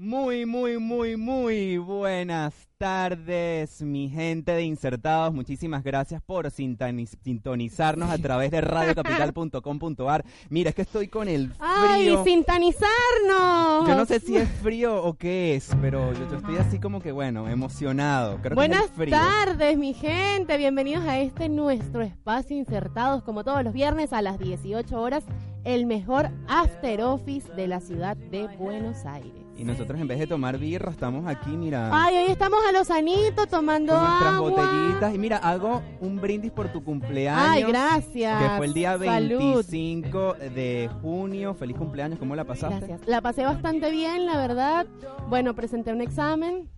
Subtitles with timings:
[0.00, 5.34] Muy, muy, muy, muy buenas tardes, mi gente de Insertados.
[5.34, 10.24] Muchísimas gracias por sintonizarnos a través de radiocapital.com.ar.
[10.50, 11.58] Mira, es que estoy con el frío.
[11.58, 13.88] ¡Ay, sintonizarnos!
[13.88, 17.10] Yo no sé si es frío o qué es, pero yo, estoy así como que,
[17.10, 18.38] bueno, emocionado.
[18.54, 20.56] buenas tardes, mi gente.
[20.58, 25.24] Bienvenidos a este nuestro espacio Insertados, como todos los viernes a las 18 horas,
[25.64, 29.37] el mejor after office de la ciudad de Buenos Aires.
[29.58, 31.90] Y nosotros en vez de tomar birra estamos aquí, mira.
[31.92, 34.50] Ay, hoy estamos a los anitos tomando con nuestras agua.
[34.50, 35.14] botellitas.
[35.14, 37.44] Y mira, hago un brindis por tu cumpleaños.
[37.44, 38.40] Ay, gracias.
[38.40, 41.54] Que fue el día 25 de junio.
[41.54, 42.86] Feliz cumpleaños, ¿cómo la pasaste?
[42.86, 43.00] Gracias.
[43.08, 44.86] La pasé bastante bien, la verdad.
[45.28, 46.68] Bueno, presenté un examen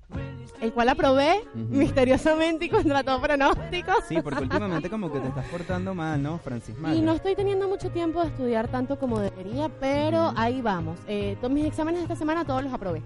[0.60, 3.92] el cual aprobé misteriosamente y contra todo pronóstico.
[4.08, 6.74] Sí, porque últimamente como que te estás portando mal, ¿no, Francis?
[6.94, 10.98] Y no estoy teniendo mucho tiempo de estudiar tanto como debería, pero ahí vamos.
[11.06, 13.02] Eh, todos mis exámenes de esta semana todos los aprobé.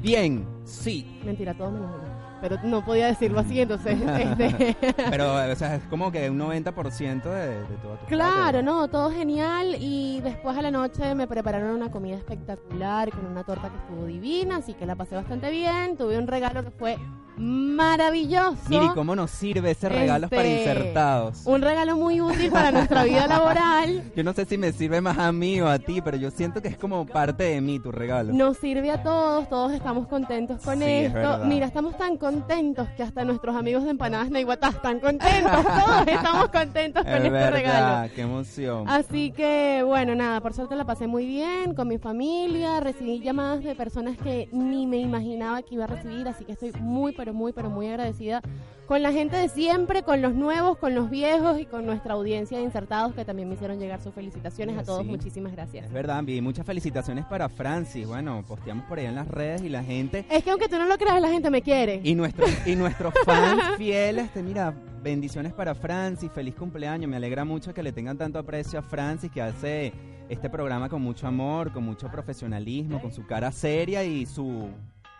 [0.00, 1.20] Bien, sí.
[1.24, 3.96] Mentira, todos menos uno pero no podía decirlo así, entonces...
[4.02, 4.76] Este...
[5.10, 9.10] pero, o sea, es como que un 90% de, de todo tu Claro, no, todo
[9.12, 13.76] genial y después a la noche me prepararon una comida espectacular con una torta que
[13.76, 16.98] estuvo divina, así que la pasé bastante bien, tuve un regalo que fue
[17.36, 18.68] maravilloso.
[18.68, 21.42] Miri, ¿cómo nos sirve ese regalo para este, insertados?
[21.44, 24.10] Un regalo muy útil para nuestra vida laboral.
[24.16, 26.60] Yo no sé si me sirve más a mí o a ti, pero yo siento
[26.60, 28.32] que es como parte de mí tu regalo.
[28.32, 31.40] Nos sirve a todos, todos estamos contentos con esto.
[31.44, 35.62] Mira, estamos tan contentos que hasta nuestros amigos de Empanadas Naiguatá están contentos.
[35.62, 38.10] todos estamos contentos con este regalo.
[38.14, 38.88] Qué emoción.
[38.88, 42.80] Así que, bueno, nada, por suerte la pasé muy bien con mi familia.
[42.80, 46.72] Recibí llamadas de personas que ni me imaginaba que iba a recibir, así que estoy
[46.80, 48.42] muy pero muy, pero muy agradecida
[48.88, 52.58] con la gente de siempre, con los nuevos, con los viejos y con nuestra audiencia
[52.58, 55.06] de insertados que también me hicieron llegar sus felicitaciones a todos.
[55.06, 55.86] Muchísimas gracias.
[55.86, 58.08] Es verdad, vi muchas felicitaciones para Francis.
[58.08, 60.26] Bueno, posteamos por ahí en las redes y la gente.
[60.28, 62.00] Es que aunque tú no lo creas, la gente me quiere.
[62.02, 67.08] Y nuestros y nuestros fans fieles, te mira, bendiciones para Francis, feliz cumpleaños.
[67.08, 69.92] Me alegra mucho que le tengan tanto aprecio a Francis que hace
[70.28, 74.70] este programa con mucho amor, con mucho profesionalismo, con su cara seria y su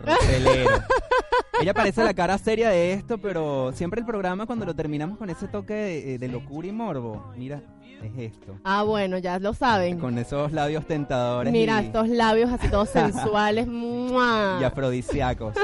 [1.60, 5.30] Ella parece la cara seria de esto, pero siempre el programa cuando lo terminamos con
[5.30, 7.62] ese toque de, locura y morbo, mira,
[8.02, 8.58] es esto.
[8.64, 9.98] Ah, bueno, ya lo saben.
[9.98, 11.52] Con esos labios tentadores.
[11.52, 13.68] Mira, estos labios así todos sensuales.
[13.68, 15.54] y afrodisíacos.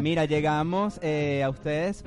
[0.00, 2.04] Mira, llegamos eh, a ustedes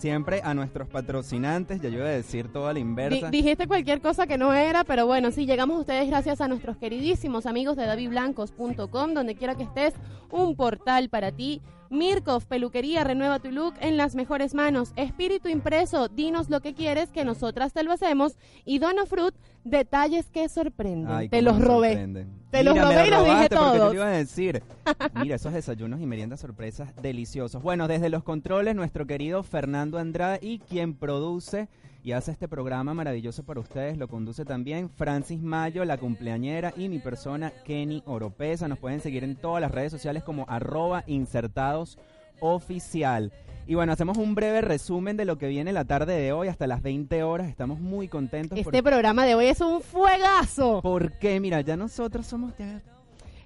[0.00, 3.30] siempre a nuestros patrocinantes, ya yo iba a decir toda la inversa.
[3.30, 6.76] dijiste cualquier cosa que no era, pero bueno, sí, llegamos a ustedes gracias a nuestros
[6.78, 9.94] queridísimos amigos de davidblancos.com, donde quiera que estés,
[10.30, 14.92] un portal para ti Mirkov Peluquería, renueva tu look en las mejores manos.
[14.94, 18.36] Espíritu Impreso, dinos lo que quieres, que nosotras te lo hacemos.
[18.64, 19.34] Y Dono Fruit,
[19.64, 21.28] detalles que sorprenden.
[21.28, 22.26] te los robé.
[22.50, 23.90] Te los robé y los dije todos.
[23.90, 24.62] Te iba a decir.
[25.20, 27.60] Mira, esos desayunos y meriendas sorpresas deliciosos.
[27.60, 31.68] Bueno, desde los controles, nuestro querido Fernando Andrade y quien produce
[32.02, 33.98] y hace este programa maravilloso para ustedes.
[33.98, 38.68] Lo conduce también Francis Mayo, la cumpleañera, y mi persona Kenny Oropesa.
[38.68, 41.98] Nos pueden seguir en todas las redes sociales como arroba insertados
[42.40, 43.32] oficial.
[43.66, 46.66] Y bueno, hacemos un breve resumen de lo que viene la tarde de hoy hasta
[46.66, 47.48] las 20 horas.
[47.48, 48.58] Estamos muy contentos.
[48.58, 50.80] Este programa de hoy es un fuegazo.
[50.82, 52.52] Porque, mira, ya nosotros somos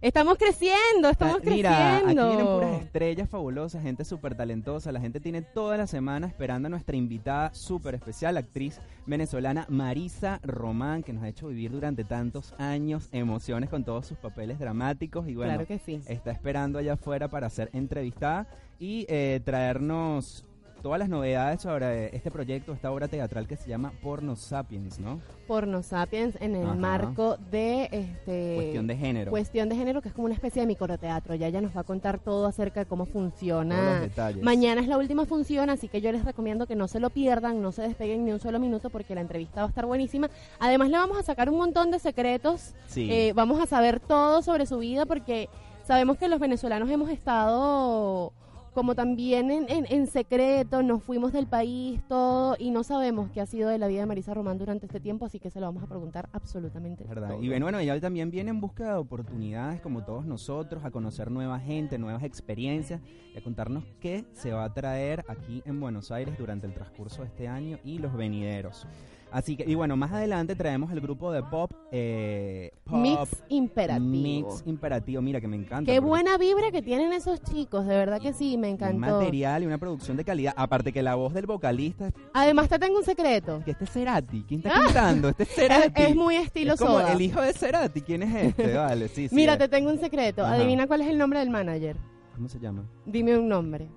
[0.05, 1.71] Estamos creciendo, estamos creciendo.
[1.71, 4.93] Mira, aquí vienen puras estrellas fabulosas, gente súper talentosa.
[4.93, 10.41] La gente tiene toda la semana esperando a nuestra invitada súper especial, actriz venezolana Marisa
[10.43, 15.27] Román, que nos ha hecho vivir durante tantos años emociones con todos sus papeles dramáticos.
[15.27, 15.99] Y bueno, claro que sí.
[16.07, 18.47] está esperando allá afuera para ser entrevistada
[18.79, 20.45] y eh, traernos
[20.85, 25.19] todas las novedades sobre este proyecto, esta obra teatral que se llama Porno Sapiens, ¿no?
[25.49, 29.31] Porno Sapiens en el marco de este cuestión de género.
[29.31, 31.37] Cuestión de género que es como una especie de microteatro.
[31.37, 34.07] Ya ella nos va a contar todo acerca de cómo funciona.
[34.43, 37.63] Mañana es la última función, así que yo les recomiendo que no se lo pierdan,
[37.63, 40.29] no se despeguen ni un solo minuto porque la entrevista va a estar buenísima.
[40.61, 42.75] Además le vamos a sacar un montón de secretos.
[42.95, 45.49] Eh, vamos a saber todo sobre su vida porque
[45.87, 48.35] sabemos que los venezolanos hemos estado
[48.75, 53.47] como también en, en, secreto nos fuimos del país, todo, y no sabemos qué ha
[53.47, 55.83] sido de la vida de Marisa Román durante este tiempo, así que se lo vamos
[55.83, 57.05] a preguntar absolutamente.
[57.05, 57.39] ¿verdad?
[57.41, 61.61] Y bueno, ella también viene en busca de oportunidades, como todos nosotros, a conocer nueva
[61.61, 63.01] gente, nuevas experiencias,
[63.35, 67.23] y a contarnos qué se va a traer aquí en Buenos Aires durante el transcurso
[67.23, 68.87] de este año y los venideros.
[69.35, 74.09] Así que, y bueno, más adelante traemos el grupo de pop, eh, Mix Imperativo.
[74.09, 75.91] Mix Imperativo, mira que me encanta.
[75.91, 78.95] Qué buena vibra que tienen esos chicos, de verdad que sí, me encantó.
[78.95, 80.55] Un material y una producción de calidad.
[80.57, 82.13] Aparte que la voz del vocalista.
[82.33, 83.61] Además, te tengo un secreto.
[83.65, 84.45] Que este es Cerati.
[84.47, 85.31] ¿Quién está cantando?
[85.31, 86.03] Este es Cerati.
[86.03, 88.03] Es, muy estilo es como el hijo de Cerati.
[88.03, 88.73] ¿Quién es este?
[88.73, 89.35] Vale, sí, sí.
[89.35, 90.47] Mira, te tengo un secreto.
[90.47, 91.97] Adivina cuál es el nombre del manager.
[92.37, 92.85] ¿Cómo se llama?
[93.05, 93.89] Dime un nombre.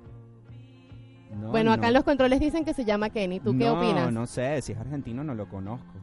[1.41, 3.39] Bueno, acá en los controles dicen que se llama Kenny.
[3.39, 4.05] ¿Tú qué opinas?
[4.05, 4.61] No, no sé.
[4.61, 5.93] Si es argentino, no lo conozco.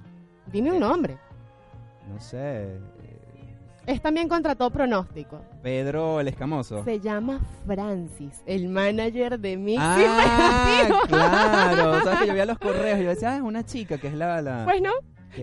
[0.52, 1.18] Dime un nombre.
[2.12, 2.78] No sé.
[3.86, 5.42] Es también contra todo pronóstico.
[5.62, 6.82] Pedro el Escamoso.
[6.84, 9.78] Se llama Francis, el manager de Mix.
[9.82, 12.02] Ah, claro.
[12.02, 14.14] Sabes que yo veía los correos y yo decía, ah, es una chica que es
[14.14, 14.40] la...
[14.40, 14.64] la...
[14.64, 14.92] Pues no.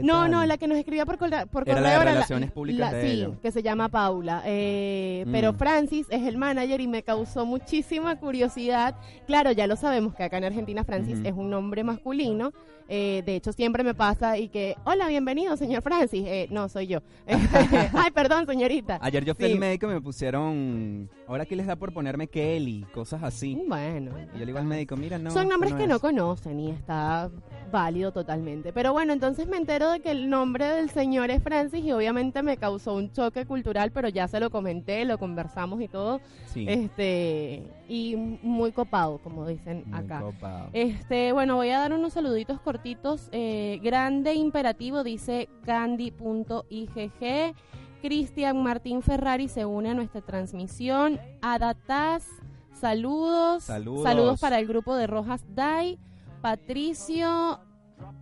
[0.01, 3.27] No, no, la que nos escribía por, correo por correo era la relaciones públicas sí,
[3.41, 4.41] que se llama Paula.
[4.45, 5.57] Eh, pero mm.
[5.57, 8.95] Francis es el manager y me causó muchísima curiosidad.
[9.27, 12.51] Claro, ya lo sabemos que acá en Argentina Francis es un nombre masculino.
[12.93, 16.25] Eh, de hecho, siempre me pasa y que, hola, bienvenido, señor Francis.
[16.27, 16.99] Eh, no, soy yo.
[17.25, 18.99] Ay, perdón, señorita.
[19.01, 22.85] Ayer yo fui al médico y me pusieron, ahora aquí les da por ponerme Kelly,
[22.93, 23.57] cosas así.
[23.65, 24.11] Bueno.
[24.19, 25.31] Y yo le digo al médico, mira, no.
[25.31, 27.31] Son nombres que no conocen y está
[27.71, 28.73] válido totalmente.
[28.73, 32.43] Pero bueno, entonces me entero de que el nombre del señor es Francis y obviamente
[32.43, 36.19] me causó un choque cultural, pero ya se lo comenté, lo conversamos y todo.
[36.47, 36.65] Sí.
[36.67, 40.21] Este, y muy copado, como dicen muy acá.
[40.21, 40.69] Copado.
[40.71, 43.27] Este, bueno, voy a dar unos saluditos cortitos.
[43.33, 47.53] Eh, grande imperativo dice candy.igg.
[48.01, 51.19] Cristian Martín Ferrari se une a nuestra transmisión.
[51.41, 52.25] Adatas,
[52.71, 53.65] saludos.
[53.65, 54.03] Saludos.
[54.03, 55.99] Saludos para el grupo de Rojas Dai.
[56.41, 57.59] Patricio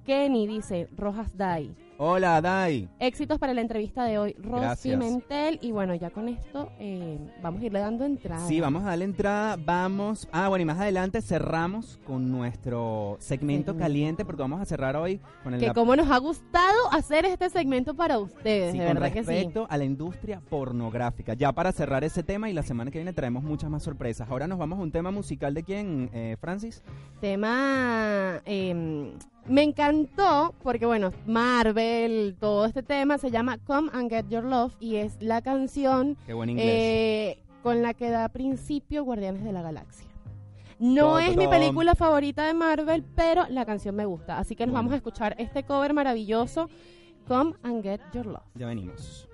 [0.03, 1.75] Kenny dice, Rojas Dai.
[2.01, 2.87] Hola, Dai.
[2.97, 5.59] Éxitos para la entrevista de hoy, Rosy Mentel.
[5.61, 8.47] Y bueno, ya con esto eh, vamos a irle dando entrada.
[8.47, 9.57] Sí, vamos a darle entrada.
[9.57, 10.25] Vamos.
[10.31, 15.19] Ah, bueno, y más adelante cerramos con nuestro segmento caliente, porque vamos a cerrar hoy
[15.43, 15.59] con el.
[15.59, 19.31] Que como nos ha gustado hacer este segmento para ustedes, de verdad que sí.
[19.31, 21.33] Respecto a la industria pornográfica.
[21.33, 24.29] Ya para cerrar ese tema y la semana que viene traemos muchas más sorpresas.
[24.29, 26.81] Ahora nos vamos a un tema musical de quién, eh, Francis.
[27.19, 28.41] Tema.
[28.45, 29.11] Eh,
[29.49, 34.73] me encantó porque, bueno, Marvel, todo este tema se llama Come and Get Your Love
[34.79, 40.07] y es la canción eh, con la que da principio Guardianes de la Galaxia.
[40.77, 44.37] No es mi película favorita de Marvel, pero la canción me gusta.
[44.37, 46.69] Así que nos vamos a escuchar este cover maravilloso,
[47.27, 48.45] Come and Get Your Love.
[48.55, 49.28] Ya venimos.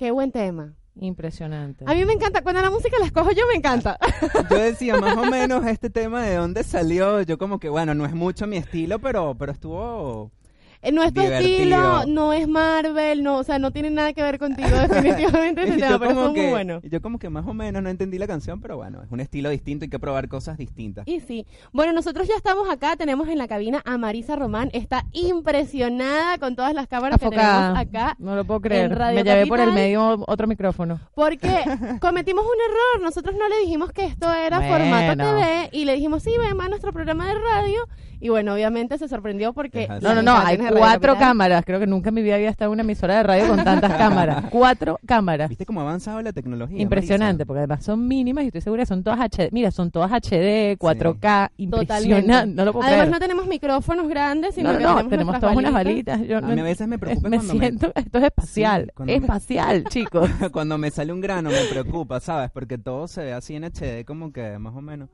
[0.00, 0.72] Qué buen tema.
[0.98, 1.84] Impresionante.
[1.86, 3.98] A mí me encanta, cuando la música la escojo yo me encanta.
[4.50, 8.06] Yo decía más o menos este tema de dónde salió, yo como que bueno, no
[8.06, 10.32] es mucho mi estilo, pero pero estuvo
[10.82, 14.22] eh, no es tu estilo, no es Marvel, no, o sea, no tiene nada que
[14.22, 16.80] ver contigo definitivamente ese tema, pero fue muy bueno.
[16.82, 19.50] Yo como que más o menos no entendí la canción, pero bueno, es un estilo
[19.50, 21.06] distinto, hay que probar cosas distintas.
[21.06, 21.46] Y sí.
[21.72, 26.56] Bueno, nosotros ya estamos acá, tenemos en la cabina a Marisa Román, está impresionada con
[26.56, 28.16] todas las cámaras que tenemos acá.
[28.18, 28.96] No lo puedo creer.
[28.98, 31.00] Me llevé por el medio otro micrófono.
[31.14, 31.48] Porque
[32.00, 36.22] cometimos un error, nosotros no le dijimos que esto era formato TV y le dijimos,
[36.22, 37.86] "Sí, ven a nuestro programa de radio."
[38.20, 39.88] Y bueno, obviamente se sorprendió porque...
[40.02, 41.64] No, no, no, hay cuatro cámaras.
[41.64, 43.92] Creo que nunca en mi vida había estado en una emisora de radio con tantas
[43.98, 44.44] cámaras.
[44.50, 45.48] Cuatro cámaras.
[45.48, 46.80] ¿Viste cómo ha avanzado la tecnología?
[46.80, 49.50] Impresionante, porque además son mínimas y estoy segura que son todas HD.
[49.52, 52.54] Mira, son todas HD, 4K, impresionante.
[52.54, 55.56] No lo puedo además no tenemos micrófonos grandes, sino no, que no, tenemos, tenemos todas
[55.56, 56.20] unas balitas.
[56.20, 60.28] a mí a veces me preocupa me siento, esto es espacial, espacial, chicos.
[60.52, 62.50] cuando me sale un grano me preocupa, ¿sabes?
[62.50, 65.08] Porque todo se ve así en HD como que más o menos.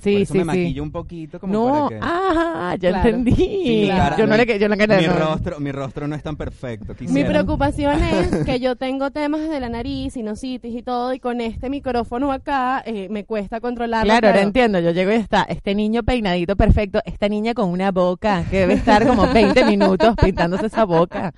[0.00, 1.98] Sí, sí, me maquillo un poquito como no, para que...
[2.02, 3.88] ah, ya entendí.
[4.18, 6.94] yo no le, yo no mi rostro, mi rostro no es tan perfecto.
[7.00, 11.40] Mi preocupación es que yo tengo temas de la nariz, sinusitis y todo, y con
[11.40, 14.10] este micrófono acá eh, me cuesta controlarlo.
[14.10, 14.80] Claro, ahora entiendo.
[14.80, 18.74] Yo llego y está este niño peinadito perfecto, esta niña con una boca que debe
[18.74, 21.32] estar como 20 minutos pintándose esa boca.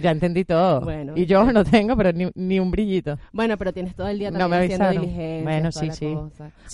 [0.00, 0.80] Ya entendí todo.
[0.80, 3.18] Bueno, y yo no tengo, pero ni, ni, un brillito.
[3.32, 5.42] Bueno, pero tienes todo el día también no me haciendo diligencia.
[5.42, 6.16] Bueno, sí, sí.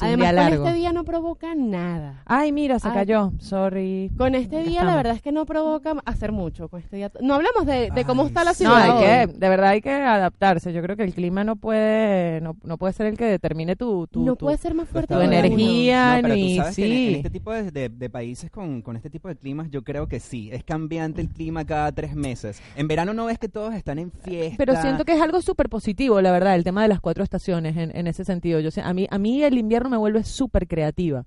[0.01, 2.23] Además, con este día no provoca nada.
[2.27, 3.33] Ay, mira, se cayó.
[3.39, 4.11] Sorry.
[4.17, 6.69] Con este día, la verdad es que no provoca hacer mucho.
[6.69, 7.11] Con este día.
[7.21, 8.87] No hablamos de, de cómo está la ciudad.
[8.87, 10.73] No, hay que, de verdad hay que adaptarse.
[10.73, 14.07] Yo creo que el clima no puede, no, no puede ser el que determine tu,
[14.07, 17.09] tu, no puede ser más fuerte tu energía ni sí.
[17.09, 20.21] En, este tipo de, de, países con, con este tipo de climas, yo creo que
[20.21, 20.51] sí.
[20.53, 22.61] Es cambiante el clima cada tres meses.
[22.77, 24.57] En verano no ves que todos están en fiesta.
[24.59, 27.77] Pero siento que es algo súper positivo, la verdad, el tema de las cuatro estaciones
[27.77, 28.61] en, en ese sentido.
[28.61, 31.25] Yo sé, a mí, a mí el invierno me vuelve súper creativa.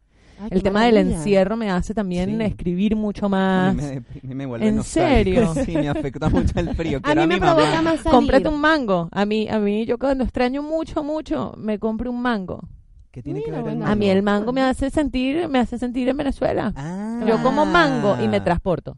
[0.50, 3.76] el tema del encierro me hace también escribir mucho más.
[4.24, 5.54] Me, vuelve ¿En serio?
[5.66, 7.00] Sí, me afecta mucho el frío.
[7.04, 9.10] a mí me provoca más Cómprate un mango.
[9.12, 12.68] A mí, a mí, yo cuando extraño mucho, mucho, me compro un mango.
[13.12, 13.92] ¿Qué tiene que ver el mango?
[13.92, 16.74] A mí el mango me hace sentir, me hace sentir en Venezuela.
[16.76, 17.24] Ah.
[17.28, 18.98] Yo como mango y me transporto.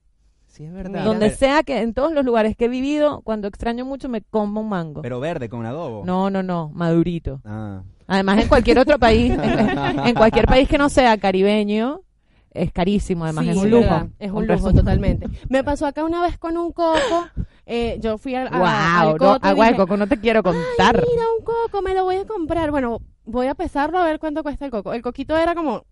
[0.53, 1.03] Sí, es verdad.
[1.03, 4.61] Donde sea que, en todos los lugares que he vivido, cuando extraño mucho me como
[4.61, 5.01] un mango.
[5.01, 6.05] Pero verde, con adobo.
[6.05, 7.41] No, no, no, madurito.
[7.43, 7.81] Ah.
[8.05, 9.33] Además, en cualquier otro país,
[10.05, 12.01] en, cualquier país que no sea caribeño,
[12.51, 14.09] es carísimo, además es un lujo.
[14.19, 15.27] Es un lujo, totalmente.
[15.49, 17.25] Me pasó acá una vez con un coco.
[17.65, 20.95] Eh, yo fui al, wow, no, agua de coco no te quiero contar.
[20.97, 22.69] mira, un coco, me lo voy a comprar.
[22.69, 24.93] Bueno, voy a pesarlo a ver cuánto cuesta el coco.
[24.93, 25.83] El coquito era como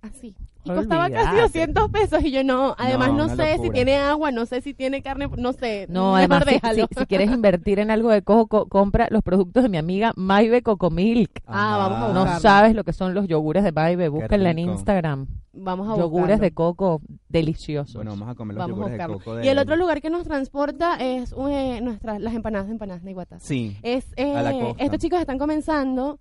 [0.00, 0.34] así.
[0.72, 4.46] Y costaba casi 200 pesos y yo no, además no, sé si tiene agua, no
[4.46, 5.86] sé si tiene carne, no sé.
[5.88, 10.12] No, además si, quieres invertir en algo de coco, compra los productos de mi amiga
[10.16, 11.42] Maibe Coco Milk.
[11.46, 12.34] Ah, vamos a buscarlo.
[12.34, 15.26] No sabes lo que son los yogures de Maibe, búsquenla en Instagram.
[15.60, 17.94] Vamos a Yogures de coco deliciosos.
[17.94, 19.42] Bueno, vamos a comer los yogures de coco.
[19.42, 23.40] Y el otro lugar que nos transporta es eh, nuestras las empanadas, empanadas de Iguatá.
[23.40, 23.76] Sí.
[23.82, 26.20] Es, eh, estos chicos están comenzando,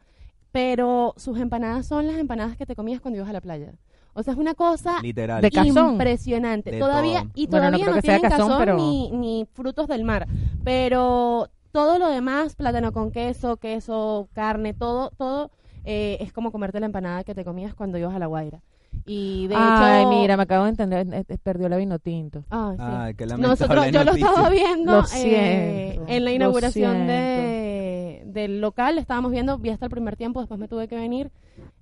[0.51, 3.73] pero sus empanadas son las empanadas que te comías cuando ibas a la playa.
[4.17, 5.43] O sea, es una cosa Literal.
[5.43, 6.79] De impresionante.
[6.79, 10.27] todavía y todavía no, tienen cazón, ni, ni frutos del mar,
[10.63, 15.51] pero todo lo demás, plátano con queso, queso, carne, todo, todo
[15.85, 18.63] eh, es como comerte la empanada que te comías cuando ibas a la Guaira.
[19.05, 22.43] Y de Ay, mira, me acabo de entender, eh, eh, perdió la vino tinto.
[22.49, 23.25] Ay, sí.
[23.37, 29.85] Nosotros, yo lo estaba viendo en la inauguración de, del local, estábamos viendo, vi hasta
[29.85, 31.29] el primer tiempo, después me tuve que venir,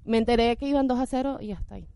[0.04, 1.88] me enteré que iban 2 a 0 y hasta ahí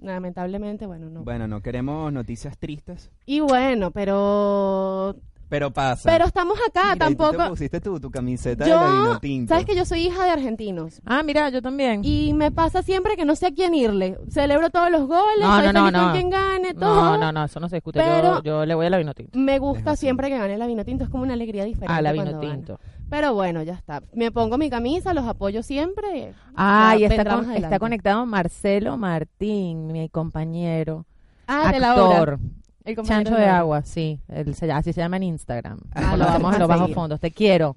[0.00, 1.22] lamentablemente, bueno, no.
[1.22, 3.10] Bueno, no queremos noticias tristes.
[3.26, 5.16] Y bueno, pero
[5.50, 6.08] pero pasa.
[6.08, 7.36] Pero estamos acá, tampoco.
[7.36, 9.52] tú pusiste tu, tu camiseta de vino tinto.
[9.52, 11.02] Sabes que yo soy hija de argentinos.
[11.04, 12.02] Ah, mira, yo también.
[12.04, 14.16] Y me pasa siempre que no sé a quién irle.
[14.30, 16.94] Celebro todos los goles, no, soy no, no, con quien gane, todo.
[16.94, 17.98] No, no, no, eso no se discute.
[17.98, 19.36] Pero yo, le voy a la vino tinto.
[19.36, 21.92] Me gusta siempre que gane la vino tinto, es como una alegría diferente.
[21.92, 22.78] Ah, la vino tinto.
[23.10, 24.02] Pero bueno, ya está.
[24.14, 26.32] Me pongo mi camisa, los apoyo siempre.
[26.54, 27.22] Ah, y está,
[27.56, 31.04] está conectado Marcelo Martín, mi compañero.
[31.46, 32.38] Ah, actor.
[32.84, 34.20] El Chancho de agua, sí.
[34.72, 35.78] así se llama en Instagram.
[35.92, 37.20] Ah, lo vamos a los bajos fondos.
[37.20, 37.76] Te quiero.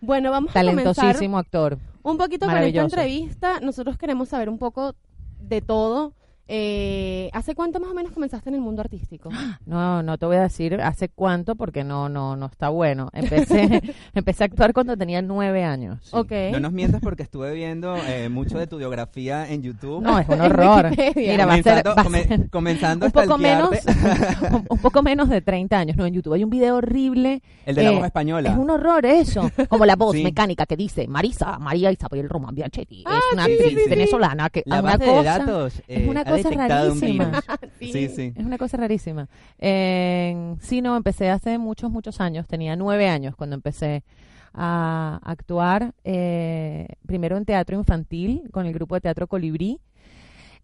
[0.00, 1.78] Bueno, vamos a Talentosísimo actor.
[2.02, 3.60] Un poquito con esta entrevista.
[3.60, 4.94] Nosotros queremos saber un poco
[5.40, 6.12] de todo.
[6.48, 9.30] Eh, ¿Hace cuánto más o menos comenzaste en el mundo artístico?
[9.66, 13.10] No, no te voy a decir hace cuánto porque no, no, no está bueno.
[13.12, 13.82] Empecé,
[14.14, 16.12] empecé a actuar cuando tenía nueve años.
[16.12, 16.52] Okay.
[16.52, 20.02] No nos mientas porque estuve viendo eh, mucho de tu biografía en YouTube.
[20.02, 20.90] No, es un horror.
[21.16, 23.70] Mira, va a ser, comenzando un poco menos,
[24.68, 25.96] un, poco menos de 30 años.
[25.96, 27.42] No, en YouTube hay un video horrible.
[27.64, 28.50] El de la voz eh, española.
[28.50, 29.50] Es un horror eso.
[29.68, 33.00] Como la voz mecánica que dice Marisa, María Isabel Román Bianchetti.
[33.00, 37.42] es ah, una actriz venezolana que la base de datos, es una cosa rarísima.
[37.80, 38.08] sí.
[38.08, 39.28] sí, Es una cosa rarísima.
[39.58, 42.46] sí, no, empecé hace muchos, muchos años.
[42.46, 44.04] Tenía nueve años cuando empecé
[44.56, 45.94] a actuar.
[46.02, 49.80] Eh, primero en teatro infantil con el grupo de teatro Colibrí.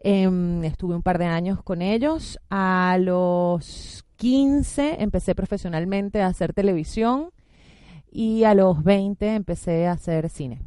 [0.01, 2.39] Em, estuve un par de años con ellos.
[2.51, 7.31] A los 15 empecé profesionalmente a hacer televisión
[8.11, 10.61] y a los 20 empecé a hacer cine.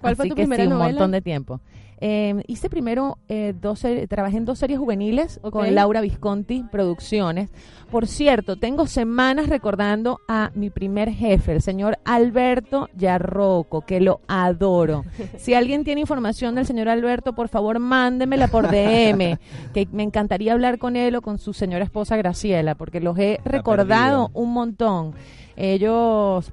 [0.00, 1.60] ¿Cuál fue tu primera un montón de tiempo.
[2.00, 7.50] Eh, hice primero eh, dos trabajé en dos series juveniles con Laura Visconti Producciones.
[7.90, 14.20] Por cierto, tengo semanas recordando a mi primer jefe, el señor Alberto Yarroco, que lo
[14.28, 15.04] adoro.
[15.38, 19.38] Si alguien tiene información del señor Alberto, por favor, mándemela por DM,
[19.74, 23.40] que me encantaría hablar con él o con su señora esposa Graciela, porque los he
[23.44, 25.14] recordado un montón.
[25.60, 26.52] Ellos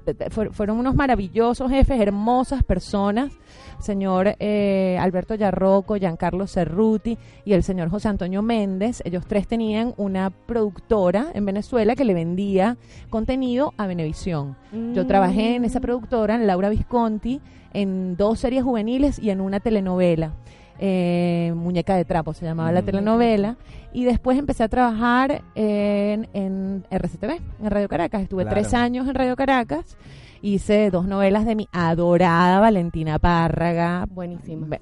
[0.52, 3.32] fueron unos maravillosos jefes, hermosas personas
[3.78, 9.02] señor eh, Alberto Yarroco, Giancarlo Cerruti y el señor José Antonio Méndez.
[9.04, 12.76] Ellos tres tenían una productora en Venezuela que le vendía
[13.10, 14.56] contenido a Venevisión.
[14.94, 15.82] Yo trabajé en esa mm.
[15.82, 17.40] productora, en Laura Visconti,
[17.72, 20.32] en dos series juveniles y en una telenovela.
[20.78, 23.56] Eh, Muñeca de Trapo se llamaba la telenovela,
[23.92, 28.22] y después empecé a trabajar en, en RCTV, en Radio Caracas.
[28.22, 29.96] Estuve tres años en Radio Caracas
[30.42, 34.06] hice dos novelas de mi adorada Valentina Párraga.
[34.08, 34.78] Buenísima.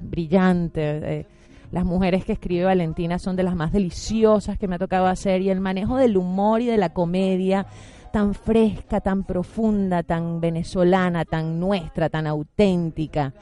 [0.00, 1.20] brillante.
[1.20, 1.26] Eh,
[1.70, 5.42] las mujeres que escribe Valentina son de las más deliciosas que me ha tocado hacer
[5.42, 7.66] y el manejo del humor y de la comedia
[8.12, 13.34] tan fresca, tan profunda, tan venezolana, tan nuestra, tan auténtica.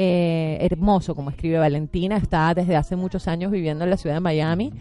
[0.00, 4.20] Eh, hermoso como escribe Valentina, está desde hace muchos años viviendo en la ciudad de
[4.20, 4.72] Miami.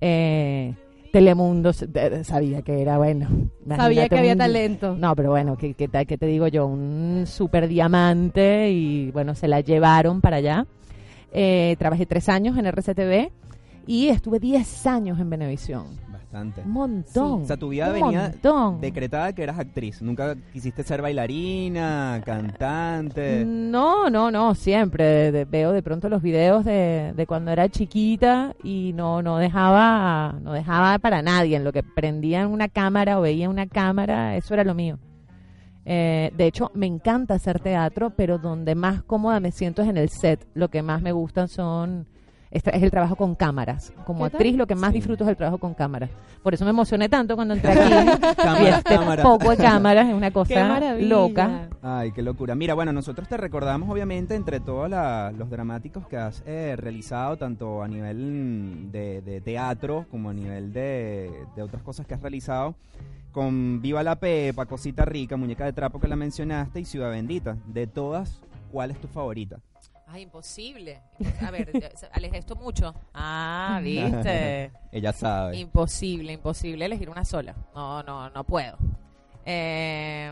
[0.00, 0.74] Eh,
[1.12, 3.28] Telemundo sabía que era bueno.
[3.68, 4.96] Sabía que había talento.
[4.98, 6.66] No, pero bueno, ¿qué, qué, te digo yo?
[6.66, 10.66] Un super diamante y bueno, se la llevaron para allá.
[11.32, 13.30] Eh, trabajé tres años en RCTV
[13.86, 16.03] y estuve diez años en Venevisión.
[16.34, 17.42] Un montón.
[17.42, 18.32] O sea, tu vida venía
[18.80, 20.02] decretada que eras actriz.
[20.02, 23.44] Nunca quisiste ser bailarina, cantante.
[23.46, 25.44] No, no, no, siempre.
[25.44, 30.52] veo de pronto los videos de, de, cuando era chiquita y no, no dejaba, no
[30.52, 31.56] dejaba para nadie.
[31.56, 34.98] En lo que prendía una cámara o veía una cámara, eso era lo mío.
[35.86, 39.98] Eh, de hecho, me encanta hacer teatro, pero donde más cómoda me siento es en
[39.98, 40.46] el set.
[40.54, 42.06] Lo que más me gustan son
[42.54, 43.92] es el trabajo con cámaras.
[44.06, 46.10] Como actriz lo que más disfruto es el trabajo con cámaras.
[46.42, 47.90] Por eso me emocioné tanto cuando entré aquí.
[48.36, 51.68] Cámara, este poco de cámaras es una cosa loca.
[51.82, 52.54] Ay, qué locura.
[52.54, 54.88] Mira, bueno, nosotros te recordamos obviamente entre todos
[55.36, 61.30] los dramáticos que has eh, realizado, tanto a nivel de, teatro como a nivel de,
[61.56, 62.76] de otras cosas que has realizado
[63.32, 67.56] con Viva la Pepa, Cosita Rica, Muñeca de Trapo que la mencionaste y Ciudad Bendita.
[67.66, 68.40] De todas,
[68.70, 69.58] ¿cuál es tu favorita?
[70.14, 71.02] Ay, imposible.
[71.44, 71.72] A ver,
[72.12, 72.94] alejé esto mucho.
[73.12, 74.70] Ah, viste.
[74.92, 75.56] Ella sabe.
[75.56, 77.56] Imposible, imposible elegir una sola.
[77.74, 78.78] No, no, no puedo.
[79.44, 80.30] Eh,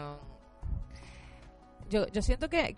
[1.91, 2.77] yo, yo siento que,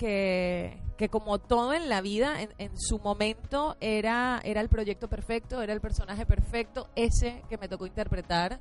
[0.97, 5.61] que, como todo en la vida, en, en, su momento era, era el proyecto perfecto,
[5.61, 8.61] era el personaje perfecto, ese que me tocó interpretar.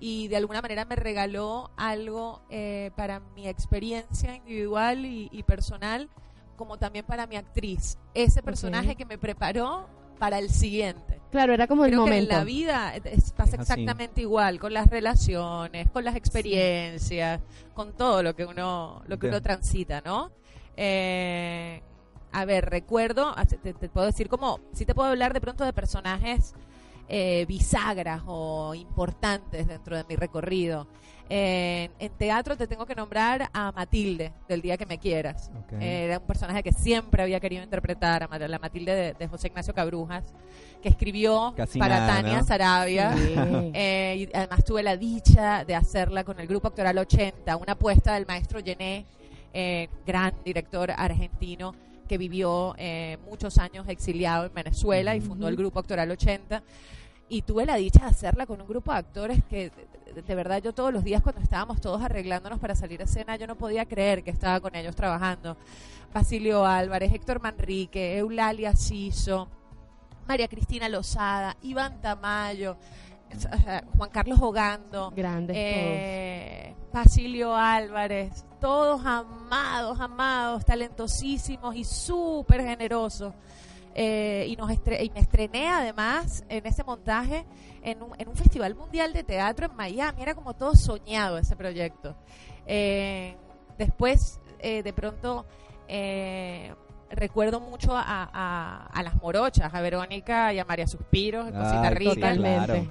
[0.00, 6.10] Y de alguna manera me regaló algo eh, para mi experiencia individual y, y personal
[6.58, 7.96] como también para mi actriz.
[8.12, 11.18] Ese personaje que me preparó para el siguiente.
[11.30, 12.28] Claro, era como el Creo momento.
[12.28, 12.92] Que en la vida
[13.36, 17.40] pasa exactamente igual, con las relaciones, con las experiencias,
[17.72, 20.30] con todo lo que uno, lo que uno transita, ¿no?
[20.76, 21.82] Eh,
[22.32, 26.54] a ver, recuerdo, te, puedo decir como, sí te puedo hablar de pronto de personajes
[27.08, 30.86] eh, bisagras o importantes dentro de mi recorrido.
[31.30, 35.50] En teatro te tengo que nombrar a Matilde, del Día que me quieras.
[35.78, 40.24] era un personaje que siempre había querido interpretar, a la Matilde de, José Ignacio Cabrujas,
[40.82, 43.14] que escribió para Tania Sarabia.
[43.74, 48.14] Eh, y además tuve la dicha de hacerla con el Grupo Actoral 80, una apuesta
[48.14, 49.04] del maestro Gené,
[49.52, 51.74] eh, gran director argentino
[52.08, 56.62] que vivió eh, muchos años exiliado en Venezuela y fundó el Grupo Actoral 80
[57.28, 59.70] y tuve la dicha de hacerla con un grupo de actores que
[60.14, 63.46] de, verdad yo todos los días cuando estábamos todos arreglándonos para salir a escena yo
[63.46, 65.56] no podía creer que estaba con ellos trabajando.
[66.12, 69.48] Basilio Álvarez, Héctor Manrique, Eulalia Siso,
[70.26, 72.78] María Cristina Lozada, Iván Tamayo,
[73.96, 83.34] Juan Carlos Hogando, Grandes eh, Basilio Álvarez, todos amados, amados, talentosísimos y súper generosos.
[84.00, 87.44] Eh, y, nos y me estrené además en ese montaje
[87.82, 90.22] en un, en un, festival mundial de teatro en Miami.
[90.22, 92.14] Era como todo soñado ese proyecto.
[92.64, 93.34] Eh,
[93.76, 95.46] después, eh, de pronto,
[97.10, 102.36] recuerdo mucho a, las morochas, a Verónica y a María Suspiros, Cosita Rica.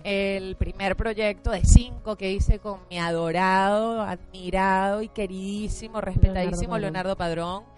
[0.04, 7.15] El primer proyecto de cinco que hice con mi adorado, admirado y queridísimo, respetadísimo Leonardo
[7.15, 7.76] Padrón.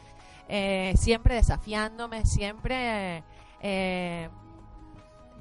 [0.49, 3.23] Eh, siempre desafiándome, siempre
[3.61, 4.29] eh,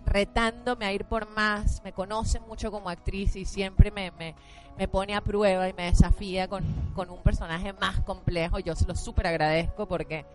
[0.04, 1.82] retándome a ir por más.
[1.82, 4.34] Me conoce mucho como actriz y siempre me, me,
[4.76, 6.62] me pone a prueba y me desafía con,
[6.94, 8.58] con un personaje más complejo.
[8.58, 10.26] Yo se lo súper agradezco porque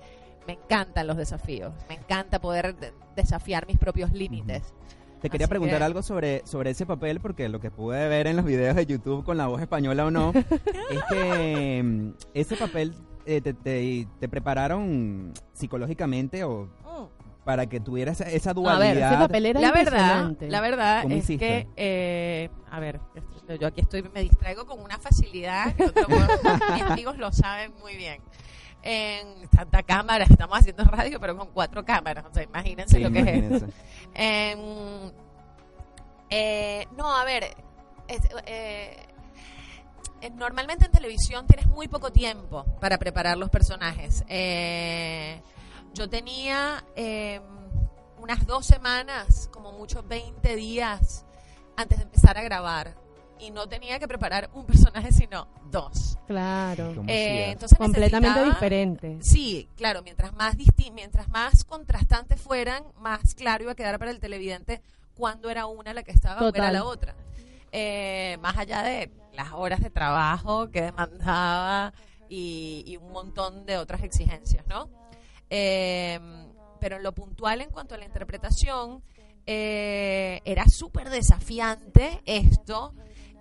[0.48, 2.76] me encantan los desafíos, me encanta poder
[3.16, 4.74] desafiar mis propios límites.
[5.22, 8.44] Te quería preguntar algo sobre, sobre ese papel, porque lo que pude ver en los
[8.44, 10.34] videos de YouTube con la voz española o no,
[10.92, 12.94] es que mm, ese papel
[13.26, 17.44] eh, te, te, prepararon psicológicamente o mm.
[17.44, 19.22] para que tuvieras esa dualidad.
[19.22, 23.00] A ver, la verdad, la verdad es que, eh, a ver,
[23.60, 25.86] yo aquí estoy, me distraigo con una facilidad que
[26.74, 28.22] mis amigos lo saben muy bien.
[28.86, 33.20] En tanta cámara, estamos haciendo radio, pero con cuatro cámaras, o sea, imagínense lo que
[33.20, 33.64] es
[36.30, 37.56] eh, no, a ver,
[38.48, 38.98] eh,
[40.32, 44.24] normalmente en televisión tienes muy poco tiempo para preparar los personajes.
[45.94, 47.42] yo tenía em,
[48.18, 51.26] unas dos semanas, como mucho 20 días
[51.76, 52.96] antes de empezar a grabar
[53.40, 56.18] y no tenía que preparar un personaje, sino dos.
[56.28, 57.04] Claro.
[57.08, 59.18] Eh, entonces Completamente diferente.
[59.22, 60.56] Sí, claro, mientras más,
[60.94, 64.82] mientras más contrastantes fueran, más claro iba a quedar para el televidente
[65.16, 67.16] cuándo era una la que estaba o era la otra.
[67.72, 71.94] Eh, más allá de las horas de trabajo que demandaba
[72.30, 74.90] y, un montón de otras exigencias, ¿no?
[75.50, 76.20] Eh,
[76.80, 79.04] pero en lo puntual en cuanto a la interpretación,
[79.46, 82.94] era súper desafiante esto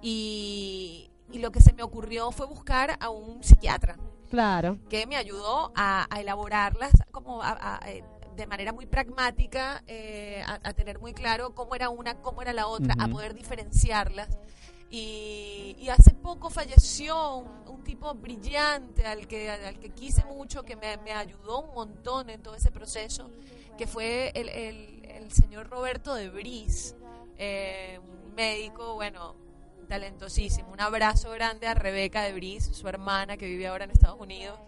[0.02, 3.96] y, lo que se me ocurrió fue buscar a un psiquiatra.
[4.28, 4.78] Claro.
[4.90, 7.42] Que me ayudó a, elaborarlas como
[7.86, 8.04] eh,
[8.36, 12.66] de manera muy pragmática, eh, a, tener muy claro cómo era una, cómo era la
[12.66, 14.38] otra, a poder diferenciarlas.
[14.94, 21.12] Y, hace poco falleció un, tipo brillante al que, al que quise mucho, que me,
[21.12, 23.30] ayudó un montón en todo ese proceso,
[23.76, 26.94] que fue el, el, señor Roberto de Bris,
[27.38, 29.34] eh, un médico, bueno,
[29.88, 30.70] talentosísimo.
[30.70, 34.58] Un abrazo grande a Rebeca de Bris, su hermana que vive ahora en Estados Unidos.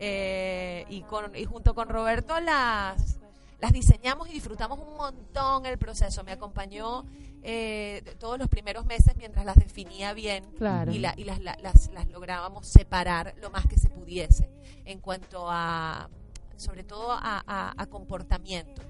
[0.00, 3.20] Eh, y, con, y junto con Roberto las,
[3.60, 6.24] las diseñamos y disfrutamos un montón el proceso.
[6.24, 7.04] Me acompañó
[7.42, 10.44] eh, todos los primeros meses mientras las definía bien
[10.90, 14.50] y, la, y las, las, las, lográbamos separar lo más que se pudiese
[14.84, 16.10] en cuanto a,
[16.56, 17.42] sobre todo a,
[17.76, 18.82] a, comportamiento.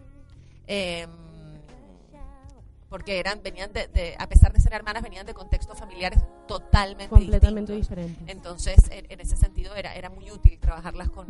[0.67, 1.07] Eh,
[2.89, 7.73] porque eran venían de, a pesar de ser hermanas venían de contextos familiares totalmente completamente
[7.73, 8.29] diferentes.
[8.29, 11.29] Entonces en, ese sentido era era muy útil trabajarlas con,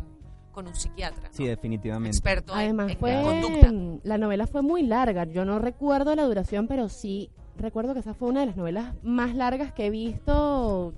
[0.53, 5.25] con un psiquiatra sí definitivamente experto además en, fue, conducta la novela fue muy larga
[5.25, 8.95] yo no recuerdo la duración pero sí recuerdo que esa fue una de las novelas
[9.03, 10.95] más largas que he visto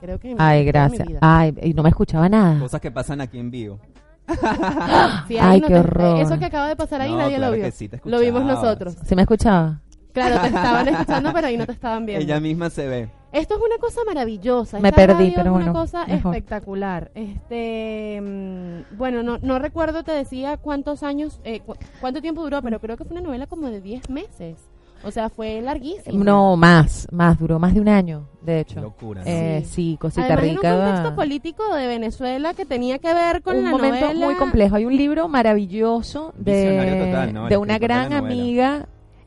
[0.00, 3.50] creo que ay gracias ay y no me escuchaba nada cosas que pasan aquí en
[3.50, 3.78] vivo
[5.38, 6.20] Ay, qué horror.
[6.20, 7.66] Eso que acaba de pasar ahí nadie lo vio.
[8.04, 8.96] lo vimos nosotros.
[9.04, 9.80] ¿Se me escuchaba?
[10.14, 12.24] Claro, te estaban escuchando, pero ahí no te estaban viendo.
[12.24, 13.10] Ella misma se ve.
[13.34, 14.78] Esto es una cosa maravillosa.
[14.78, 15.66] Me perdí, pero bueno.
[15.66, 17.10] Es una cosa espectacular.
[17.14, 21.60] Este, mm, bueno, no, no recuerdo, te decía cuántos años, eh,
[22.00, 24.56] cuánto tiempo duró, pero creo que fue una novela como de 10 meses.
[25.02, 26.22] O sea, fue larguísimo.
[26.24, 28.80] No, más, más, duró más de un año, de hecho.
[28.80, 29.22] locura.
[29.26, 29.98] Eh, sí.
[30.00, 30.72] cosita rica.
[30.72, 34.36] En un contexto político de Venezuela que tenía que ver con un la momento muy
[34.36, 34.76] complejo.
[34.76, 38.86] Hay un libro maravilloso de, de una gran amiga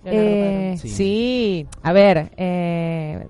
[0.10, 1.68] eh, sí.
[1.84, 3.28] a ver, eh,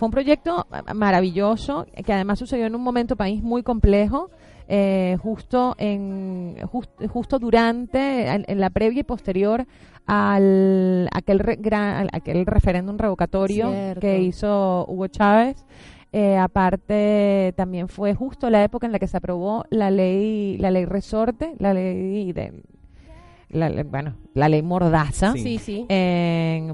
[0.00, 4.30] fue un proyecto maravilloso que además sucedió en un momento país muy complejo.
[4.66, 6.56] Eh, justo en
[7.08, 9.66] justo durante en, la previa y posterior
[10.06, 15.66] al aquel gran, aquel referéndum revocatorio que hizo Hugo Chávez
[16.38, 20.84] aparte también fue justo la época en la que se aprobó la ley la ley
[20.84, 22.62] resorte la ley de
[23.50, 25.86] la, bueno, la ley Mordaza, sí, sí.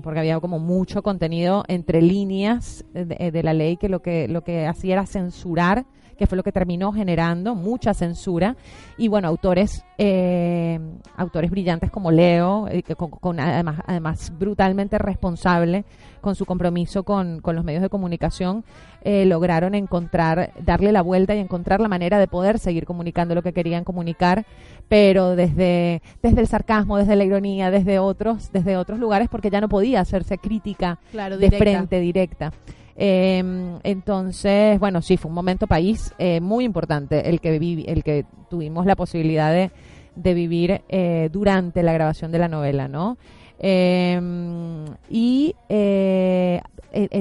[0.03, 4.67] porque había como mucho contenido entre líneas de, la ley que lo que lo que
[4.67, 8.57] hacía era censurar que fue lo que terminó generando mucha censura.
[8.97, 10.79] Y bueno, autores, eh,
[11.17, 15.85] autores brillantes como Leo, eh, con, además, además brutalmente responsable
[16.21, 18.65] con su compromiso con, con los medios de comunicación,
[19.03, 23.43] eh, lograron encontrar, darle la vuelta y encontrar la manera de poder seguir comunicando lo
[23.43, 24.45] que querían comunicar,
[24.89, 29.61] pero desde, desde el sarcasmo, desde la ironía, desde otros, desde otros lugares, porque ya
[29.61, 32.53] no podía hacerse crítica de frente directa.
[32.99, 37.57] Em, entonces, bueno, sí, fue un momento país eh, muy importante el que,
[37.87, 39.71] el que tuvimos la posibilidad de,
[40.15, 43.19] de vivir eh, durante la grabación de la novela, ¿no?
[43.59, 46.61] Em, y eh,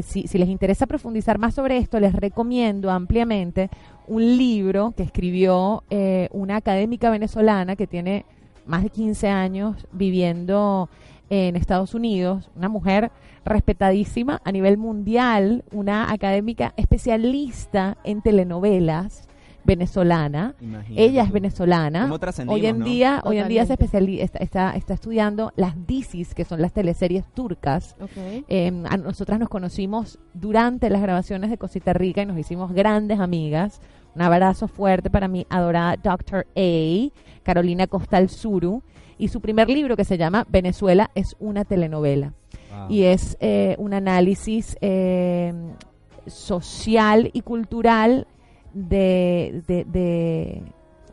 [0.04, 3.70] si, si, les interesa profundizar más sobre esto, les recomiendo ampliamente
[4.08, 5.84] un libro que escribió
[6.32, 8.26] una académica venezolana que tiene
[8.66, 10.90] más de 15 años viviendo
[11.30, 13.12] en Estados Unidos, una mujer
[13.46, 19.28] respetadísima a nivel mundial, una académica especialista en telenovelas
[19.66, 20.56] venezolana.
[20.96, 22.12] Ella es venezolana.
[22.48, 26.62] Hoy en día, hoy en día se especializa, está, está, estudiando las DISIS, que son
[26.62, 27.96] las teleseries turcas.
[28.48, 33.20] Em, a nosotras nos conocimos durante las grabaciones de Cosita Rica y nos hicimos grandes
[33.20, 33.82] amigas.
[34.14, 36.48] Un abrazo fuerte para mi adorada Dr.
[36.56, 37.10] A,
[37.44, 38.82] Carolina Costal Suru
[39.18, 42.34] y su primer libro que se llama Venezuela es una telenovela.
[42.90, 45.54] Y es eh, un análisis eh,
[46.28, 48.28] social y cultural
[48.74, 49.62] de,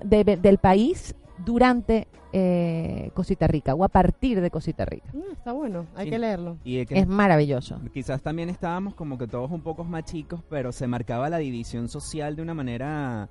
[0.04, 5.10] del país durante eh, Cosita Rica o a partir de Cosita Rica.
[5.12, 6.56] Mm, está bueno, hay que leerlo.
[6.64, 7.78] es maravilloso.
[7.92, 11.88] Quizás también estábamos como que todos un poco más chicos, pero se marcaba la división
[11.88, 13.28] social de una manera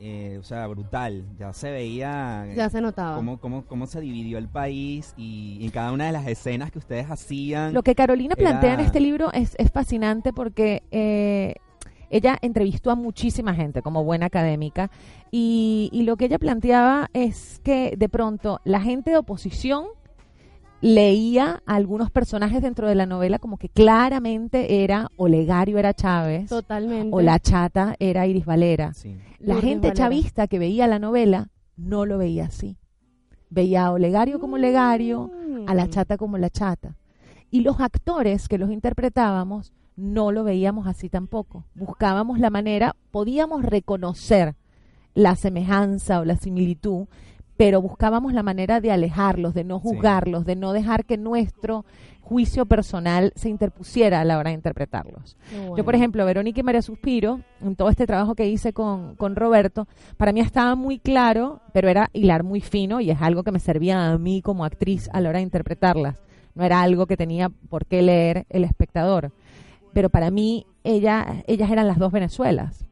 [0.00, 1.24] eh, o sea, brutal.
[1.38, 2.46] Ya se veía.
[2.54, 3.16] Ya se notaba.
[3.16, 6.78] Cómo, cómo, cómo se dividió el país y, en cada una de las escenas que
[6.78, 7.74] ustedes hacían.
[7.74, 11.56] Lo que Carolina plantea en este libro es, es fascinante porque eh,
[12.10, 14.90] ella entrevistó a muchísima gente como buena académica
[15.30, 19.86] y, y lo que ella planteaba es que de pronto la gente de oposición
[20.80, 26.48] leía a algunos personajes dentro de la novela como que claramente era Olegario era Chávez.
[26.48, 27.14] Totalmente.
[27.14, 28.92] O la chata era Iris Valera.
[29.38, 32.76] La gente chavista que veía la novela no lo veía así.
[33.50, 35.30] Veía a Olegario como Olegario,
[35.66, 35.90] a la mm.
[35.90, 36.96] chata como la chata.
[37.50, 41.64] Y los actores que los interpretábamos no lo veíamos así tampoco.
[41.74, 44.54] Buscábamos la manera, podíamos reconocer
[45.14, 47.06] la semejanza o la similitud,
[47.58, 51.84] pero buscábamos la manera de alejarlos, de no juzgarlos, de no dejar que nuestro
[52.22, 55.36] juicio personal se interpusiera a la hora de interpretarlos.
[55.76, 59.34] Yo, por ejemplo, Verónica y María Suspiro, en todo este trabajo que hice con, con
[59.34, 63.50] Roberto, para mí estaba muy claro, pero era hilar muy fino y es algo que
[63.50, 66.22] me servía a mí como actriz a la hora de interpretarlas.
[66.54, 69.32] No era algo que tenía por qué leer el espectador.
[69.92, 72.87] Pero para mí, ella, ellas eran las dos Venezuelas.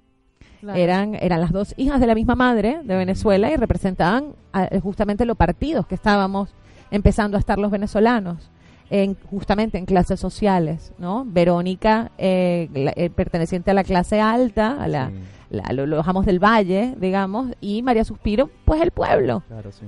[0.74, 4.34] Eran, eran las dos hijas de la misma madre de Venezuela y representaban
[4.82, 6.54] justamente los partidos que estábamos
[6.90, 8.50] empezando a estar los venezolanos.
[8.88, 11.24] En, justamente en clases sociales, ¿no?
[11.26, 15.10] Verónica, eh, eh, perteneciente a la clase alta, a la,
[15.50, 19.42] los amos del valle, digamos, y María Suspiro, pues el pueblo.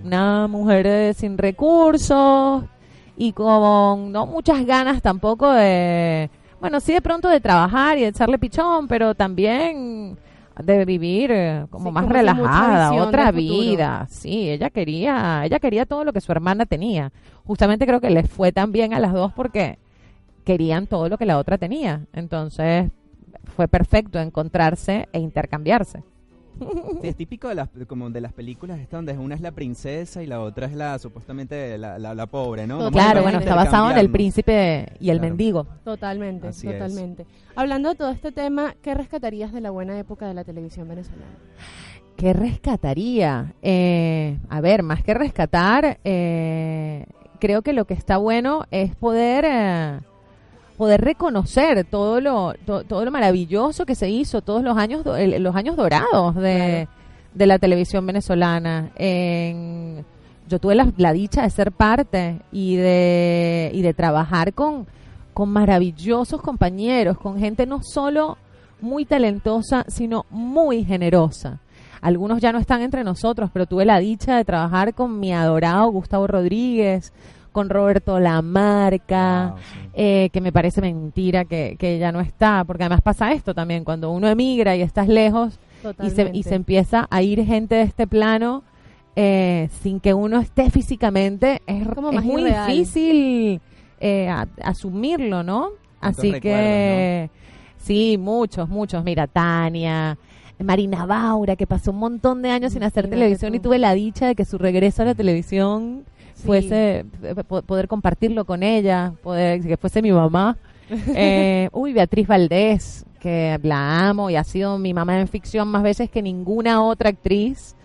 [0.05, 2.64] Una mujer sin recursos
[3.17, 6.29] y con no muchas ganas tampoco de,
[6.61, 10.19] bueno, sí de pronto de trabajar y de echarle pichón, pero también
[10.62, 14.07] de vivir eh, como más relajada, otra vida.
[14.11, 17.12] Sí, ella quería, ella quería todo lo que su hermana tenía.
[17.44, 19.79] Justamente creo que les fue tan bien a las dos porque
[20.44, 22.07] querían todo lo que la otra tenía.
[22.12, 22.90] Entonces
[23.57, 26.03] fue perfecto encontrarse e intercambiarse
[27.03, 30.27] es típico de las, como de las películas esta donde una es la princesa y
[30.27, 32.90] la otra es la supuestamente la, la, pobre, ¿no?
[32.90, 35.66] claro, bueno, está basado en el príncipe y el mendigo.
[35.85, 37.27] Totalmente, totalmente.
[37.57, 41.27] Hablando de todo este tema, ¿qué rescatarías de la buena época de la televisión venezolana?
[42.16, 43.55] ¿Qué rescataría?
[43.62, 47.07] Eh, a ver, más que rescatar, eh,
[47.38, 49.44] creo que lo que está bueno es poder...
[49.47, 50.01] Eh,
[50.79, 55.77] poder reconocer todo lo, todo lo maravilloso que se hizo, todos los años, los años
[55.77, 56.87] dorados de,
[57.35, 58.91] la televisión venezolana.
[58.95, 60.05] En,
[60.49, 64.87] yo tuve la, dicha de ser parte y de, y de trabajar con,
[65.35, 68.38] con maravillosos compañeros, con gente no solo
[68.81, 71.59] muy talentosa, sino muy generosa.
[72.01, 75.91] Algunos ya no están entre nosotros, pero tuve la dicha de trabajar con mi adorado
[75.91, 77.12] Gustavo Rodríguez,
[77.59, 79.57] con Roberto Lamarca,
[79.92, 83.83] eh, que me parece mentira que, que ya no está, porque además pasa esto también,
[83.83, 85.59] cuando uno emigra y estás lejos
[86.01, 88.62] y se, y se, empieza a ir gente de este plano
[89.16, 93.61] eh, sin que uno esté físicamente, es, Como muy difícil
[93.99, 95.71] eh, asumirlo, ¿no?
[96.01, 97.29] Así que...
[97.79, 99.03] Sí, muchos, muchos.
[99.03, 100.16] Mira, Tania,
[100.61, 104.29] Marina Baura, que pasó un montón de años sin hacer televisión y tuve la dicha
[104.29, 106.05] de que su regreso a la televisión
[106.38, 107.05] fuese
[107.66, 110.57] poder compartirlo con ella, poder que fuese mi mamá.
[111.14, 115.83] Eh, uy, Beatriz Valdés, que la amo y ha sido mi mamá en ficción más
[115.83, 117.77] veces que ninguna otra actriz.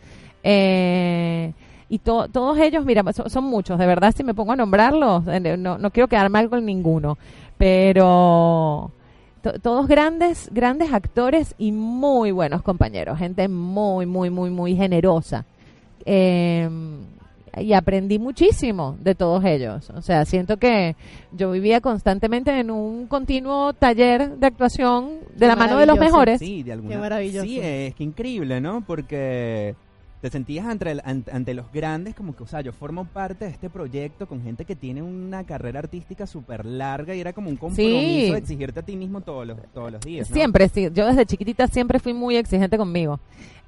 [0.41, 1.51] Eh,
[1.89, 5.91] y todos ellos, mira, son, muchos, de verdad, si me pongo a nombrarlos, no, no
[5.91, 7.17] quiero quedar mal con ninguno,
[7.57, 8.89] pero
[9.61, 15.45] todos grandes, grandes actores y muy buenos compañeros, gente muy, muy, muy, muy generosa.
[16.05, 16.69] Eh,
[17.57, 19.89] y aprendí muchísimo de todos ellos.
[19.91, 20.95] O sea, siento que
[21.31, 26.39] yo vivía constantemente en un continuo taller de actuación de la mano de los mejores.
[26.39, 27.45] Sí, de alguna Qué maravilloso.
[27.45, 28.83] Sí, es que increíble, ¿no?
[28.85, 29.75] Porque
[30.23, 33.69] te sentías ante, ante, los grandes como que, o sea, yo formo parte de este
[33.69, 38.31] proyecto con gente que tiene una carrera artística súper larga y era como un compromiso
[38.31, 40.29] de exigirte a ti mismo todos los, todos los días.
[40.29, 40.87] Siempre, sí.
[40.93, 43.19] Yo desde chiquitita siempre fui muy exigente conmigo.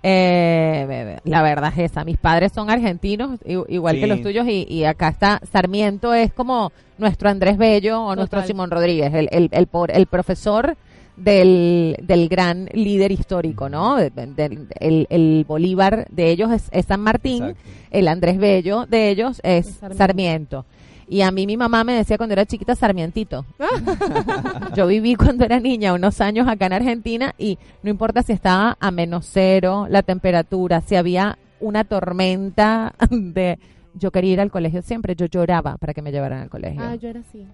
[0.02, 2.06] Eh, la verdad es esa.
[2.06, 3.38] Mis padres son argentinos,
[3.68, 8.42] igual que los tuyos, y, acá está Sarmiento, es como nuestro Andrés Bello o nuestro
[8.44, 10.78] Simón Rodríguez, el, el, el, el profesor
[11.18, 13.98] del, del gran líder histórico, ¿no?
[14.00, 17.56] el, Bolívar de ellos es, San Martín,
[17.92, 20.66] el Andrés Bello de ellos es Sarmiento.
[21.08, 23.46] Y a mí mi mamá me decía cuando era chiquita Sarmientito.
[24.76, 28.76] Yo viví cuando era niña unos años acá en Argentina y no importa si estaba
[28.80, 33.60] a menos cero la temperatura, si había una tormenta de...
[33.98, 36.82] Yo quería ir al colegio siempre, yo lloraba para que me llevaran al colegio.
[36.84, 37.46] Ah, yo era así.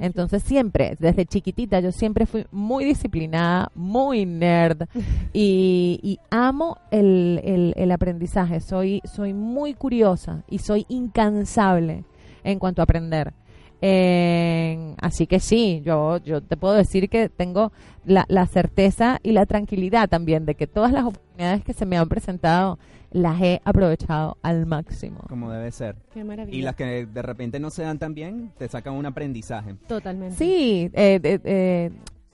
[0.00, 4.88] Entonces siempre, desde chiquitita, yo siempre fui muy disciplinada, muy nerd
[5.32, 8.60] y, amo el, el, aprendizaje.
[8.60, 12.04] Soy, soy muy curiosa y soy incansable
[12.44, 13.32] en cuanto a aprender.
[15.00, 17.72] así que sí, yo, yo te puedo decir que tengo
[18.04, 21.96] la, la certeza y la tranquilidad también de que todas las oportunidades que se me
[21.98, 22.78] han presentado
[23.16, 25.24] las he aprovechado al máximo.
[25.28, 25.96] Como debe ser.
[26.12, 26.56] Qué maravilla.
[26.56, 29.74] Y las que de repente no se dan tan bien, te sacan un aprendizaje.
[29.88, 30.36] Totalmente.
[30.36, 31.90] Sí, eh, eh,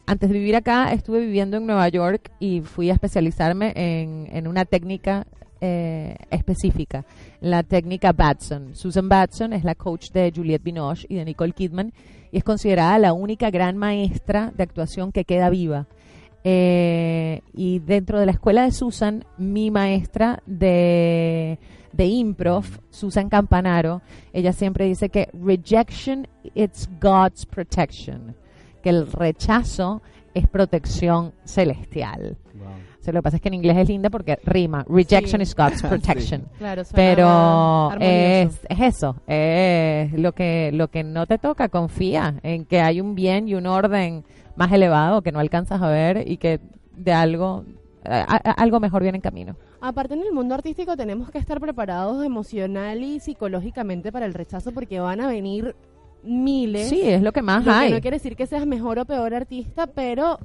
[0.07, 4.49] antes de vivir acá estuve viviendo en Nueva York y fui a especializarme en, en
[4.49, 5.25] una técnica
[5.61, 7.05] eh, específica,
[7.41, 8.75] la técnica Batson.
[8.75, 11.93] Susan Batson es la coach de Juliette Binoche y de Nicole Kidman
[12.33, 15.87] y es considerada la única gran maestra de actuación que queda viva.
[16.45, 21.59] Eh, y dentro de la escuela de Susan, mi maestra de,
[21.93, 28.35] de improv, Susan Campanaro, ella siempre dice que rejection it's God's protection,
[28.83, 30.03] que el rechazo
[30.35, 32.37] es protección celestial.
[33.05, 34.85] lo que pasa es que en inglés es linda porque rima.
[34.89, 36.49] Rejection is God's protection.
[36.95, 39.17] Pero es, es, eso.
[39.27, 41.69] Es lo que, lo que no te toca.
[41.69, 44.25] Confía en que hay un bien y un orden
[44.57, 46.61] más elevado que no alcanzas a ver y que
[46.97, 47.65] de algo
[48.05, 49.57] algo mejor viene en camino.
[49.81, 54.73] Aparte en el mundo artístico tenemos que estar preparados emocional y psicológicamente para el rechazo
[54.73, 55.77] porque van a venir
[56.23, 56.89] miles.
[56.89, 57.93] Sí, es lo que más hay.
[57.93, 60.39] no quiere decir que seas mejor o peor artista, pero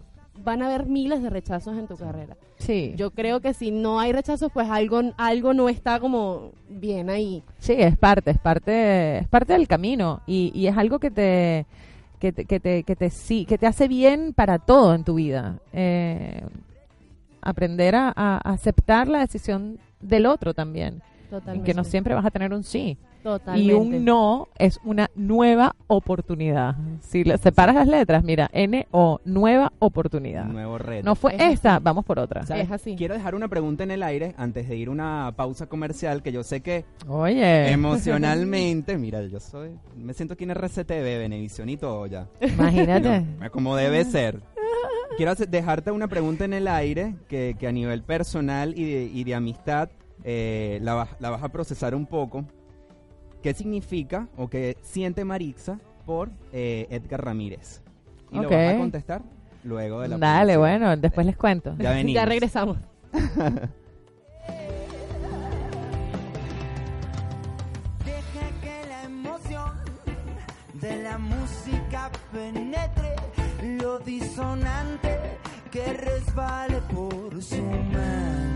[0.43, 2.38] van a haber miles de rechazos en tu carrera.
[2.58, 2.93] Sí.
[2.95, 7.43] Yo creo que si no hay rechazos, pues algo algo no está como bien ahí.
[7.60, 11.66] Sí, es parte, es parte es parte del camino y, y es algo que te
[12.20, 15.15] que te, que te, que te, sí, que te hace bien para todo en tu
[15.15, 15.59] vida.
[15.74, 16.41] Eh,
[17.41, 21.01] aprender a, aceptar la decisión del otro también.
[21.65, 22.97] Que no siempre vas a tener un sí.
[23.56, 26.76] Y un no es una nueva oportunidad.
[27.02, 30.46] Si le separas las letras, mira, N-O, nueva oportunidad.
[30.46, 31.06] nuevo reto.
[31.06, 32.42] No fue esta, vamos por otra.
[32.56, 32.96] Es así.
[32.96, 36.32] Quiero dejar una pregunta en el aire antes de ir a una pausa comercial que
[36.32, 37.72] yo sé que Oye.
[37.72, 42.28] emocionalmente, mira, yo soy, me siento aquí en RCTV, Benevisión y todo ya.
[42.42, 43.26] Imagínate.
[43.52, 44.42] como debe ser.
[45.18, 49.24] Quiero dejarte una pregunta en el aire que, que a nivel personal y de, y
[49.24, 49.90] de amistad
[50.24, 52.46] eh, la, la vas a procesar un poco
[53.42, 57.82] qué significa o qué siente Marixa por eh, Edgar Ramírez.
[58.32, 59.22] Y lo vas a contestar
[59.64, 61.76] luego de la Dale, bueno, después les cuento.
[61.78, 62.16] Ya venimos.
[62.16, 62.78] ya regresamos.
[63.12, 63.70] Deja
[68.62, 69.72] que la emoción
[70.74, 73.16] de la música penetre
[73.80, 75.18] lo disonante
[75.72, 78.47] que resbale por su mente.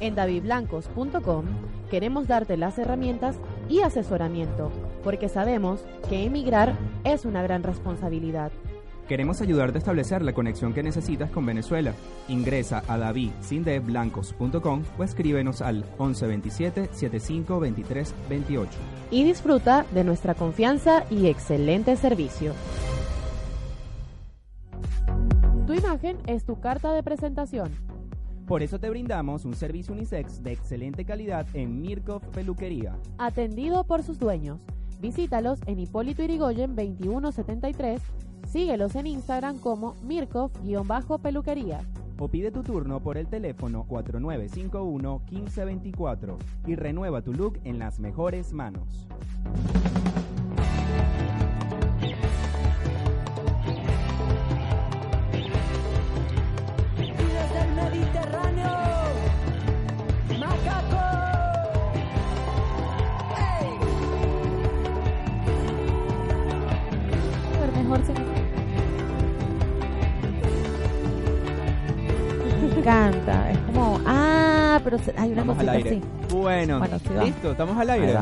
[0.00, 1.44] En davidblancos.com
[1.90, 3.36] queremos darte las herramientas
[3.68, 4.70] y asesoramiento,
[5.02, 6.74] porque sabemos que emigrar
[7.04, 8.52] es una gran responsabilidad.
[9.08, 11.94] Queremos ayudarte a establecer la conexión que necesitas con Venezuela.
[12.28, 18.70] Ingresa a davidsindeblancos.com o escríbenos al 1127 75 23 28.
[19.12, 22.52] Y disfruta de nuestra confianza y excelente servicio.
[25.68, 27.95] Tu imagen es tu carta de presentación.
[28.46, 32.96] Por eso te brindamos un servicio unisex de excelente calidad en Mirkov Peluquería.
[33.18, 34.60] Atendido por sus dueños.
[35.00, 38.00] Visítalos en Hipólito Irigoyen 2173
[38.46, 41.80] Síguelos en Instagram como Mirkov-peluquería.
[42.18, 48.54] O pide tu turno por el teléfono 4951-1524 y renueva tu look en las mejores
[48.54, 49.06] manos.
[68.04, 68.12] Se
[72.78, 73.50] encanta.
[73.50, 76.00] Es como, ah, pero hay una cosita así.
[76.30, 76.80] Bueno,
[77.22, 78.16] listo, estamos al aire.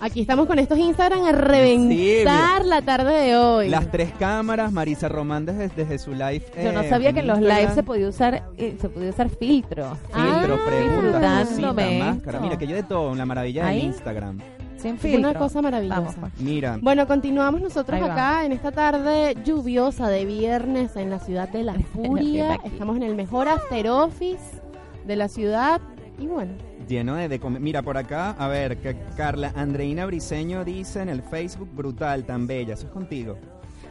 [0.00, 3.68] Aquí estamos con estos Instagram a reventar la tarde de hoy.
[3.68, 6.42] Las tres cámaras, Marisa Román desde, desde su live.
[6.60, 9.28] Yo no eh, sabía que en los lives se podía usar eh, se podía usar
[9.28, 9.96] filtro.
[10.12, 11.60] Filtro, ah, preguntas,
[12.00, 12.40] máscara.
[12.40, 14.40] Mira, que yo de todo, la maravilla de Instagram.
[14.84, 16.20] Una cosa maravillosa.
[16.20, 16.40] Pues.
[16.40, 16.78] Mira.
[16.80, 21.74] Bueno, continuamos nosotros acá en esta tarde lluviosa de viernes en la ciudad de La
[21.94, 22.58] Furia.
[22.64, 24.60] Estamos en el mejor after office
[25.06, 25.80] de la ciudad
[26.18, 26.52] y bueno.
[26.88, 31.68] Lleno de, Mira, por acá, a ver, que Carla Andreina Briseño dice en el Facebook,
[31.72, 32.74] brutal, tan bella.
[32.74, 33.38] Eso es contigo.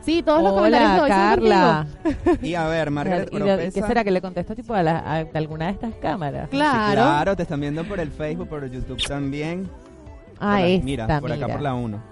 [0.01, 1.87] Sí, todos los comentarios de Carla.
[2.41, 3.37] Y a ver, Margaret ¿Y,
[3.71, 4.79] ¿Qué será que le contesto tipo a,
[5.33, 6.49] alguna de estas cámaras?
[6.49, 6.93] Claro.
[6.93, 9.69] claro, te están viendo por el Facebook, por el YouTube también.
[10.41, 12.11] Ah, esta, Mira, por acá por la 1.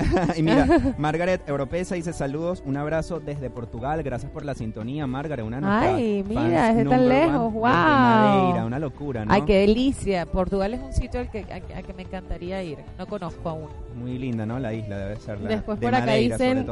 [0.36, 0.66] y mira,
[0.98, 6.24] Margaret Europeza dice saludos, un abrazo desde Portugal, gracias por la sintonía, Margaret, una Ay,
[6.26, 7.62] mira, desde tan lejos, wow.
[7.62, 9.32] Madeira, una locura, ¿no?
[9.32, 10.26] Ay, qué delicia.
[10.26, 12.78] Portugal es un sitio al que, a, que me encantaría ir.
[12.98, 13.68] No conozco aún.
[13.94, 14.58] Muy linda, ¿no?
[14.58, 16.66] La isla debe ser la Después de por acá dicen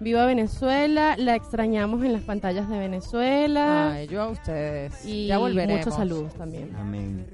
[0.00, 3.92] Viva Venezuela, la extrañamos en las pantallas de Venezuela.
[3.92, 5.04] Ay, yo a ustedes.
[5.04, 5.80] Y ya volveremos.
[5.80, 6.74] muchos saludos también.
[6.80, 7.24] Amén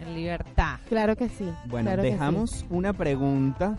[0.00, 0.78] en libertad.
[0.88, 1.50] Claro que sí.
[1.66, 3.76] Bueno, dejamos una pregunta.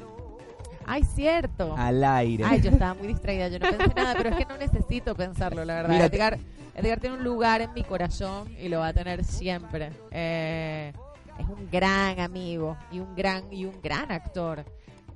[0.85, 1.75] Ay, cierto.
[1.77, 2.45] Al aire.
[2.45, 5.65] Ay, yo estaba muy distraída, yo no pensé nada, pero es que no necesito pensarlo,
[5.65, 6.05] la verdad.
[6.05, 6.39] Edgar,
[6.75, 9.91] Edgar, tiene un lugar en mi corazón y lo va a tener siempre.
[10.11, 10.93] Eh,
[11.37, 14.63] es un gran amigo y un gran y un gran actor.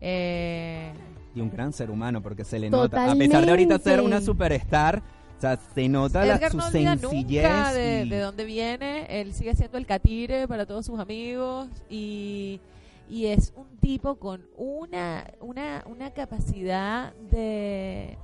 [0.01, 0.91] Eh,
[1.33, 4.19] y un gran ser humano porque se le nota, a pesar de ahorita ser una
[4.19, 5.01] superstar,
[5.41, 7.73] o sea, se nota la, su sencillez.
[7.73, 9.07] de, de, dónde viene.
[9.09, 12.61] Él sigue siendo el catire para todos sus amigos y,
[13.09, 18.19] y es un tipo con una, una, una capacidad de,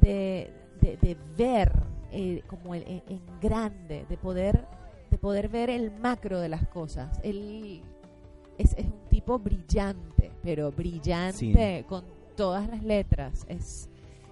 [0.00, 1.70] de, de, ver
[2.10, 4.66] eh, como el, en, grande, de poder,
[5.12, 7.20] de poder ver el macro de las cosas.
[7.22, 7.82] Él
[8.58, 13.46] es, es un tipo brillante, pero brillante con todas las letras.
[13.48, 13.88] Es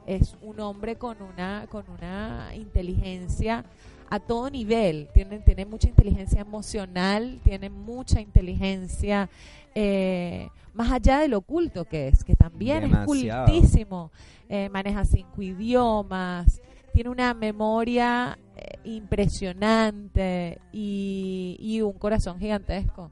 [0.07, 3.65] es un hombre con una, con una inteligencia
[4.09, 9.31] a todo nivel, tiene, tiene mucha inteligencia emocional, tiene mucha inteligencia
[9.75, 14.11] eh, más allá de lo oculto que es, que también es cultísimo,
[14.49, 16.61] eh, maneja cinco idiomas,
[16.93, 23.11] tiene una memoria eh, impresionante y, y un corazón gigantesco.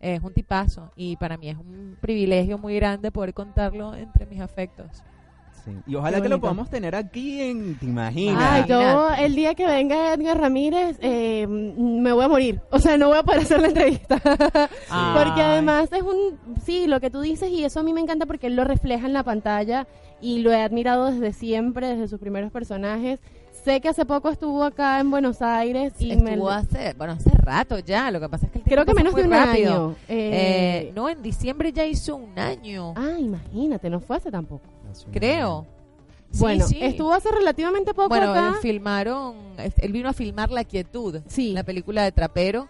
[0.00, 4.40] Es un tipazo y para mí es un privilegio muy grande poder contarlo entre mis
[4.40, 5.02] afectos.
[5.86, 8.42] Y ojalá que lo podamos tener aquí en, ¿te imaginas?
[8.42, 12.60] Ay, yo el día que venga Edgar Ramírez eh, me voy a morir.
[12.70, 14.18] O sea, no voy a poder hacer la entrevista.
[14.20, 18.26] porque además es un, sí, lo que tú dices y eso a mí me encanta
[18.26, 19.86] porque él lo refleja en la pantalla
[20.20, 23.20] y lo he admirado desde siempre, desde sus primeros personajes.
[23.64, 27.78] Sé que hace poco estuvo acá en Buenos Aires y estuvo hace, bueno, hace rato
[27.80, 28.10] ya.
[28.10, 29.90] Lo que pasa es que creo que menos de un año.
[30.08, 32.94] Eh, eh, no, en diciembre ya hizo un año.
[32.96, 34.64] Ah, imagínate, no fue hace tampoco.
[35.12, 35.66] Creo.
[36.34, 38.56] Bueno, estuvo hace relativamente poco bueno, acá.
[38.60, 41.52] filmaron, él vino a filmar La Quietud, sí.
[41.52, 42.68] la película de Trapero.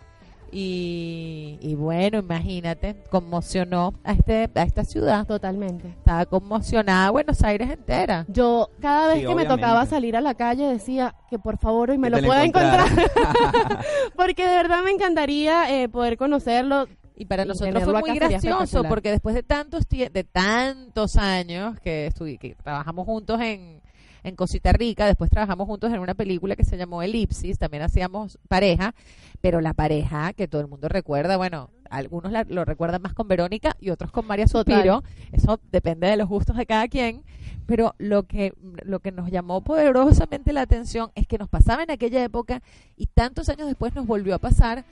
[0.50, 5.26] Y, y, bueno, imagínate, conmocionó a este a esta ciudad.
[5.26, 5.88] Totalmente.
[5.88, 8.24] Estaba conmocionada Buenos Aires entera.
[8.28, 11.98] Yo cada vez que me tocaba salir a la calle decía que por favor hoy
[11.98, 12.88] me lo pueda encontrar.
[14.16, 16.86] Porque de verdad me encantaría eh, poder conocerlo.
[17.18, 22.54] Y para nosotros fue muy gracioso porque después de tantos de tantos años que, que
[22.62, 23.82] trabajamos juntos en,
[24.22, 28.38] en Cosita Rica, después trabajamos juntos en una película que se llamó Elipsis, también hacíamos
[28.48, 28.94] pareja,
[29.40, 33.74] pero la pareja que todo el mundo recuerda, bueno, algunos lo recuerdan más con Verónica
[33.80, 35.02] y otros con María Suspiro.
[35.32, 37.24] Eso depende de los gustos de cada quien.
[37.66, 41.90] Pero lo que, lo que nos llamó poderosamente la atención es que nos pasaba en
[41.90, 42.62] aquella época
[42.96, 44.84] y tantos años después nos volvió a pasar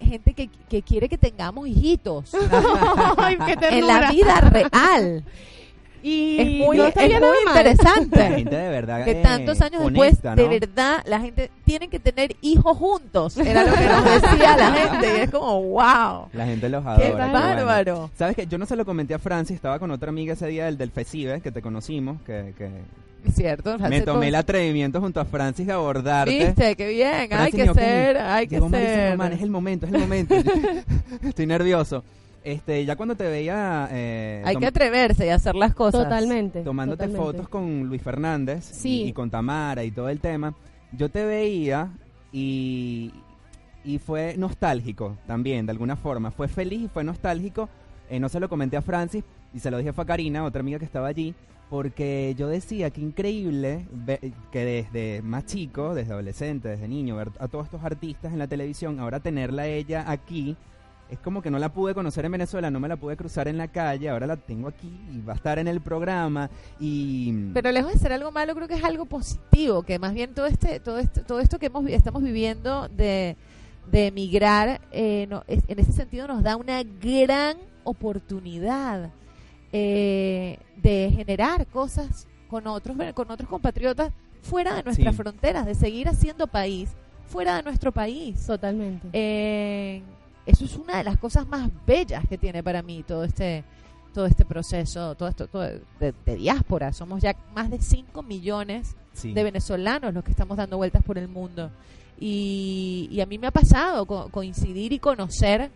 [0.00, 2.32] gente que, que quiere que tengamos hijitos
[3.70, 5.24] en la vida real.
[6.04, 8.22] Y es muy, interesante.
[8.22, 9.06] gente de verdad.
[9.06, 13.38] Que eh, tantos años después, de verdad, la gente tiene que tener hijos juntos.
[13.38, 15.16] Era lo que nos decía la gente.
[15.16, 16.28] Y es como, wow.
[16.34, 17.06] La gente los adora.
[17.06, 18.10] Qué bárbaro.
[18.18, 20.66] Sabes que yo no se lo comenté a Francis, estaba con otra amiga ese día
[20.66, 22.68] del, del FECIBE, que te conocimos, que, que
[23.32, 23.78] cierto.
[23.78, 26.46] Me tomé el atrevimiento junto a Francis de abordarte.
[26.46, 29.20] Viste, qué bien, hay que ser, hay que ser.
[29.32, 30.34] es el momento, es el momento.
[31.22, 32.04] Estoy nervioso.
[32.44, 33.88] Este, ya cuando te veía...
[33.90, 36.04] Eh, Hay que atreverse y hacer las cosas.
[36.04, 36.60] Totalmente.
[36.60, 40.54] Tomándote fotos con Luis Fernández y, con Tamara y todo el tema.
[40.92, 41.88] Yo te veía
[42.32, 43.12] y,
[43.82, 46.30] y fue nostálgico también, de alguna forma.
[46.30, 47.70] Fue feliz y fue nostálgico.
[48.10, 50.78] Eh, no se lo comenté a Francis y se lo dije a Karina, otra amiga
[50.78, 51.34] que estaba allí,
[51.70, 53.86] porque yo decía que increíble
[54.52, 58.46] que desde más chico, desde adolescente, desde niño, ver a todos estos artistas en la
[58.46, 60.56] televisión, ahora tenerla ella aquí
[61.10, 63.58] es como que no la pude conocer en Venezuela, no me la pude cruzar en
[63.58, 66.50] la calle, ahora la tengo aquí y va a estar en el programa
[66.80, 70.34] y Pero lejos de ser algo malo, creo que es algo positivo, que más bien
[70.34, 73.36] todo este todo esto todo esto que hemos estamos viviendo de
[73.90, 79.10] de emigrar eh, en ese sentido nos da una gran oportunidad
[79.76, 86.08] eh, de generar cosas con otros con otros compatriotas fuera de nuestras fronteras, de seguir
[86.08, 86.90] haciendo país
[87.26, 88.46] fuera de nuestro país.
[88.46, 89.08] Totalmente.
[89.12, 90.00] Eh,
[90.46, 93.64] eso es una de las cosas más bellas que tiene para mí todo este
[94.12, 95.48] todo este proceso, todo esto
[95.98, 96.92] de, diáspora.
[96.92, 98.94] Somos ya más de 5 millones
[99.24, 101.72] de venezolanos los que estamos dando vueltas por el mundo.
[102.20, 105.72] Y, a mí me ha pasado coincidir y conocer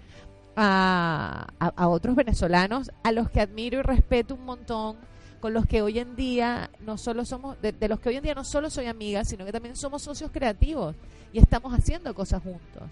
[0.60, 4.96] a, a, otros venezolanos a los que admiro y respeto un montón,
[5.40, 8.24] con los que hoy en día no solo somos, de, de los que hoy en
[8.24, 10.96] día no solo soy amiga, sino que también somos socios creativos
[11.32, 12.82] y estamos haciendo cosas juntos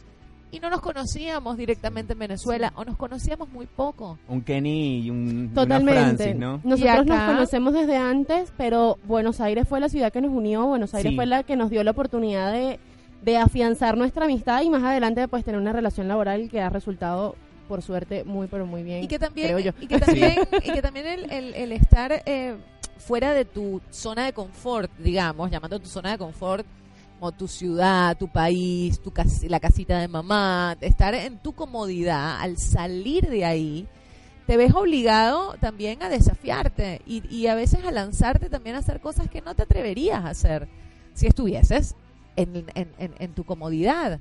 [0.52, 4.18] y no nos conocíamos directamente en Venezuela o nos conocíamos muy poco.
[4.28, 6.34] Un Kenny y un Totalmente.
[6.34, 6.60] ¿no?
[6.62, 10.94] Nosotros nos conocemos desde antes, pero Buenos Aires fue la ciudad que nos unió, Buenos
[10.94, 12.78] Aires fue la que nos dio la oportunidad de,
[13.22, 17.34] de afianzar nuestra amistad y más adelante pues tener una relación laboral que ha resultado
[17.66, 19.04] por suerte muy pero muy bien.
[19.04, 22.56] Y que también, Y que también, y que también el, el, el estar eh,
[22.98, 26.66] fuera de tu zona de confort, digamos, llamando tu zona de confort,
[27.18, 29.12] como tu ciudad, tu país, tu
[29.48, 33.86] la casita de mamá, estar en tu comodidad, al salir de ahí,
[34.46, 39.00] te ves obligado también a desafiarte y, y, a veces a lanzarte también a hacer
[39.00, 40.68] cosas que no te atreverías a hacer
[41.14, 41.96] si estuvieses
[42.36, 44.20] en, en, en tu comodidad.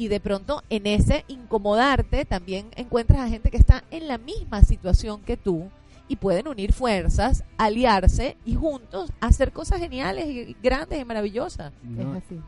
[0.00, 4.62] Y de pronto en ese incomodarte también encuentras a gente que está en la misma
[4.62, 5.68] situación que tú
[6.08, 11.74] y pueden unir fuerzas, aliarse y juntos hacer cosas geniales y grandes y maravillosas.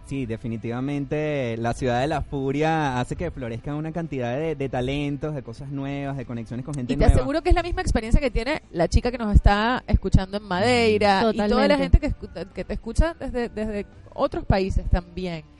[0.07, 5.43] Sí, definitivamente la ciudad de la furia hace que florezca una cantidad de, talentos, de
[5.43, 7.11] cosas nuevas, de conexiones con gente nueva.
[7.11, 9.85] Y te aseguro que es la misma experiencia que tiene la chica que nos está
[9.87, 12.15] escuchando en Madeira y toda la gente que,
[12.55, 13.85] que te escucha desde, desde
[14.15, 15.52] otros países también.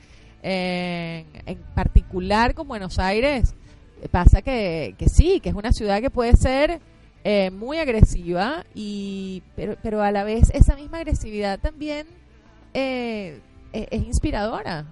[0.43, 3.55] En particular con Buenos Aires,
[4.11, 6.81] pasa que, que sí, que es una ciudad que puede ser
[7.23, 12.05] eh, muy agresiva, y pero, pero a la vez esa misma agresividad también
[12.73, 13.39] eh,
[13.71, 14.85] e, es, inspiradora.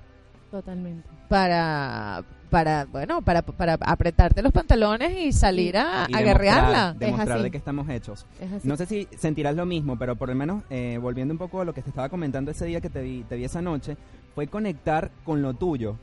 [0.49, 1.09] Totalmente.
[1.27, 6.93] Para, para bueno, para, para apretarte los pantalones y salir a, y guerrearla.
[6.97, 8.25] Demostrar de que estamos hechos.
[8.63, 11.65] No sé si sentirás lo mismo, pero por lo menos, eh, volviendo un poco a
[11.65, 13.97] lo que te estaba comentando ese día que te vi, te vi esa noche,
[14.35, 15.97] fue conectar con lo tuyo.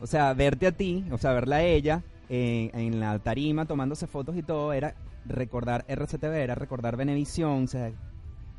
[0.00, 4.36] O sea, verte a ti, o sea, verla a ella en la tarima tomándose fotos
[4.36, 4.94] y todo, era
[5.26, 7.92] recordar RCTV, era recordar Venevisión, o sea,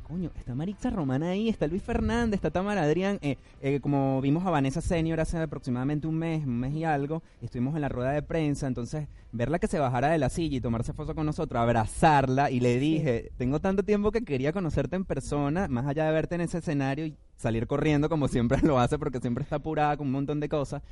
[0.06, 4.46] coño, está Maritza Romana ahí, está Luis Fernández, está Tamara Adrián, eh, eh, como vimos
[4.46, 8.12] a Vanessa Senior hace aproximadamente un mes, un mes y algo, estuvimos en la rueda
[8.12, 11.60] de prensa, entonces verla que se bajara de la silla y tomarse foto con nosotros,
[11.60, 16.12] abrazarla y le dije, tengo tanto tiempo que quería conocerte en persona, más allá de
[16.12, 19.96] verte en ese escenario y salir corriendo como siempre lo hace porque siempre está apurada
[19.96, 20.82] con un montón de cosas,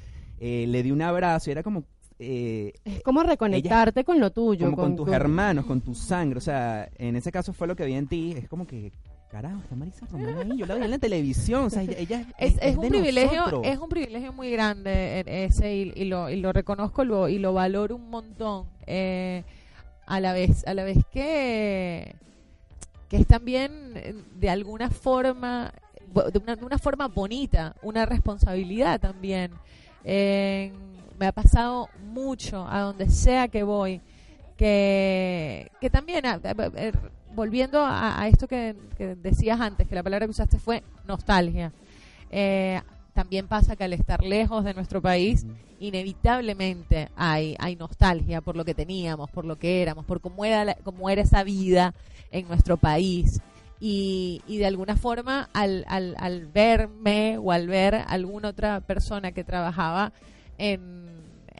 [0.40, 1.84] eh, le di un abrazo y era como
[2.18, 4.66] eh, es como reconectarte con lo tuyo.
[4.66, 6.38] Como con, tus hermanos, con tu sangre.
[6.38, 8.34] O sea, en ese caso fue lo que vi en ti.
[8.36, 8.92] Es como que,
[9.30, 10.58] carajo, está Marisa Román ahí.
[10.58, 11.64] Yo la vi en la televisión.
[11.64, 16.30] O sea, ella, es, es, un privilegio, es un privilegio muy grande ese y, lo,
[16.30, 18.66] y lo reconozco lo, y lo valoro un montón.
[18.86, 19.42] Eh,
[20.06, 22.14] a la vez, a la vez que,
[23.08, 25.72] que es también eh, de alguna forma,
[26.32, 29.52] de una, de una forma bonita, una responsabilidad también.
[30.04, 30.70] Eh,
[31.18, 34.00] me ha pasado mucho a donde sea que voy,
[34.56, 36.24] que, que también,
[37.34, 38.74] volviendo a, esto que,
[39.22, 41.72] decías antes, que la palabra que usaste fue nostalgia.
[42.30, 42.80] Eh,
[43.12, 45.46] también pasa que al estar lejos de nuestro país,
[45.78, 50.74] inevitablemente hay, hay nostalgia por lo que teníamos, por lo que éramos, por cómo era,
[50.82, 51.94] cómo era esa vida
[52.32, 53.40] en nuestro país.
[53.78, 59.32] Y, y de alguna forma, al, al, al verme o al ver alguna otra persona
[59.32, 60.12] que trabajaba
[60.58, 61.03] en,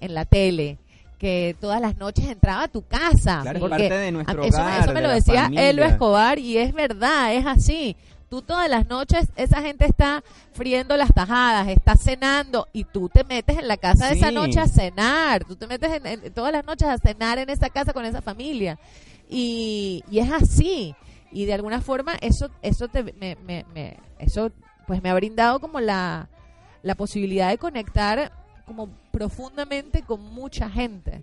[0.00, 0.78] en la tele,
[1.18, 3.42] que todas las noches entraba a tu casa.
[3.58, 7.96] porque de nuestro eso, eso me lo decía Elo Escobar y es verdad, es así.
[8.28, 13.22] Tú todas las noches, esa gente está friendo las tajadas, está cenando y tú te
[13.22, 15.44] metes en la casa de esa noche a cenar.
[15.44, 18.78] Tú te metes en, todas las noches a cenar en esa casa con esa familia.
[19.28, 20.96] Y, y es así.
[21.30, 24.50] Y de alguna forma eso, eso, te, me, me, me, eso
[24.86, 26.28] pues me ha brindado como la,
[26.82, 28.32] la posibilidad de conectar
[28.66, 31.22] como profundamente con mucha gente.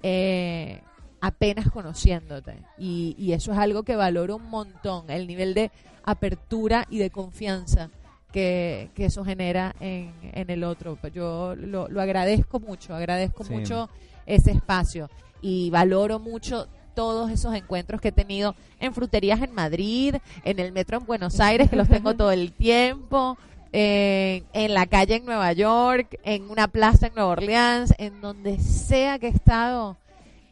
[0.00, 0.80] Eh,
[1.20, 2.56] apenas conociéndote.
[2.78, 5.70] Y, y, eso es algo que valoro un montón, el nivel de
[6.04, 7.90] apertura y de confianza
[8.32, 10.98] que, eso genera en, en, el otro.
[11.12, 13.88] Yo lo, lo agradezco mucho, agradezco mucho
[14.26, 20.16] ese espacio y valoro mucho todos esos encuentros que he tenido en fruterías en Madrid,
[20.44, 23.38] en el metro en Buenos Aires, que los tengo todo el tiempo,
[23.72, 29.18] en la calle en Nueva York, en una plaza en Nueva Orleans, en donde sea
[29.18, 29.96] que he estado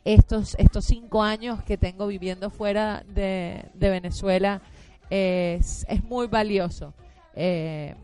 [0.05, 4.63] estos, estos cinco años que tengo viviendo fuera de, de Venezuela
[5.11, 6.95] es, es muy valioso.
[7.35, 7.95] Eh,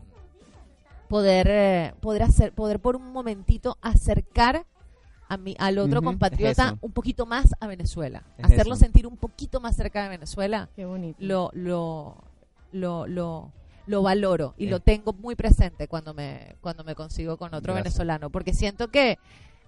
[1.07, 4.65] poder, eh, poder hacer, poder por un momentito acercar
[5.29, 9.75] a mi, al otro compatriota un poquito más a Venezuela, hacerlo sentir un poquito más
[9.75, 10.69] cerca de Venezuela.
[10.75, 11.17] Qué bonito.
[11.19, 12.15] Lo, lo,
[12.71, 13.51] lo, lo,
[13.87, 18.29] lo valoro y lo tengo muy presente cuando me, cuando me consigo con otro venezolano,
[18.29, 19.17] porque siento que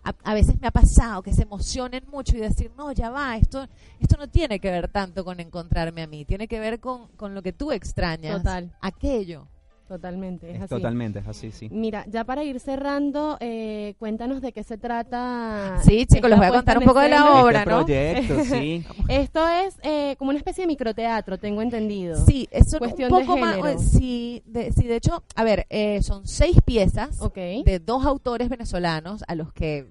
[0.03, 3.67] a, veces me ha pasado que se emocionen mucho y decir, no, ya va, esto,
[3.99, 7.35] esto no tiene que ver tanto con encontrarme a mí, tiene que ver con, con
[7.35, 8.37] lo que tú extrañas.
[8.37, 8.71] Total.
[8.81, 9.47] Aquello.
[9.89, 10.69] Totalmente, es, así.
[10.69, 11.67] Totalmente, es así, sí.
[11.71, 15.79] Mira, ya para ir cerrando, eh, cuéntanos de qué se trata.
[15.83, 17.77] Sí, chicos, les voy a contar un poco de la obra, este ¿no?
[17.79, 18.85] proyecto, sí.
[19.07, 22.15] Esto es eh, como una especie de microteatro, tengo entendido.
[22.23, 23.83] Sí, es Cuestión un poco de más.
[23.83, 29.23] Sí de, sí, de hecho, a ver, eh, son seis piezas de dos autores venezolanos
[29.27, 29.87] a los que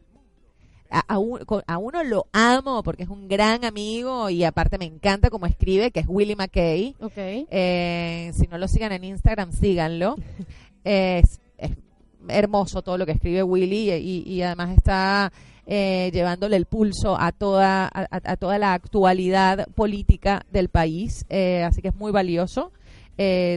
[0.90, 5.90] a, uno lo amo porque es un gran amigo y aparte me encanta como escribe,
[5.90, 6.94] que es Willie McKay.
[7.16, 10.16] Eh, si no lo sigan en Instagram, síganlo.
[10.84, 11.40] es,
[12.28, 15.32] hermoso todo lo que escribe Willy y, además está
[15.66, 21.24] eh, llevándole el pulso a toda, a, toda la actualidad política del país.
[21.28, 22.72] Eh, así que es muy valioso.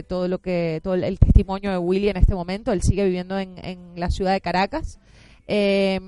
[0.08, 3.56] todo lo que todo el, testimonio de Willy en este momento él sigue viviendo en,
[3.64, 4.98] en la ciudad de Caracas
[5.46, 6.00] eh,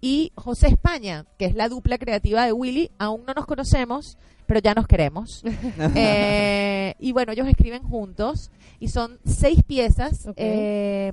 [0.00, 2.90] y José España, que es la dupla creativa de Willy.
[2.98, 5.44] Aún no nos conocemos, pero ya nos queremos.
[5.94, 10.28] Eh, y bueno, ellos escriben juntos y son seis piezas.
[10.36, 11.12] Eh,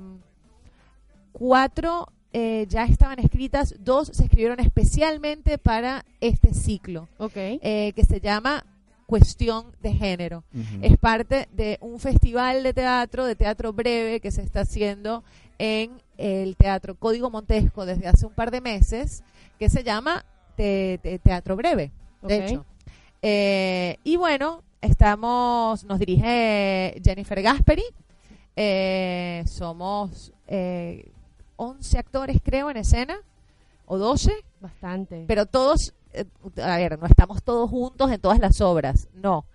[1.31, 8.65] cuatro eh, ya estaban escritas, dos se escribieron especialmente para este ciclo, que se llama
[9.05, 10.43] Cuestión de Género.
[10.81, 15.23] Es parte de un festival de teatro, de teatro breve, que se está haciendo
[15.57, 19.23] en el Teatro Código Montesco desde hace un par de meses,
[19.59, 21.91] que se llama Teatro Breve,
[22.21, 22.65] de hecho.
[23.21, 27.83] Eh, y bueno, estamos, nos dirige Jennifer Gasperi,
[28.55, 31.11] eh, somos eh,
[31.57, 33.17] 11 actores creo en escena,
[33.85, 34.31] o 12.
[34.61, 35.25] Bastante.
[35.27, 36.25] Pero todos, eh,
[36.61, 39.45] a ver, no estamos todos juntos en todas las obras, no.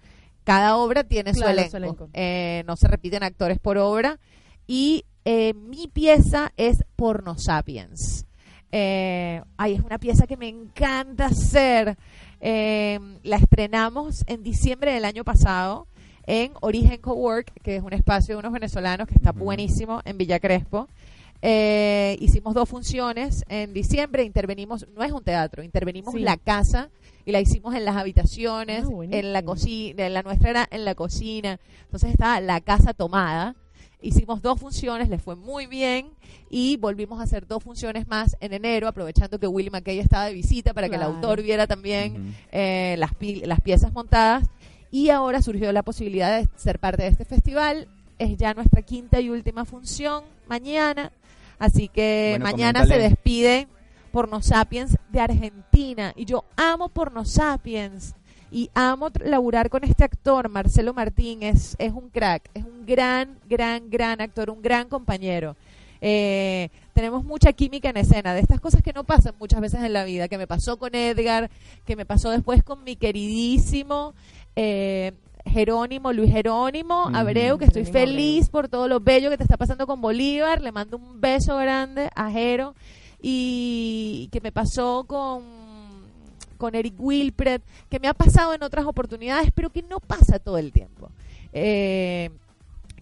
[0.45, 1.79] Cada obra tiene su elenco.
[1.79, 4.19] no se repiten actores por obra.
[4.67, 8.27] Y eh, mi pieza es Porno Sapiens.
[8.73, 11.97] Eh, ay, es una pieza que me encanta hacer.
[12.41, 15.87] Eh, la estrenamos en diciembre del año pasado
[16.27, 20.39] en Origen Cowork, que es un espacio de unos venezolanos que está buenísimo en Villa
[20.39, 20.89] Crespo.
[21.43, 26.91] hicimos dos funciones en diciembre, intervenimos, no es un teatro, intervenimos en la casa
[27.25, 30.95] y la hicimos en las habitaciones, ah, en la cocina, la nuestra era en la
[30.95, 33.57] cocina, entonces estaba la casa tomada
[34.03, 36.11] Hicimos dos funciones, les fue muy bien
[36.48, 40.34] y volvimos a hacer dos funciones más en enero, aprovechando que Willy McKay estaba de
[40.34, 43.11] visita para que el autor viera también eh, las,
[43.44, 44.48] las piezas montadas.
[44.90, 47.88] Y ahora surgió la posibilidad de ser parte de este festival.
[48.18, 51.12] Es ya nuestra quinta y última función mañana.
[51.59, 53.68] Así que mañana se despide
[54.12, 56.12] Porno Sapiens de Argentina.
[56.16, 58.14] Y yo amo Porno Sapiens
[58.51, 63.38] y amo laburar con este actor, Marcelo Martín, es, es un crack, es un gran,
[63.48, 65.57] gran, gran actor, un gran compañero.
[66.01, 69.92] Eh, tenemos mucha química en escena, de estas cosas que no pasan muchas veces en
[69.92, 71.51] la vida, que me pasó con Edgar,
[71.86, 74.14] que me pasó después con mi queridísimo
[74.57, 75.12] eh,
[75.44, 79.86] Jerónimo, Luis Jerónimo Abreu, que estoy feliz por todo lo bello que te está pasando
[79.86, 82.74] con Bolívar, le mando un beso grande a Jero,
[83.22, 85.60] y que me pasó con
[86.61, 90.59] con Eric Wilpred, que me ha pasado en otras oportunidades, pero que no pasa todo
[90.59, 91.11] el tiempo.
[91.53, 92.31] Eh,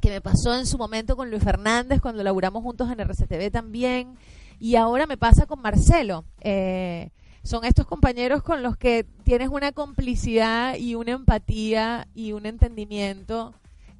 [0.01, 4.17] que me pasó en su momento con Luis Fernández cuando laburamos juntos en RCTV también
[4.61, 6.25] y ahora me pasa con Marcelo.
[6.41, 7.11] Eh,
[7.43, 13.55] son estos compañeros con los que tienes una complicidad y una empatía y un entendimiento.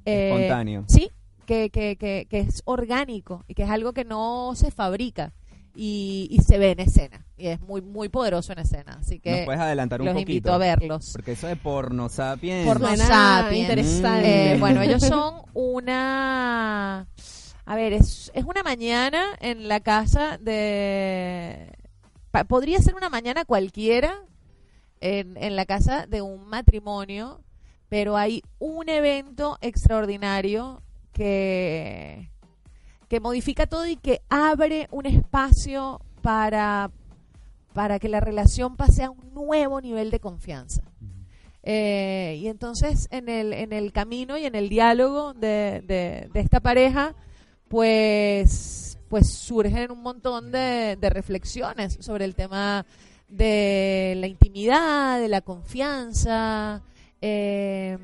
[0.05, 0.85] Eh, Espontáneo.
[0.87, 1.11] Sí,
[1.45, 5.33] que, que, que, que, es orgánico y que es algo que no se fabrica
[5.75, 7.25] y, se ve en escena.
[7.37, 8.97] Y es muy muy poderoso en escena.
[8.99, 10.31] Así que ¿Nos puedes adelantar un los poquito?
[10.31, 11.11] invito a verlos.
[11.13, 12.65] Porque eso de porno sapiens.
[12.65, 13.61] Porno sapiens.
[13.61, 14.53] Interesante.
[14.53, 17.07] Eh, bueno, ellos son una...
[17.65, 21.71] A ver, es, es una mañana en la casa de...
[22.47, 24.13] Podría ser una mañana cualquiera
[25.01, 27.41] en, en la casa de un matrimonio,
[27.89, 30.81] pero hay un evento extraordinario
[31.13, 32.29] que
[33.09, 36.91] que modifica todo y que abre un espacio para,
[37.73, 40.83] para que la relación pase a un nuevo nivel de confianza.
[41.63, 46.59] Eh, y entonces en el, en el camino y en el diálogo de, de, esta
[46.61, 47.15] pareja,
[47.67, 52.85] pues, pues surgen un montón de, de reflexiones sobre el tema
[53.27, 56.81] de la intimidad, de la confianza,
[57.21, 57.97] eh,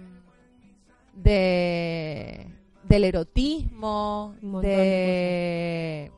[1.14, 2.48] de
[2.88, 6.12] del erotismo, de...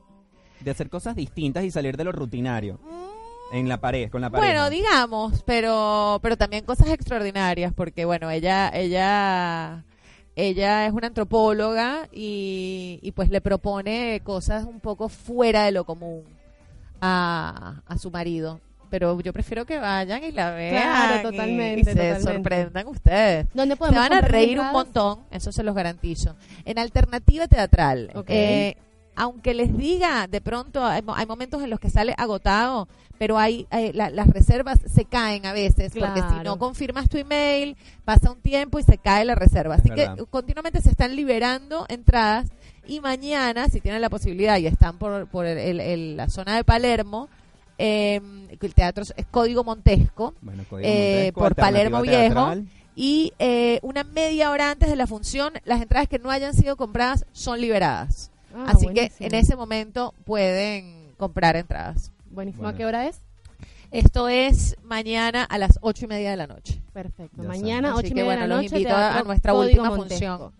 [0.60, 0.70] de...
[0.70, 2.78] hacer cosas distintas y salir de lo rutinario.
[2.82, 3.08] Mm.
[3.50, 4.44] En la pared, con la pared.
[4.44, 9.84] Bueno, digamos, pero pero también cosas extraordinarias porque bueno, ella ella
[10.36, 15.84] ella es una antropóloga y, y pues le propone cosas un poco fuera de lo
[15.84, 16.24] común
[17.00, 18.60] a, a su marido
[18.90, 20.82] pero yo prefiero que vayan y la vean.
[20.82, 21.90] Claro, totalmente.
[21.90, 23.46] Y, se sorprendan ustedes.
[23.54, 26.36] ¿Dónde podemos se van a reír un montón, eso se los garantizo.
[26.64, 28.10] En alternativa teatral.
[28.26, 28.76] Eh,
[29.18, 32.86] aunque les diga, de pronto hay, momentos en los que sale agotado,
[33.18, 38.30] pero hay, las reservas se caen a veces, porque si no confirmas tu email, pasa
[38.30, 39.74] un tiempo y se cae la reserva.
[39.74, 42.48] Así que continuamente se están liberando entradas
[42.86, 47.28] y mañana, si tienen la posibilidad y están por, por la zona de Palermo,
[47.78, 48.20] eh,
[48.60, 50.34] el teatro es Código Montesco,
[50.82, 52.54] eh, por Palermo Viejo.
[52.96, 56.76] Y eh, una media hora antes de la función, las entradas que no hayan sido
[56.76, 58.32] compradas son liberadas.
[58.52, 62.10] Ah, Así que en ese momento pueden comprar entradas.
[62.30, 62.66] Buenísimo.
[62.66, 63.20] ¿A qué hora es?
[63.92, 66.82] Esto es mañana a las ocho y media de la noche.
[66.92, 67.44] Perfecto.
[67.44, 68.62] mañana, ocho y media de la noche.
[68.64, 70.52] Los invito a, nuestra última función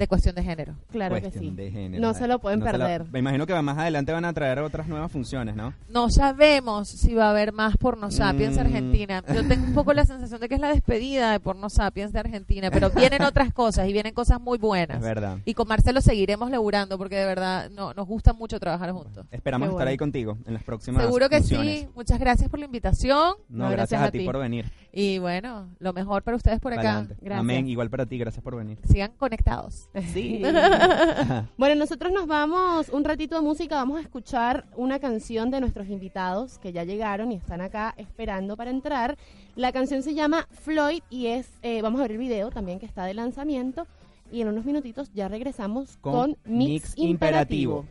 [0.00, 0.74] de cuestión de género.
[0.90, 1.54] Claro que sí.
[1.90, 3.04] no se lo pueden perder.
[3.12, 5.74] me imagino que más adelante van a traer otras nuevas funciones, ¿no?
[5.90, 8.60] No sabemos si va a haber más Porno Sapiens mm.
[8.60, 9.22] Argentina.
[9.34, 12.18] Yo tengo un poco la sensación de que es la despedida de Porno Sapiens de
[12.18, 14.96] Argentina, pero vienen otras cosas y vienen cosas muy buenas.
[14.96, 15.38] Es verdad.
[15.44, 19.26] Y con Marcelo seguiremos laburando porque de verdad no, nos gusta mucho trabajar juntos.
[19.30, 21.88] Esperamos estar ahí contigo en las próximas Seguro que sí.
[21.94, 23.34] Muchas gracias por la invitación.
[23.50, 24.64] No, gracias, a, ti por venir.
[24.92, 27.06] Y bueno, lo mejor para ustedes por acá.
[27.20, 27.38] Gracias.
[27.38, 27.68] Amén.
[27.68, 28.18] Igual para ti.
[28.18, 28.78] Gracias por venir.
[28.84, 29.88] Sigan conectados.
[30.12, 30.42] Sí.
[31.56, 35.88] bueno, nosotros nos vamos un ratito de música, vamos a escuchar una canción de nuestros
[35.88, 39.16] invitados que ya llegaron y están acá esperando para entrar.
[39.54, 42.86] La canción se llama Floyd y es, eh, vamos a ver el video también que
[42.86, 43.86] está de lanzamiento
[44.32, 47.84] y en unos minutitos ya regresamos con, Mix, Imperativo.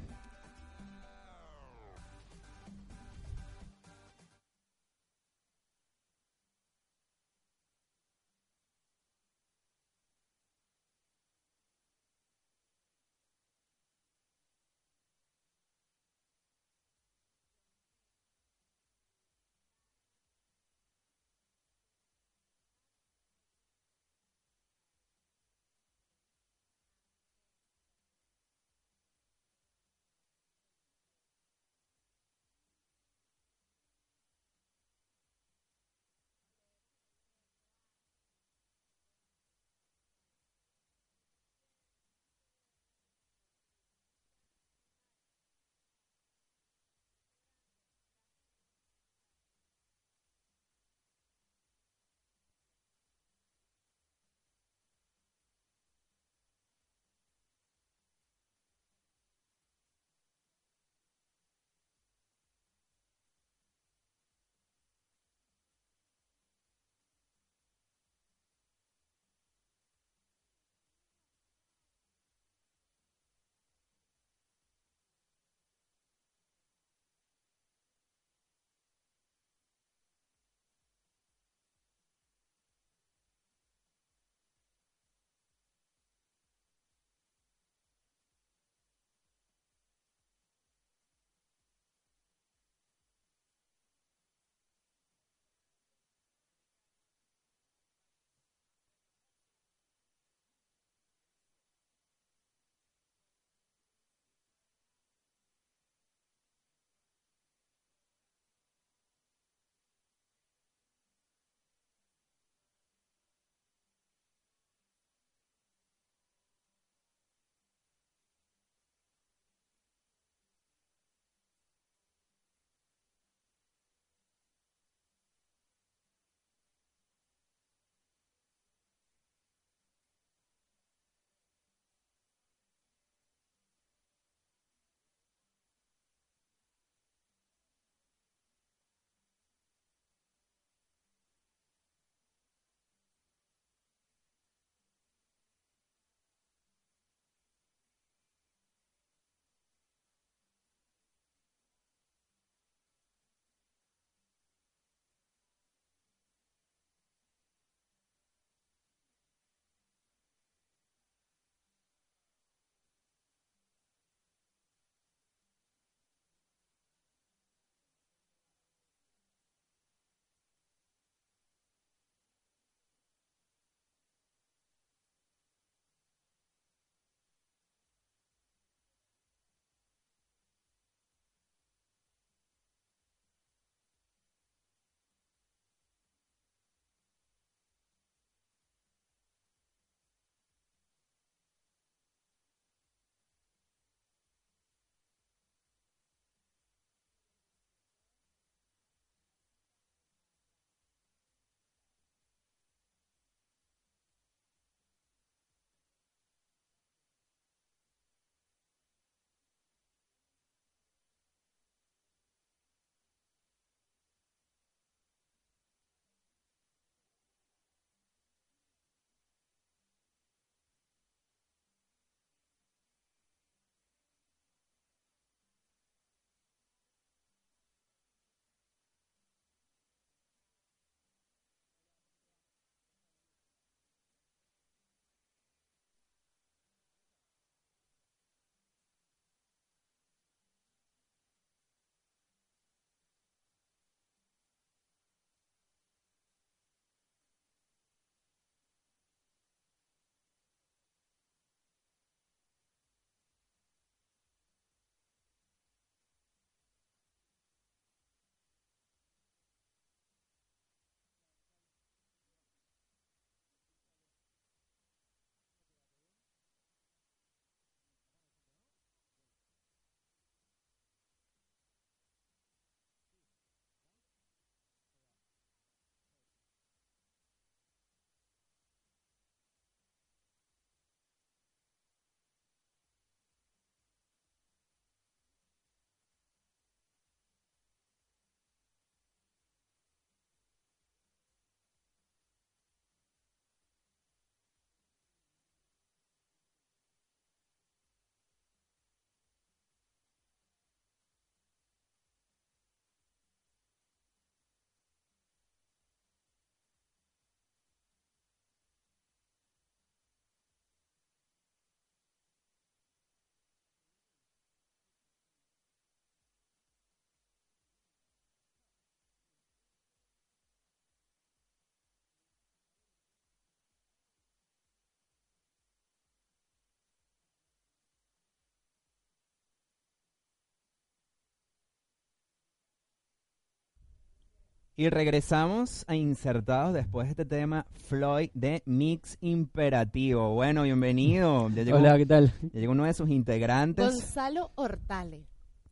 [334.80, 340.34] Y regresamos a Insertados después de este tema Floyd de Mix Imperativo.
[340.36, 341.52] Bueno, bienvenido.
[341.74, 342.32] Hola, ¿qué tal?
[342.54, 343.86] Ya llegó uno de sus integrantes.
[343.86, 345.26] Gonzalo Hortale.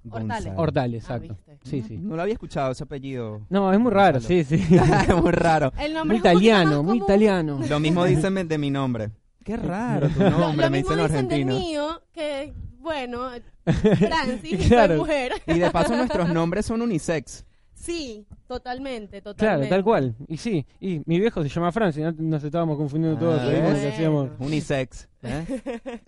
[0.10, 0.52] Hortale.
[0.58, 1.38] Hortale, ah, exacto.
[1.64, 1.98] sí, sí.
[1.98, 3.46] No lo había escuchado ese apellido.
[3.50, 4.56] No, es muy raro, sí, sí.
[5.10, 5.72] es muy raro.
[6.06, 7.62] muy italiano, muy italiano.
[7.70, 9.12] Lo mismo dicen de mi nombre.
[9.42, 11.58] Qué raro tu nombre, lo, me dicen los argentinos.
[11.58, 13.30] mío, que bueno,
[13.64, 14.98] Francis, claro.
[14.98, 15.32] mujer.
[15.46, 17.47] Y de paso nuestros nombres son unisex.
[17.88, 19.70] Sí, totalmente, totalmente.
[19.70, 20.16] Claro, tal cual.
[20.28, 23.42] Y sí, y mi viejo se llama Francis, nos estábamos confundiendo todos.
[23.42, 25.08] Ah, Unisex.
[25.24, 25.46] ¿eh?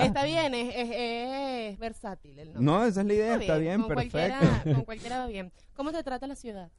[0.00, 2.64] está bien, es, es, versátil el nombre.
[2.64, 4.12] No, esa es la idea, está bien, perfecto.
[4.12, 5.52] Cualquiera, con cualquiera va bien.
[5.74, 6.70] ¿Cómo te trata la ciudad?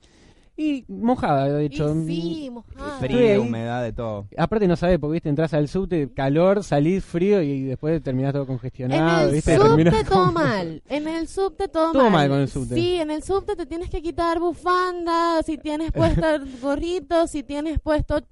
[0.60, 1.93] Y mojada, de hecho.
[2.08, 2.97] sí, mojada.
[2.97, 4.28] Frío, humedad, de todo.
[4.36, 8.47] Aparte no sabes, porque viste, entras al subte, calor, salís frío y después terminás todo
[8.47, 9.22] congestionado.
[9.22, 9.55] En el ¿viste?
[9.55, 10.82] subte todo mal.
[10.89, 12.28] En el subte todo, todo mal.
[12.28, 12.74] con el subte.
[12.74, 16.26] Sí, en el subte te tienes que quitar bufanda, si tienes puesto
[16.62, 18.24] gorrito, si tienes puesto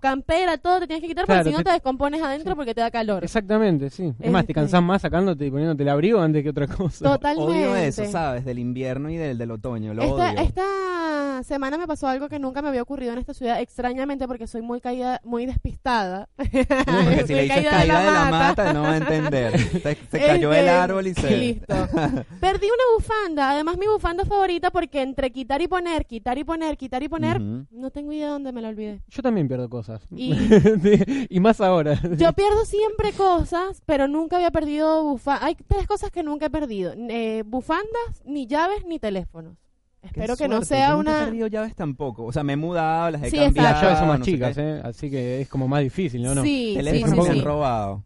[0.00, 2.90] campera, todo te tienes que quitar porque si no te, descompones adentro porque te da
[2.90, 3.24] calor.
[3.24, 4.12] Exactamente, sí.
[4.18, 7.04] Es más, te cansás más sacándote y poniéndote el abrigo antes que otra cosa.
[7.04, 7.52] Totalmente.
[7.52, 8.44] Odio eso, ¿sabes?
[8.44, 10.40] Del invierno y del, del otoño, lo esta, odio.
[10.40, 14.46] Esta semana me pasó algo que nunca me había ocurrido en esta ciudad, extrañamente porque
[14.46, 16.28] soy muy caída, muy despistada.
[16.36, 19.58] porque si le dices caída de la, mata, no va a entender.
[19.58, 21.36] Se, cayó el árbol y se...
[21.36, 21.74] Listo.
[22.40, 26.76] Perdí una bufanda, además mi bufanda favorita porque entre quitar y poner, quitar y poner,
[26.76, 29.00] quitar y poner, no tengo idea de dónde me la olvidé.
[29.08, 29.87] Yo también pierdo cosas.
[30.10, 32.00] Y, más ahora.
[32.16, 35.44] Yo pierdo siempre cosas, pero nunca había perdido bufandas.
[35.44, 36.92] Hay tres cosas que nunca he perdido.
[36.96, 39.56] Eh, bufandas, ni llaves, ni teléfonos.
[40.02, 41.12] Espero que no sea una.
[41.12, 42.24] No he perdido llaves tampoco.
[42.24, 43.68] O sea, me he mudado, las he sí, cambiado.
[43.70, 44.80] Las llaves son más chicas, ¿eh?
[44.84, 46.42] Así que es como más difícil, ¿no?
[46.42, 48.04] Sí, Teléfonos sí, me han robado.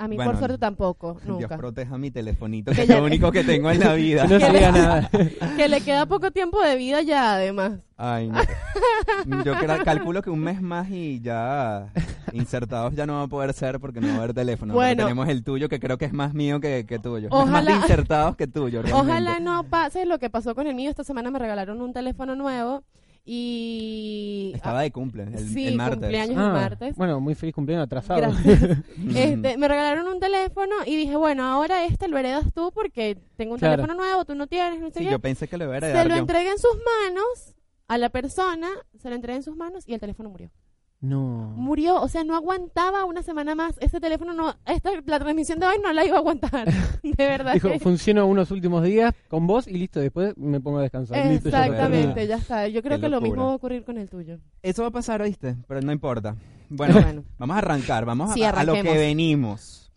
[0.00, 1.20] A mí, por suerte, tampoco.
[1.26, 1.46] Nunca.
[1.46, 4.26] Dios proteja mi telefonito, que es lo único que tengo en la vida.
[4.26, 5.10] no sabía nada.
[5.58, 7.80] que le queda poco tiempo de vida ya, además.
[7.98, 9.44] Ay, no.
[9.44, 9.52] Yo
[9.84, 11.92] calculo que un mes más y ya
[12.32, 14.72] insertados ya no va a poder ser porque no va a haber teléfono.
[14.72, 17.28] Bueno, tenemos el tuyo que creo que es más mío que, que tuyo.
[17.28, 18.80] más de insertados que tuyo.
[18.94, 20.88] Ojalá no pase lo que pasó con el mío.
[20.88, 22.84] Esta semana me regalaron un teléfono nuevo
[23.24, 26.96] y estaba de cumple el, sí, cumpleaños el ah, martes.
[26.96, 28.22] Bueno, muy feliz cumpleaños atrasado.
[29.14, 33.54] este, me regalaron un teléfono y dije, bueno, ahora este lo heredas tú porque tengo
[33.54, 35.76] un teléfono nuevo, tú no tienes, no sé sí, yo pensé que lo iba a
[35.76, 37.54] heredar Se lo entregué en sus manos
[37.88, 38.68] a la persona,
[38.98, 40.50] se lo entregué en sus manos y el teléfono murió.
[41.00, 41.54] No.
[41.56, 43.74] Murió, o sea, no aguantaba una semana más.
[43.80, 46.70] Ese teléfono no, esta, la transmisión de hoy no la iba a aguantar.
[47.02, 47.54] de verdad.
[47.54, 51.26] Dijo, funciono unos últimos días con vos y listo, después me pongo a descansar.
[51.32, 52.68] Exactamente, ya, está.
[52.68, 54.38] Yo creo que lo mismo va a ocurrir con el tuyo.
[54.62, 55.56] Eso va a pasar, ¿oíste?
[55.66, 56.36] Pero no importa.
[56.68, 59.90] Bueno, vamos a arrancar, vamos a, lo que venimos.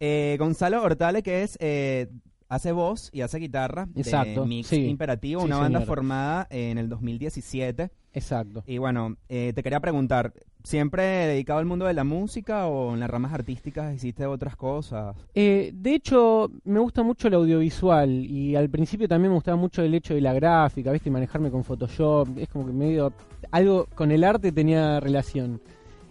[0.00, 2.08] Eh, Gonzalo Hortale, que es eh,
[2.48, 7.90] hace voz y hace guitarra Exacto, de Mix Imperativo, una banda formada en el 2017.
[8.12, 8.64] Exacto.
[8.66, 10.32] Y bueno, eh, te quería preguntar,
[10.64, 15.14] ¿siempre dedicado al mundo de la música o en las ramas artísticas hiciste otras cosas?
[15.34, 19.82] Eh, de hecho, me gusta mucho el audiovisual y al principio también me gustaba mucho
[19.82, 21.10] el hecho de la gráfica, ¿viste?
[21.10, 23.12] Y manejarme con Photoshop, es como que medio...
[23.50, 25.60] Algo con el arte tenía relación.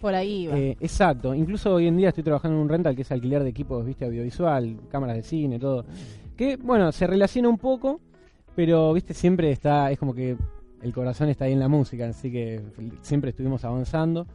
[0.00, 0.56] Por ahí iba.
[0.56, 1.34] Eh, exacto.
[1.34, 4.04] Incluso hoy en día estoy trabajando en un rental que es alquiler de equipos, viste,
[4.04, 5.84] audiovisual, cámaras de cine, todo.
[6.38, 8.00] Que, bueno, se relaciona un poco,
[8.54, 10.36] pero, viste, siempre está, es como que
[10.82, 12.60] el corazón está ahí en la música, así que
[13.02, 14.26] siempre estuvimos avanzando.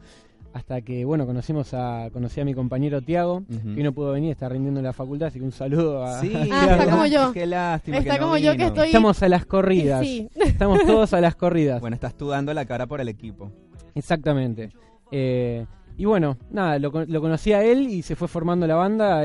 [0.52, 4.48] Hasta que, bueno, conocimos a, conocí a mi compañero Tiago, que no pudo venir, está
[4.48, 6.20] rindiendo en la facultad, así que un saludo a...
[6.20, 7.32] Sí, ah, está como yo.
[7.32, 8.86] Qué lástima Está como yo que estoy...
[8.88, 10.06] Estamos a las corridas.
[10.06, 11.80] Estamos todos a las corridas.
[11.80, 13.50] Bueno, estás tú dando la cara por el equipo.
[13.96, 14.70] Exactamente.
[15.10, 19.22] Eh, y bueno, nada, lo, lo, conocí a él y se fue formando la banda.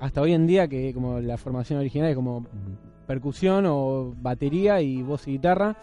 [0.00, 2.46] hasta hoy en día que como la formación original es como
[3.06, 5.76] percusión o batería y voz y guitarra.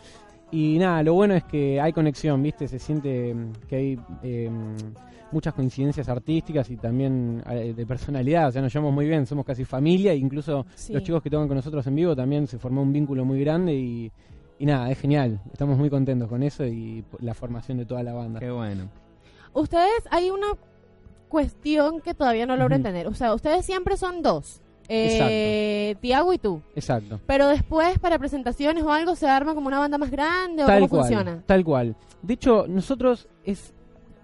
[0.52, 2.68] Y nada, lo bueno es que hay conexión, ¿viste?
[2.68, 4.76] Se siente mm, que hay em,
[5.32, 8.50] muchas coincidencias artísticas y también eh, de personalidad.
[8.50, 10.14] O sea, nos llevamos muy bien, somos casi familia.
[10.14, 13.26] E incluso los chicos que tocan con nosotros en vivo también se formó un vínculo
[13.26, 14.12] muy grande y,
[14.60, 15.42] y nada, es genial.
[15.52, 18.40] Estamos muy contentos con eso y la formación de toda la banda.
[18.40, 19.03] Qué bueno.
[19.54, 20.48] Ustedes, hay una
[21.30, 23.08] cuestión que todavía no logro entender.
[23.08, 24.62] O sea, ustedes siempre son dos.
[24.90, 26.62] Eh, Tiago y tú.
[26.76, 27.20] Exacto.
[27.26, 30.88] Pero después, para presentaciones o algo, se arma como una banda más grande o cómo
[30.88, 31.42] funciona.
[31.46, 31.96] Tal cual.
[32.22, 33.74] De hecho, nosotros es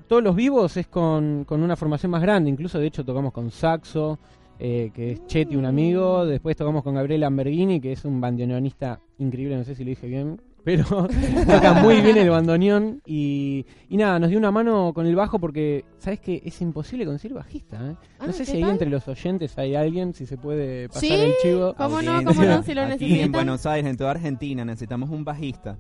[0.08, 2.50] todos los vivos es con, con una formación más grande.
[2.50, 4.18] Incluso, de hecho, tocamos con Saxo,
[4.58, 6.26] eh, que es Chetty, un amigo.
[6.26, 9.56] Después tocamos con Gabriel Amberghini, que es un bandoneonista increíble.
[9.56, 11.08] No sé si lo dije bien pero
[11.48, 15.40] toca muy bien el bandoneón y, y, nada, nos dio una mano con el bajo
[15.40, 17.78] porque, ¿sabes que Es imposible conseguir bajista.
[17.78, 17.96] ¿eh?
[18.20, 21.34] No ah, sé si ahí entre los oyentes hay alguien, si se puede pasar el
[21.42, 21.74] chivo.
[21.76, 22.24] ¿Cómo no?
[22.24, 22.62] ¿Cómo no?
[22.62, 25.76] Si lo Aquí en Buenos Aires, en toda Argentina, necesitamos un bajista.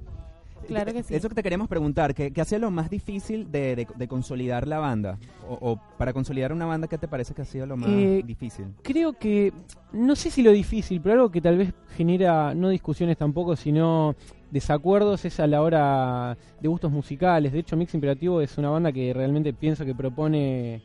[0.67, 1.13] claro que sí.
[1.13, 5.19] Eso que te queremos preguntar, ¿qué, qué hacía lo más difícil de, consolidar la banda?
[5.47, 8.73] O, para consolidar una banda, ¿qué te parece que ha sido lo más eh, difícil?
[8.81, 9.53] Creo que,
[9.93, 14.15] no sé si lo difícil, pero algo que tal vez genera no discusiones tampoco, sino
[14.51, 17.51] desacuerdos es a la hora de gustos musicales.
[17.51, 20.81] De hecho, Mix Imperativo es una banda que realmente pienso que propone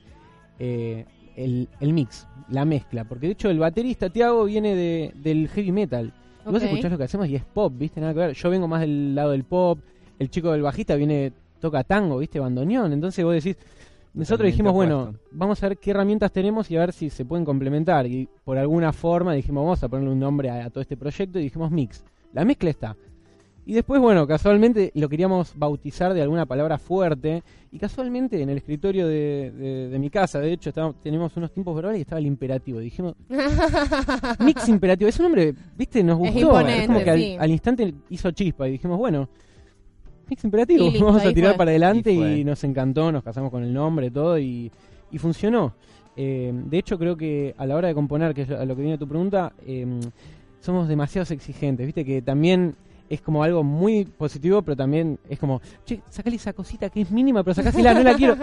[0.58, 1.04] eh,
[1.36, 3.04] el, mix, la mezcla.
[3.04, 6.12] Porque de hecho el baterista Tiago viene de, del heavy metal.
[6.46, 8.00] Y vos escuchás lo que hacemos y es pop, ¿viste?
[8.00, 8.32] Nada que ver.
[8.34, 9.78] Yo vengo más del lado del pop.
[10.18, 12.38] El chico del bajista viene, toca tango, ¿viste?
[12.38, 12.92] Bandoneón.
[12.92, 13.56] Entonces vos decís,
[14.12, 17.44] nosotros dijimos, bueno, vamos a ver qué herramientas tenemos y a ver si se pueden
[17.44, 18.06] complementar.
[18.06, 21.44] Y por alguna forma dijimos, vamos a ponerle un nombre a todo este proyecto y
[21.44, 22.04] dijimos mix.
[22.32, 22.96] La mezcla está.
[23.66, 27.42] Y después, bueno, casualmente lo queríamos bautizar de alguna palabra fuerte.
[27.72, 30.70] Y casualmente en el escritorio de, de, mi casa, de hecho,
[31.02, 32.78] tenemos unos tiempos verbales y estaba el imperativo.
[32.78, 33.14] dijimos,
[34.40, 35.08] mix imperativo.
[35.08, 36.60] Es un nombre, viste, nos gustó.
[36.60, 39.28] Es, como que al, instante hizo chispa y dijimos, bueno,
[40.28, 40.92] mix imperativo.
[41.00, 43.10] Vamos a tirar para adelante y, nos encantó.
[43.10, 44.70] Nos casamos con el nombre, todo y,
[45.10, 45.74] y funcionó.
[46.16, 48.82] Eh, de hecho, creo que a la hora de componer, que es a lo que
[48.82, 49.86] viene tu pregunta, eh,
[50.60, 51.86] somos demasiados exigentes.
[51.86, 52.76] Viste que también
[53.08, 57.10] es como algo muy positivo, pero también es como, che, sacale esa cosita que es
[57.10, 58.36] mínima, pero sacásela, no la quiero.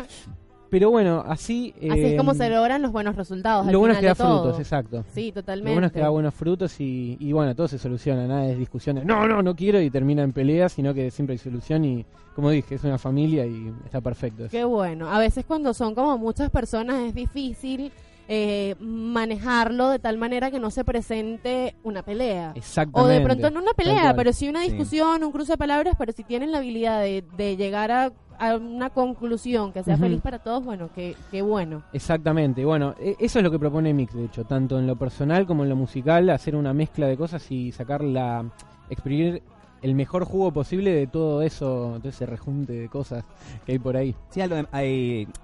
[0.69, 1.73] Pero bueno, así...
[1.77, 3.67] así es como se logran los buenos resultados.
[3.69, 5.03] Lo bueno es que da frutos, exacto.
[5.13, 5.69] Sí, totalmente.
[5.69, 8.57] Lo bueno es que da buenos frutos y, y bueno, todo se soluciona, nada es
[8.57, 12.05] discusiones, no, no, no quiero y termina en peleas, sino que siempre hay solución y
[12.33, 14.45] como dije, es una familia y está perfecto.
[14.49, 15.11] Qué bueno.
[15.11, 17.91] A veces cuando son como muchas personas es difícil
[18.33, 22.53] eh, manejarlo de tal manera que no se presente una pelea.
[22.55, 23.01] Exactamente.
[23.01, 26.13] O de pronto no una pelea, pero sí una discusión, un cruce de palabras, pero
[26.13, 28.13] si tienen la habilidad de, llegar a,
[28.55, 31.83] una conclusión que sea feliz para todos, bueno, qué, qué bueno.
[31.91, 32.63] Exactamente.
[32.63, 35.63] Bueno, e, eso es lo que propone Mix, de hecho, tanto en lo personal como
[35.63, 38.45] en lo musical, hacer una mezcla de cosas y sacar la
[38.89, 39.43] exprimir
[39.81, 43.23] el mejor jugo posible de todo eso, de ese rejunte de cosas
[43.65, 44.15] que hay por ahí.
[44.29, 44.55] Sí, lo,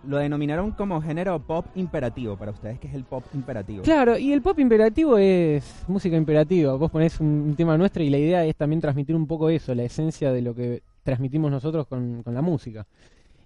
[0.08, 3.84] lo denominaron como género pop imperativo para ustedes, que es el pop imperativo.
[3.84, 6.76] Claro, y el pop imperativo es música imperativa.
[6.76, 9.84] Vos ponés un, tema nuestro y la idea es también transmitir un poco eso, la
[9.84, 12.86] esencia de lo que transmitimos nosotros con, la música.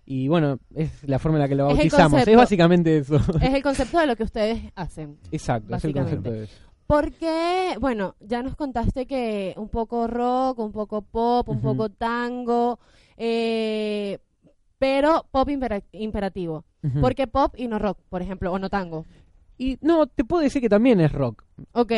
[0.06, 2.28] Y bueno, es la forma en la que lo bautizamos.
[2.28, 3.18] Es, básicamente eso.
[3.40, 5.18] Es el concepto de lo que ustedes hacen.
[5.32, 6.71] Exacto, es el concepto de eso.
[6.92, 12.80] Porque, bueno, ya nos contaste que un poco rock, un poco pop, un poco tango,
[13.16, 14.20] eh,
[14.78, 15.48] pero pop
[15.94, 16.66] imperativo.
[17.00, 19.06] ¿Por qué pop y no rock, por ejemplo, o no tango?
[19.58, 21.46] Y no, te puedo decir que también es rock.
[21.72, 21.94] Ok.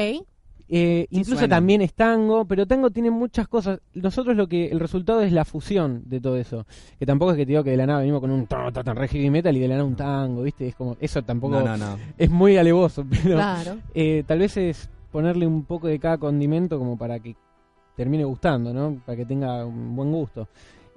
[0.76, 3.80] Eh, incluso también es tango, pero tango tiene muchas cosas.
[3.94, 6.66] Nosotros lo que el resultado es la fusión de todo eso.
[6.98, 8.74] Que tampoco es que te digo que de la nada venimos con un tan
[9.08, 10.70] heavy metal y de la nada un tango, ¿viste?
[10.70, 11.64] Es como eso tampoco
[12.18, 13.40] es muy alevoso, pero
[13.94, 17.36] eh, tal vez es ponerle un poco de cada condimento como para que
[17.96, 19.00] termine gustando, ¿no?
[19.06, 20.48] Para que tenga un buen gusto.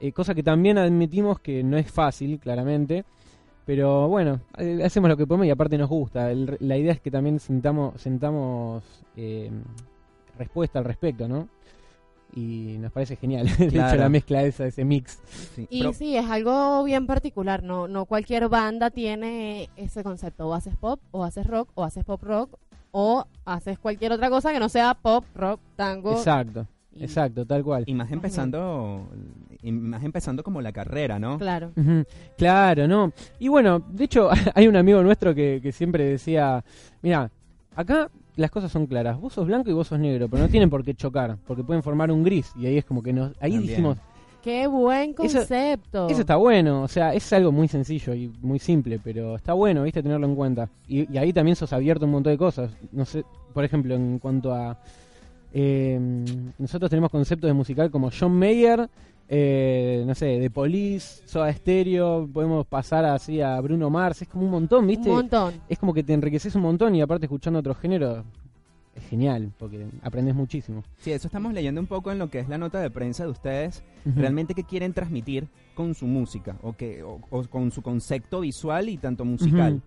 [0.00, 3.04] Eh, cosa que también admitimos que no es fácil, claramente.
[3.66, 6.32] Pero bueno, eh, hacemos lo que podemos y aparte nos gusta.
[6.32, 8.84] la idea es que también sentamos, sentamos
[9.16, 9.50] eh,
[10.38, 11.48] respuesta al respecto, ¿no?
[12.34, 15.18] Y nos parece genial, de hecho, la mezcla esa, ese mix.
[15.68, 20.46] y sí, es algo bien particular, no, no cualquier banda tiene ese concepto.
[20.46, 22.56] O haces pop, o haces rock, o haces pop rock,
[22.92, 26.12] o haces cualquier otra cosa que no sea pop, rock, tango.
[26.12, 26.66] Exacto.
[26.98, 27.84] Exacto, tal cual.
[27.86, 29.08] Y más empezando,
[29.62, 31.38] y más empezando como la carrera, ¿no?
[31.38, 31.72] Claro.
[32.36, 33.12] Claro, ¿no?
[33.38, 36.64] Y bueno, de hecho, hay un amigo nuestro que, que siempre decía,
[37.02, 37.30] mira,
[37.74, 40.70] acá las cosas son claras, vos sos blanco y vos sos negro, pero no tienen
[40.70, 43.58] por qué chocar, porque pueden formar un gris, y ahí es como que nos, ahí
[43.58, 43.96] dijimos...
[44.42, 46.08] Qué buen concepto.
[46.08, 49.82] Eso, está bueno, o sea, es algo muy sencillo y muy simple, pero está bueno,
[49.82, 50.68] viste, tenerlo en cuenta.
[50.86, 52.70] Y, y ahí también sos abierto a un montón de cosas.
[52.92, 54.78] No sé, por ejemplo, en cuanto a
[55.58, 55.98] eh,
[56.58, 58.90] nosotros tenemos conceptos de musical como John Mayer,
[59.28, 64.44] eh, no sé, de Police, Soda Stereo, podemos pasar así a Bruno Mars, es como
[64.44, 65.08] un montón, ¿viste?
[65.08, 65.54] Un montón.
[65.68, 68.24] Es como que te enriqueces un montón y aparte escuchando otro género
[68.94, 70.82] es genial, porque aprendes muchísimo.
[70.98, 73.30] Sí, eso estamos leyendo un poco en lo que es la nota de prensa de
[73.30, 77.20] ustedes, realmente qué quieren transmitir con su música o, que, o,
[77.50, 79.82] con su concepto visual y tanto musical.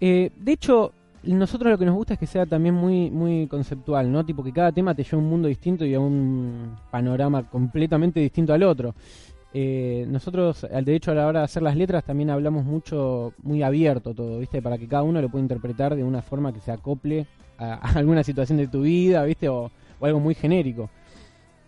[0.00, 0.92] Eh, de hecho,
[1.26, 4.24] nosotros lo que nos gusta es que sea también muy muy conceptual, ¿no?
[4.24, 8.20] Tipo que cada tema te lleva a un mundo distinto y a un panorama completamente
[8.20, 8.94] distinto al otro.
[9.52, 13.62] Eh, nosotros, de hecho, a la hora de hacer las letras también hablamos mucho, muy
[13.62, 14.60] abierto todo, ¿viste?
[14.60, 17.26] Para que cada uno lo pueda interpretar de una forma que se acople
[17.58, 19.48] a, alguna situación de tu vida, ¿viste?
[19.48, 19.70] o
[20.00, 20.90] algo muy genérico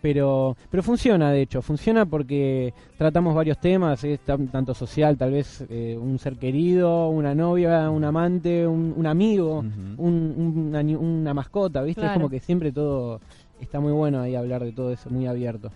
[0.06, 5.98] pero pero funciona de hecho funciona porque tratamos varios temas tanto social tal vez eh,
[6.00, 9.64] un ser querido una novia un amante un, amigo
[9.98, 13.20] una, mascota viste es como que siempre todo
[13.60, 15.72] está muy bueno ahí hablar de todo eso muy abierto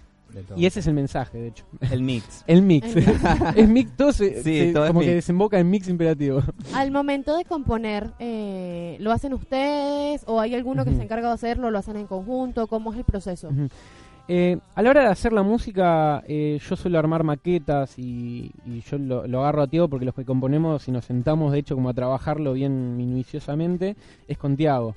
[0.55, 1.65] Y ese es el mensaje, de hecho.
[1.91, 2.45] El mix.
[2.47, 2.87] el mix.
[3.57, 6.41] es mix, todo, se, como que desemboca en mix imperativo.
[6.73, 11.35] Al momento de componer, eh, ¿lo hacen ustedes o hay alguno que se encarga de
[11.35, 11.73] hacerlo?
[11.73, 12.69] ¿Lo hacen en conjunto?
[12.69, 13.51] ¿Cómo es el proceso?
[14.29, 18.53] Eh, a la hora de hacer la música, eh, yo suelo armar maquetas y,
[18.89, 21.89] yo lo, agarro a Tiago porque los que componemos y nos sentamos, de hecho, como
[21.89, 23.97] a trabajarlo bien minuciosamente,
[24.29, 24.95] es con Tiago.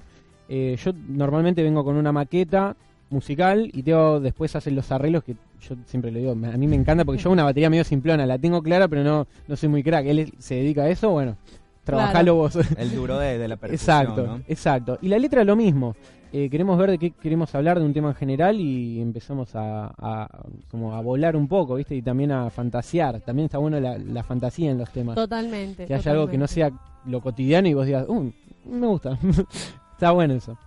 [0.50, 2.76] Eh, yo normalmente vengo con una maqueta
[3.10, 6.76] musical y Teo después hace los arreglos que yo siempre le digo, a mí me
[6.76, 9.84] encanta porque yo una batería medio simplona, la tengo clara pero no, no soy muy
[9.84, 10.06] crack.
[10.06, 11.38] Él se dedica a eso, bueno,
[11.84, 12.56] trabajalo vos.
[12.78, 15.00] El duro de, la percusión, Exacto, exacto.
[15.02, 15.96] Y la letra es lo mismo.
[16.36, 20.28] Eh, queremos ver de qué queremos hablar de un tema en general y empezamos a,
[20.72, 21.96] como a volar un poco, ¿viste?
[21.96, 23.22] Y también a fantasear.
[23.22, 25.14] También está bueno la, fantasía en los temas.
[25.14, 25.86] Totalmente.
[25.86, 26.72] Que haya algo que no sea
[27.06, 28.32] lo cotidiano y vos digas, uh,
[28.66, 29.16] me gusta.
[29.94, 30.58] está bueno eso.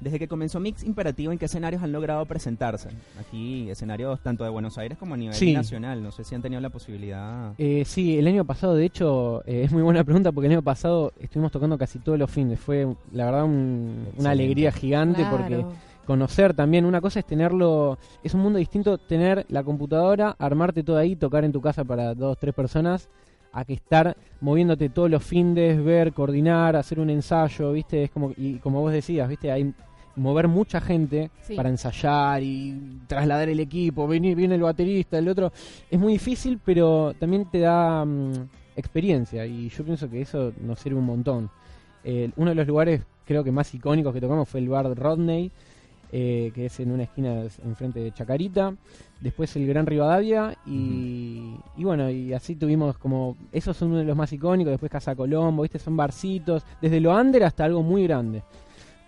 [0.00, 2.88] Desde que comenzó Mix Imperativo, ¿en qué escenarios han logrado presentarse?
[3.20, 6.02] Aquí, escenarios tanto de Buenos Aires como a nivel nacional.
[6.02, 7.52] No sé si han tenido la posibilidad.
[7.58, 10.62] Eh, sí, el año pasado, de hecho, eh, es muy buena pregunta porque el año
[10.62, 12.58] pasado estuvimos tocando casi todos los fines.
[12.58, 15.64] Fue, la verdad, una alegría gigante porque
[16.08, 16.84] conocer también.
[16.84, 21.44] Una cosa es tenerlo, es un mundo distinto tener la computadora, armarte todo ahí, tocar
[21.44, 23.08] en tu casa para dos, tres personas
[23.52, 28.04] a que estar moviéndote todos los fines, ver, coordinar, hacer un ensayo, ¿viste?
[28.04, 29.50] Es como, y como vos decías, ¿viste?
[29.50, 29.74] Hay
[30.18, 35.52] mover mucha gente para ensayar y trasladar el equipo, venir, viene el baterista, el otro.
[35.90, 38.32] Es muy difícil, pero también te da mm,
[38.76, 41.50] experiencia y yo pienso que eso nos sirve un montón.
[42.36, 45.50] uno de los lugares creo que más icónicos que tocamos fue el bar Rodney,
[46.12, 48.74] eh, que es en una esquina enfrente de Chacarita
[49.20, 54.04] después el Gran Rivadavia y, y, bueno, y así tuvimos como, esos son uno de
[54.04, 58.04] los más icónicos, después Casa Colombo, viste, son barcitos, desde lo under hasta algo muy
[58.04, 58.42] grande.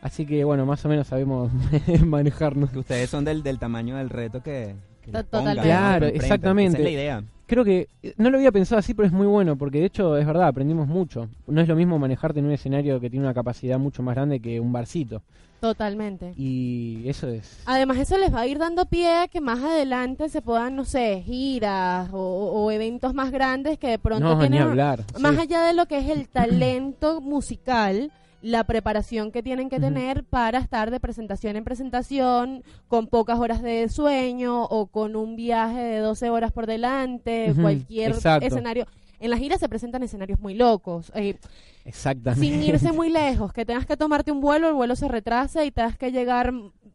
[0.02, 1.50] Así que bueno, más o menos sabemos
[2.04, 2.74] manejarnos.
[2.74, 4.74] Ustedes son del, del tamaño del reto que...
[5.10, 5.62] Totalmente.
[5.62, 6.78] Claro, exactamente.
[6.78, 9.56] Esa es la idea creo que no lo había pensado así, pero es muy bueno,
[9.56, 11.28] porque de hecho es verdad, aprendimos mucho.
[11.48, 14.38] No es lo mismo manejarte en un escenario que tiene una capacidad mucho más grande
[14.38, 15.20] que un barcito.
[15.60, 16.32] Totalmente.
[16.36, 17.58] Y eso es.
[17.66, 20.84] Además, eso les va a ir dando pie a que más adelante se puedan, no
[20.84, 24.62] sé, giras o, eventos más grandes que de pronto no, tienen.
[24.62, 25.04] hablar.
[25.18, 28.10] Más allá de lo que es el talento musical
[28.42, 33.60] la preparación que tienen que tener para estar de presentación en presentación con pocas horas
[33.60, 38.86] de sueño o con un viaje de 12 horas por delante, cualquier escenario.
[39.18, 41.12] En las giras se presentan escenarios muy locos.
[41.14, 41.36] Eh,
[41.84, 42.46] Exactamente.
[42.46, 45.70] Sin irse muy lejos, que tengas que tomarte un vuelo, el vuelo se retrasa y
[45.70, 46.52] tengas que llegar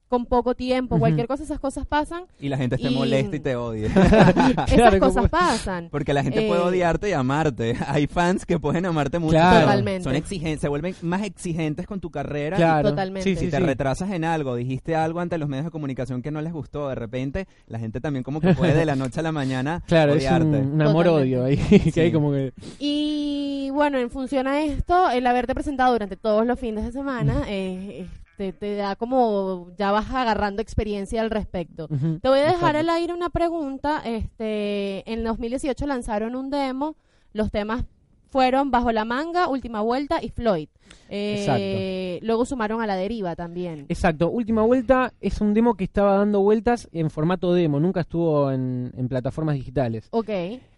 [0.07, 2.26] con poco tiempo, cualquier cosa, esas cosas pasan.
[2.40, 3.88] Y la gente te molesta y te odia.
[4.68, 5.90] esas cosas pasan.
[5.90, 7.76] Porque la gente puede eh, odiarte y amarte.
[7.88, 10.03] Hay fans que pueden amarte mucho, Totalmente.
[10.03, 12.57] son exigentes, se vuelven más exigentes con tu carrera.
[12.57, 12.90] Claro.
[12.90, 13.36] Totalmente.
[13.36, 16.53] si te retrasas en algo, dijiste algo ante los medios de comunicación que no les
[16.53, 19.84] gustó, de repente la gente también como que puede de la noche a la mañana
[19.88, 20.60] claro, odiarte.
[20.60, 21.57] Es un, amor-odio ahí,
[21.94, 22.53] que hay como que...
[22.80, 27.44] Y bueno, en función a esto, el haberte presentado durante todos los fines de semana,
[27.48, 31.88] eh, te, da como ya vas agarrando experiencia al respecto.
[31.88, 34.02] Te voy a dejar al aire una pregunta.
[34.06, 36.95] Este, en 2018 lanzaron un demo.
[37.34, 37.84] Los temas
[38.28, 40.68] fueron Bajo la Manga, Última Vuelta y Floyd.
[41.10, 43.86] Eh, luego sumaron a la deriva también.
[43.90, 44.30] Exacto.
[44.30, 48.91] Última Vuelta es un demo que estaba dando vueltas en formato demo, nunca estuvo en,
[48.98, 50.07] en plataformas digitales.
[50.12, 50.30] Ok.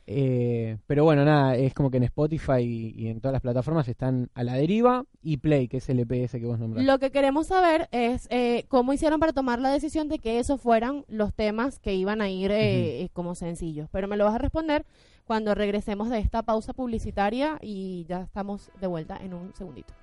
[0.09, 4.29] Eh, pero bueno, nada, es como que en Spotify y, en todas las plataformas están
[4.33, 6.89] a la deriva y Play, que es el EPS que vos nombraste.
[6.89, 10.61] Lo que queremos saber es eh, cómo hicieron para tomar la decisión de que esos
[10.61, 13.89] fueran los temas que iban a ir eh, como sencillos.
[13.91, 14.85] Pero me lo vas a responder
[15.25, 19.93] cuando regresemos de esta pausa publicitaria y ya estamos de vuelta en un segundito.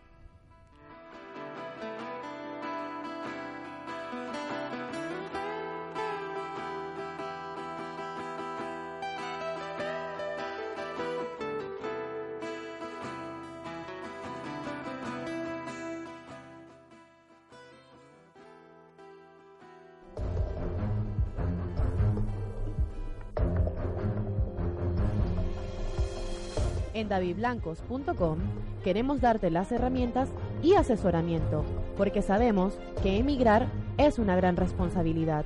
[27.04, 28.38] En davidblancos.com
[28.82, 30.30] queremos darte las herramientas
[30.62, 31.62] y asesoramiento,
[31.98, 33.68] porque sabemos que emigrar
[33.98, 35.44] es una gran responsabilidad.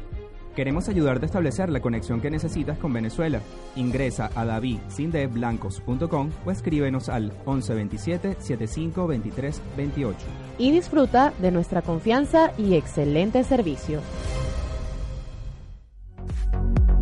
[0.54, 3.40] Queremos ayudarte a establecer la conexión que necesitas con Venezuela.
[3.74, 10.18] Ingresa a davidsindeblancos.com o escríbenos al 1127 75 23 28.
[10.58, 14.00] Y disfruta de nuestra confianza y excelente servicio.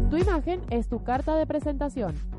[0.09, 2.35] Tu imagen es tu carta de presentación.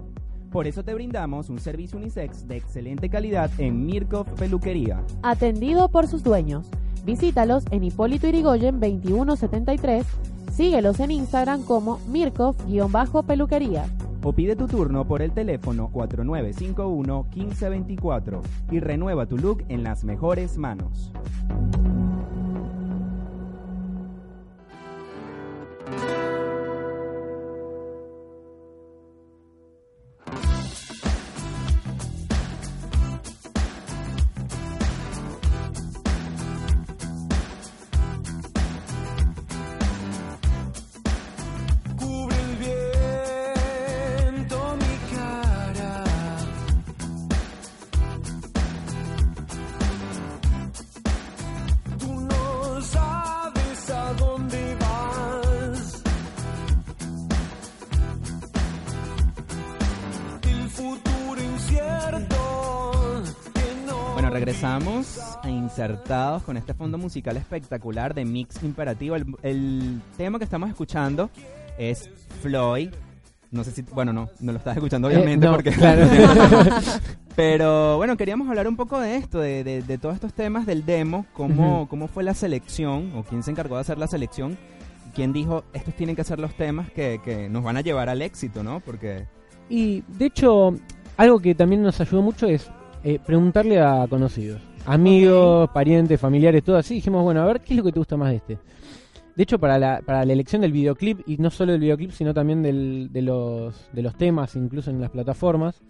[0.52, 5.04] Por eso te brindamos un servicio unisex de excelente calidad en Mirkov Peluquería.
[5.24, 6.70] Atendido por sus dueños
[7.08, 10.06] Visítalos en Hipólito Irigoyen 2173,
[10.52, 13.86] síguelos en Instagram como Mirkov-peluquería.
[14.22, 18.42] O pide tu turno por el teléfono 4951-1524
[18.72, 21.14] y renueva tu look en las mejores manos.
[65.68, 69.16] Regresamos insertados con este fondo musical espectacular de Mix Imperativo.
[69.42, 71.30] El, tema que estamos escuchando
[71.78, 72.10] es
[72.42, 72.90] Floyd.
[73.52, 75.72] No sé si, bueno, no, no lo estás escuchando eh, obviamente porque...
[75.72, 76.08] Claro.
[77.36, 81.28] Pero bueno, queríamos hablar un poco de esto, de, de, todos estos temas del demo,
[81.34, 84.58] cómo, cómo fue la selección o quién se encargó de hacer la selección,
[85.14, 88.24] quién dijo, estos tienen que ser los temas que, que nos van a llevar al
[88.24, 88.80] éxito, ¿no?
[88.80, 89.28] Porque...
[89.70, 90.74] Y de hecho,
[91.16, 92.72] algo que también nos ayudó mucho es
[93.04, 96.96] eh, preguntarle a conocidos, amigos, parientes, familiares, todo así.
[96.96, 98.58] Dijimos, bueno, a ver, ¿qué es lo que te gusta más de este?
[99.36, 102.34] De hecho, para la, para la elección del videoclip, y no solo del videoclip, sino
[102.34, 105.84] también del, de, los, de los temas, incluso en las plataformas,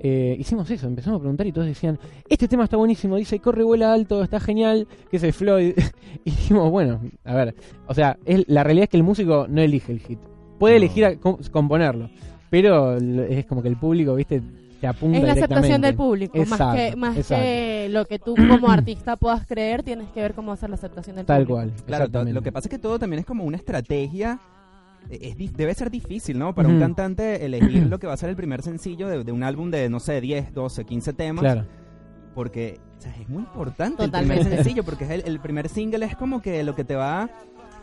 [0.00, 1.96] eh, hicimos eso, empezamos a preguntar y todos decían,
[2.28, 5.74] este tema está buenísimo, dice, corre, vuela alto, está genial, que es el Floyd.
[6.24, 7.54] y dijimos, bueno, a ver,
[7.86, 10.18] o sea, es, la realidad es que el músico no elige el hit,
[10.58, 11.14] puede elegir a
[11.52, 12.10] componerlo,
[12.50, 14.42] pero es como que el público, viste,
[14.82, 19.46] es la aceptación del público, más, que, más que lo que tú como artista puedas
[19.46, 21.60] creer, tienes que ver cómo hacer la aceptación del Tal público.
[21.60, 22.08] Tal cual.
[22.10, 24.40] Claro, lo que pasa es que todo también es como una estrategia.
[25.10, 26.54] Es, debe ser difícil, ¿no?
[26.54, 29.70] Para un cantante elegir lo que va a ser el primer sencillo de, un álbum
[29.70, 31.42] de, no sé, 10, 12, 15 temas.
[31.42, 31.66] Claro.
[32.34, 36.62] Porque es muy importante el primer sencillo, porque es el, primer single es como que
[36.62, 37.28] lo que te va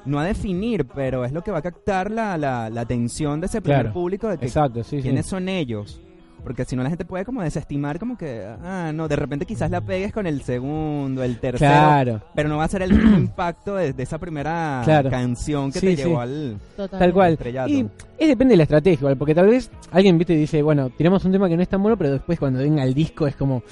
[0.06, 3.62] no a definir, pero es lo que va a captar la, la, atención de ese
[3.62, 6.02] primer público de que Exacto, sí, quiénes son ellos.
[6.44, 9.70] Porque si no la gente puede como desestimar como que, ah, no, de repente quizás
[9.72, 11.72] la pegues con el segundo, el tercero.
[11.72, 12.22] Claro.
[12.34, 16.22] Pero no va a ser el mismo impacto de, esa primera canción que te llevó
[16.22, 17.38] al Tal cual.
[17.68, 17.86] Y
[18.18, 21.32] es depende de la estrategia, porque tal vez alguien viste y dice, bueno, tiramos un
[21.32, 23.64] tema que no es tan bueno, pero después cuando venga el disco es como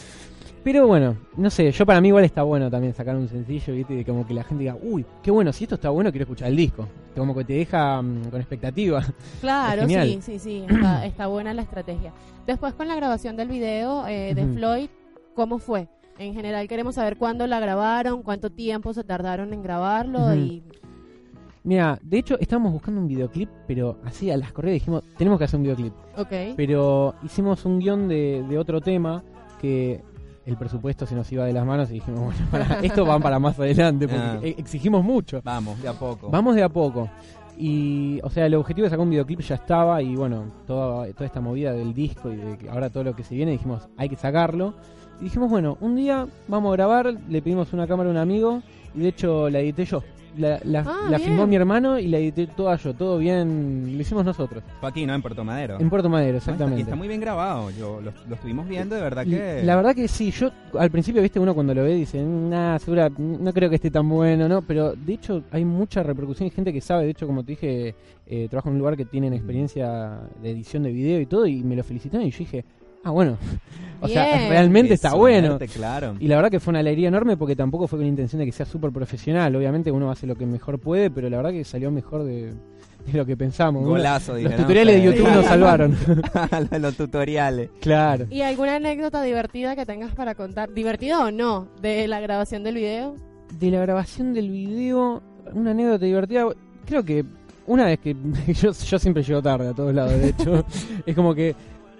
[0.68, 4.02] pero bueno, no sé, yo para mí igual está bueno también sacar un sencillo, ¿viste?
[4.02, 6.50] Y como que la gente diga, uy, qué bueno, si esto está bueno, quiero escuchar
[6.50, 6.86] el disco.
[7.16, 9.02] Como que te deja mm, con expectativa.
[9.40, 10.66] Claro, sí, sí, sí,
[11.06, 12.12] está, buena la estrategia.
[12.46, 14.90] Después con la grabación del video eh, de Floyd,
[15.36, 15.88] ¿cómo fue?
[16.20, 20.64] En general queremos saber cuándo la grabaron, cuánto tiempo se tardaron en grabarlo y...
[21.64, 25.46] Mira, de hecho estábamos buscando un videoclip, pero así a las correas dijimos, tenemos que
[25.46, 25.94] hacer un videoclip.
[26.18, 26.58] Ok.
[26.58, 29.24] Pero hicimos un guion de, de otro tema
[29.62, 30.02] que
[30.48, 33.60] el presupuesto se nos iba de las manos y dijimos, bueno, esto va para más
[33.60, 34.40] adelante, porque ah.
[34.42, 35.42] e-, exigimos mucho.
[35.44, 36.30] Vamos, de a poco.
[36.30, 37.10] Vamos de a poco.
[37.58, 41.26] Y, o sea, el objetivo de sacar un videoclip ya estaba y bueno, toda, toda
[41.26, 44.16] esta movida del disco y de ahora todo lo que se viene, dijimos, hay que
[44.16, 44.74] sacarlo.
[45.20, 48.62] Y dijimos, bueno, un día vamos a grabar, le pedimos una cámara a un amigo
[48.96, 50.02] y de hecho la edité yo
[50.38, 54.26] la, la, ah, filmó mi hermano y la edité toda yo, todo bien, lo hicimos
[54.26, 54.64] nosotros.
[54.80, 55.14] Fue aquí, ¿no?
[55.14, 55.80] En Puerto Madero.
[55.80, 56.82] En Puerto Madero, exactamente.
[56.82, 59.64] Y está muy bien grabado, yo lo, estuvimos viendo, de verdad que...
[59.64, 63.10] La verdad que sí, yo al principio, viste, uno cuando lo ve dice, nada, segura,
[63.18, 64.62] no creo que esté tan bueno, ¿no?
[64.62, 67.96] Pero de hecho hay mucha repercusión, hay gente que sabe, de hecho, como te dije,
[68.26, 71.64] eh, trabajo en un lugar que tienen experiencia de edición de video y todo, y
[71.64, 72.66] me lo felicitaron y yo dije,
[73.08, 73.38] ah, bueno,
[74.02, 75.58] o sea, realmente está bueno.
[75.74, 76.16] Claro.
[76.20, 78.52] Y la verdad que fue una alegría enorme porque tampoco fue con intención de que
[78.52, 79.56] sea súper profesional.
[79.56, 82.54] Obviamente uno hace lo que mejor puede, pero la verdad que salió mejor de,
[83.14, 83.86] lo que pensamos.
[83.86, 85.96] Golazo, Los tutoriales de YouTube nos salvaron.
[86.82, 87.70] los tutoriales.
[87.80, 88.26] Claro.
[88.30, 90.74] ¿Y alguna anécdota divertida que tengas para contar?
[90.74, 91.70] ¿Divertida o no?
[91.82, 93.16] ¿De la grabación del video?
[93.58, 95.24] De la grabación del video,
[95.54, 96.46] una anécdota divertida.
[96.86, 97.24] Creo que
[97.66, 98.16] una vez que
[98.54, 100.66] yo, yo siempre llego tarde a todos lados, de hecho.
[101.06, 101.56] es como que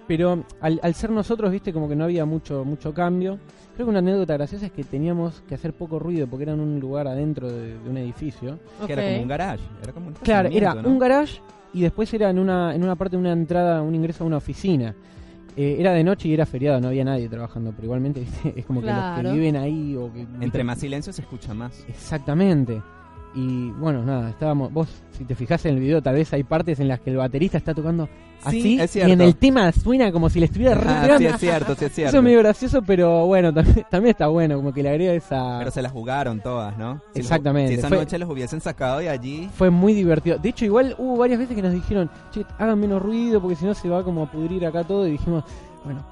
[0.08, 3.38] pero al, al, ser nosotros, viste, como que no había mucho, mucho cambio.
[3.76, 6.62] Creo que una anécdota graciosa es que teníamos que hacer poco ruido porque era en
[6.62, 8.58] un lugar adentro de, un edificio.
[8.86, 9.64] Que era como un garage.
[9.84, 11.42] Era como un claro, era un garage
[11.74, 14.38] y después era en una, en una parte de una entrada, un ingreso a una
[14.38, 14.96] oficina.
[15.56, 18.24] Eh, era de noche y era feriado, no había nadie trabajando, pero igualmente
[18.56, 20.26] es como que los que viven ahí o que...
[20.40, 21.84] Entre más silencio se escucha más.
[21.88, 22.82] Exactamente.
[23.38, 24.74] Y bueno, nada, estábamos.
[24.74, 27.18] Vos, si te fijas en el video, tal vez hay partes en las que el
[27.18, 28.10] baterista está tocando
[28.44, 28.80] así.
[28.96, 31.92] y en el tema suena como si le estuviera ah, sí, es cierto, sí, es
[31.94, 32.10] cierto.
[32.10, 35.60] Eso es medio gracioso, pero bueno, también, está bueno, como que le agrega esa.
[35.60, 37.00] Pero se las jugaron todas, ¿no?
[37.14, 37.74] Exactamente.
[37.74, 39.48] si esa noche los hubiesen sacado de allí.
[39.54, 40.40] Fue muy divertido.
[40.40, 43.66] De hecho, igual hubo varias veces que nos dijeron, che, hagan menos ruido porque si
[43.66, 45.08] no se va como a pudrir acá todo.
[45.08, 45.44] Y dijimos,
[45.86, 46.04] bueno,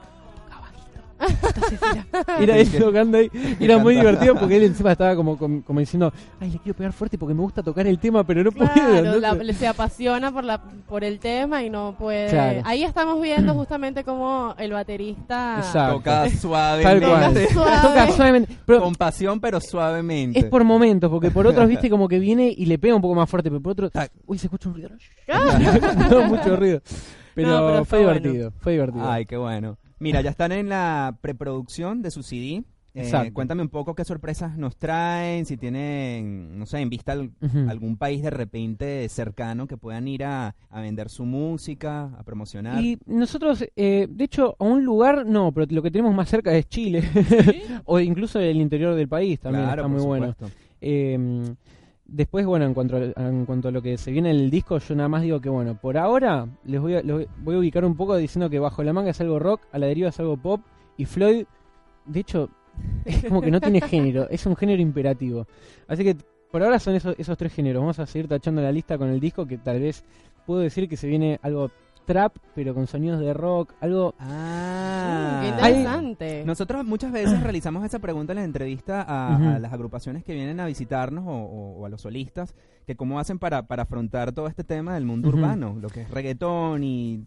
[2.39, 3.31] era él tocando ahí.
[3.59, 7.17] Era muy divertido porque él encima estaba como, como, diciendo, ay, le quiero pegar fuerte
[7.17, 9.53] porque me gusta tocar el tema, pero no puedo.
[9.53, 12.61] se apasiona por, la, por el tema y no puede.
[12.65, 17.47] Ahí estamos viendo justamente como el baterista toca suavemente.
[17.53, 18.57] Toca suavemente.
[18.65, 20.39] Con pasión, pero suavemente.
[20.39, 23.15] Es por momentos, porque por otros, viste, como que viene y le pega un poco
[23.15, 23.89] más fuerte, pero por otro,
[24.25, 24.89] uy, se escucha un ruido.
[26.09, 26.81] no, mucho ruido.
[27.33, 29.09] Pero, fue divertido, fue divertido.
[29.09, 29.77] Ay, qué bueno.
[29.99, 32.63] Mira, ya están en la preproducción de su CD.
[32.97, 37.13] Eh, cuéntame un poco qué sorpresas nos traen, si tienen, no sé, en vista
[37.67, 42.81] algún país de repente cercano que puedan ir a, vender su música, a promocionar.
[42.81, 46.55] Y nosotros, eh, de hecho, a un lugar no, pero lo que tenemos más cerca
[46.55, 47.03] es Chile,
[47.83, 50.33] o incluso el interior del país también está muy bueno.
[50.79, 51.53] Eh,
[52.07, 54.77] Después, bueno, en cuanto, a, en cuanto a lo que se viene en el disco,
[54.77, 57.95] yo nada más digo que, bueno, por ahora les voy a, voy a ubicar un
[57.95, 60.61] poco diciendo que Bajo la Manga es algo rock, a la deriva es algo pop,
[60.97, 61.45] y Floyd,
[62.05, 62.49] de hecho,
[63.05, 65.47] es como que no tiene género, es un género imperativo.
[65.87, 66.15] Así que
[66.51, 67.81] por ahora son esos, esos tres géneros.
[67.81, 70.05] Vamos a seguir tachando la lista con el disco, que tal vez
[70.45, 71.71] puedo decir que se viene algo
[72.05, 74.15] trap, pero con sonidos de rock, algo...
[74.19, 76.43] Ah, qué interesante.
[76.45, 80.65] nosotros muchas veces realizamos esa pregunta en la entrevista a, las agrupaciones que vienen a
[80.65, 82.55] visitarnos o, a los solistas,
[82.85, 86.11] que cómo hacen para, para afrontar todo este tema del mundo urbano, lo que es
[86.11, 87.23] reggaetón y...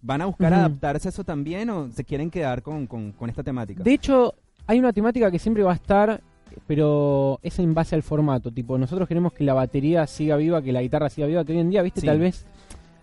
[0.00, 3.42] ¿Van a buscar adaptarse a eso también o se quieren quedar con, con, con esta
[3.42, 3.82] temática?
[3.82, 4.32] De hecho,
[4.64, 6.22] hay una temática que siempre va a estar
[6.66, 8.50] pero es en base al formato.
[8.50, 11.58] Tipo, nosotros queremos que la batería siga viva, que la guitarra siga viva, que hoy
[11.58, 12.46] en día, viste, tal vez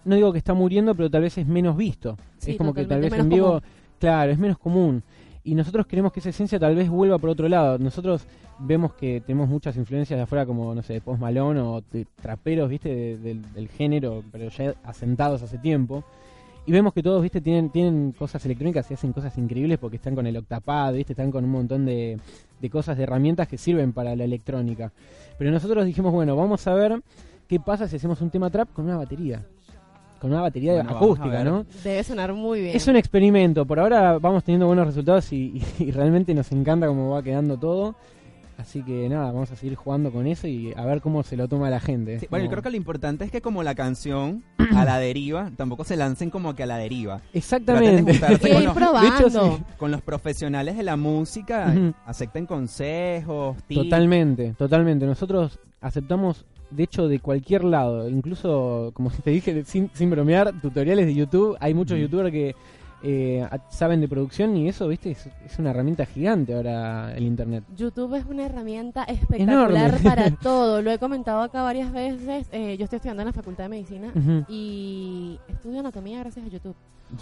[0.06, 2.18] no digo que está muriendo, pero tal vez es menos visto.
[2.46, 3.62] es como que tal vez en vivo,
[4.00, 5.04] claro, es menos común.
[5.44, 7.78] Y nosotros queremos que esa esencia tal vez vuelva por otro lado.
[7.78, 8.26] Nosotros
[8.60, 12.08] vemos que tenemos muchas influencias de afuera, como, no sé, de Post Malone o de
[12.20, 16.04] traperos, viste, del género, pero ya asentados hace tiempo.
[16.68, 20.16] Y vemos que todos, viste, tienen, tienen cosas electrónicas y hacen cosas increíbles porque están
[20.16, 22.20] con el octapad, viste, están con un montón de,
[22.60, 24.92] de cosas, de herramientas que sirven para la electrónica.
[25.38, 27.02] Pero nosotros dijimos, bueno, vamos a ver
[27.48, 29.46] qué pasa si hacemos un tema trap con una batería
[30.26, 31.68] con una batería acústica, ¿no?
[31.84, 32.76] Debe sonar muy bien.
[32.76, 33.64] Es un experimento.
[33.64, 35.62] Por ahora vamos teniendo buenos resultados y,
[35.94, 37.96] realmente nos encanta cómo va quedando todo.
[38.58, 41.48] Así que nada, vamos a seguir jugando con eso y a ver cómo se lo
[41.48, 42.26] toma la gente.
[42.32, 44.44] bueno, yo creo que lo importante es que como la canción
[44.76, 47.22] a la deriva, tampoco se lancen como que a la deriva.
[47.32, 48.20] Exactamente.
[48.50, 49.60] con, los, probando.
[49.78, 51.72] con los profesionales de la música,
[52.08, 55.06] acepten consejos, Totalmente, totalmente.
[55.06, 56.46] Nosotros aceptamos
[56.76, 58.10] de hecho, de cualquier lado.
[58.10, 61.58] Incluso, como te dije, sin, sin bromear, tutoriales de YouTube.
[61.60, 62.56] Hay muchos youtubers que
[63.08, 67.64] eh, saben de producción y eso, viste, es, una herramienta gigante ahora el Internet.
[67.78, 70.82] YouTube es una herramienta espectacular para todo.
[70.82, 72.48] Lo he comentado acá varias veces.
[72.52, 74.12] Eh, yo estoy estudiando en la Facultad de Medicina
[74.48, 76.76] y estudio anatomía gracias a YouTube.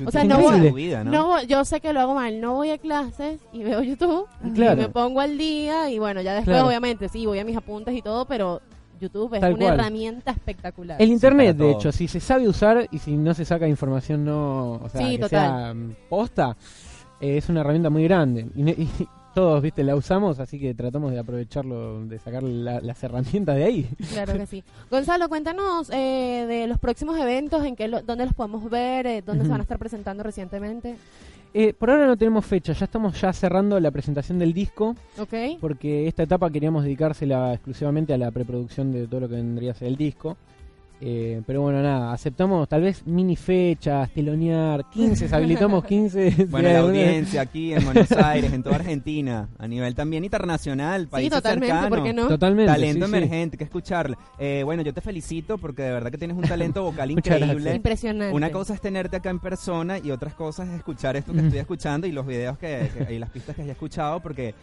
[0.05, 1.43] o sea, no, voy, ¿no?
[1.43, 2.39] yo sé que lo hago mal.
[2.39, 6.33] No voy a clases y veo YouTube y me pongo al día y bueno, ya
[6.33, 8.61] después obviamente sí, voy a mis apuntes y todo, pero
[9.03, 11.01] YouTube es una herramienta espectacular.
[11.01, 14.73] El Internet, de hecho, si se sabe usar y si no se saca información no,
[14.73, 16.55] o sea, que sea mm, posta,
[17.19, 18.47] eh, es una herramienta muy grande.
[18.55, 18.87] Y,
[19.33, 23.89] todos, viste, la usamos, así que tratamos de aprovecharlo, de sacar las herramientas de ahí.
[24.11, 24.63] Claro que sí.
[24.89, 29.43] Gonzalo, cuéntanos eh, de los próximos eventos, en qué dónde los podemos ver, eh, dónde
[29.43, 30.95] se van a estar presentando recientemente.
[31.55, 34.95] Eh, por ahora no tenemos fecha, ya estamos ya cerrando la presentación del disco.
[35.19, 35.59] Ok.
[35.61, 39.75] Porque esta etapa queríamos dedicársela exclusivamente a la preproducción de todo lo que vendría a
[39.75, 40.35] ser el disco.
[41.05, 46.47] Eh, pero bueno, nada, aceptamos tal vez mini fechas, telonear, 15, habilitamos 15.
[46.49, 51.33] bueno, la audiencia aquí en Buenos Aires, en toda Argentina, a nivel también internacional, países
[51.33, 52.15] sí, totalmente, cercanos.
[52.15, 52.27] no?
[52.29, 52.71] Totalmente.
[52.71, 54.15] Talento emergente, que escucharle.
[54.39, 57.75] Eh, bueno, yo te felicito porque de verdad que tienes un talento vocal increíble.
[57.75, 58.33] Impresionante.
[58.33, 61.59] Una cosa es tenerte acá en persona y otras cosas es escuchar esto que estoy
[61.59, 64.55] escuchando y los videos que, y las pistas que haya escuchado porque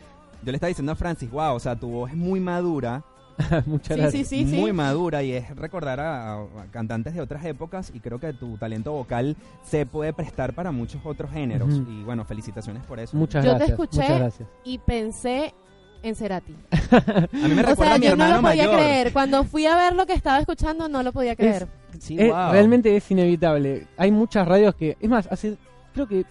[0.43, 3.05] yo le estaba diciendo a Francis, wow, o sea, tu voz es muy madura
[3.67, 4.33] Muchas gracias.
[4.47, 8.93] Muy madura y es recordar a, cantantes de otras épocas y creo que tu talento
[8.93, 11.75] vocal se puede prestar para muchos otros géneros.
[11.89, 13.17] Y bueno, felicitaciones por eso.
[13.17, 13.67] Muchas Yo gracias.
[13.67, 15.55] te escuché y pensé
[16.03, 16.55] en Cerati.
[16.91, 19.13] a mí me recuerda a mi yo no lo podía creer.
[19.13, 21.69] Cuando fui a ver lo que estaba escuchando, no lo podía creer.
[22.09, 23.87] Realmente es inevitable.
[23.97, 24.97] Hay muchas radios que.
[25.01, 25.57] Es más, hace
[25.93, 26.25] creo que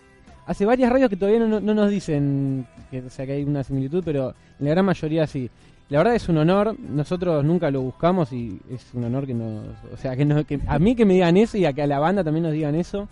[0.46, 4.34] hace varias radios que todavía no, nos dicen que, sea, que hay una similitud, pero
[4.60, 5.50] en la gran mayoría sí.
[5.90, 6.76] La verdad es un honor.
[6.80, 9.64] Nosotros nunca lo buscamos y es un honor que nos.
[9.92, 11.88] O sea, que, no, que a mí que me digan eso y a que a
[11.88, 13.08] la banda también nos digan eso.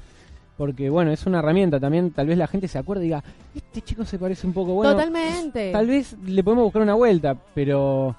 [0.58, 2.12] Porque, bueno, es una herramienta también.
[2.12, 3.24] Tal vez la gente se acuerde y diga,
[3.56, 4.94] este chico se parece un poco bueno.
[4.94, 5.72] Totalmente.
[5.72, 8.16] Tal vez le podemos buscar una vuelta, pero.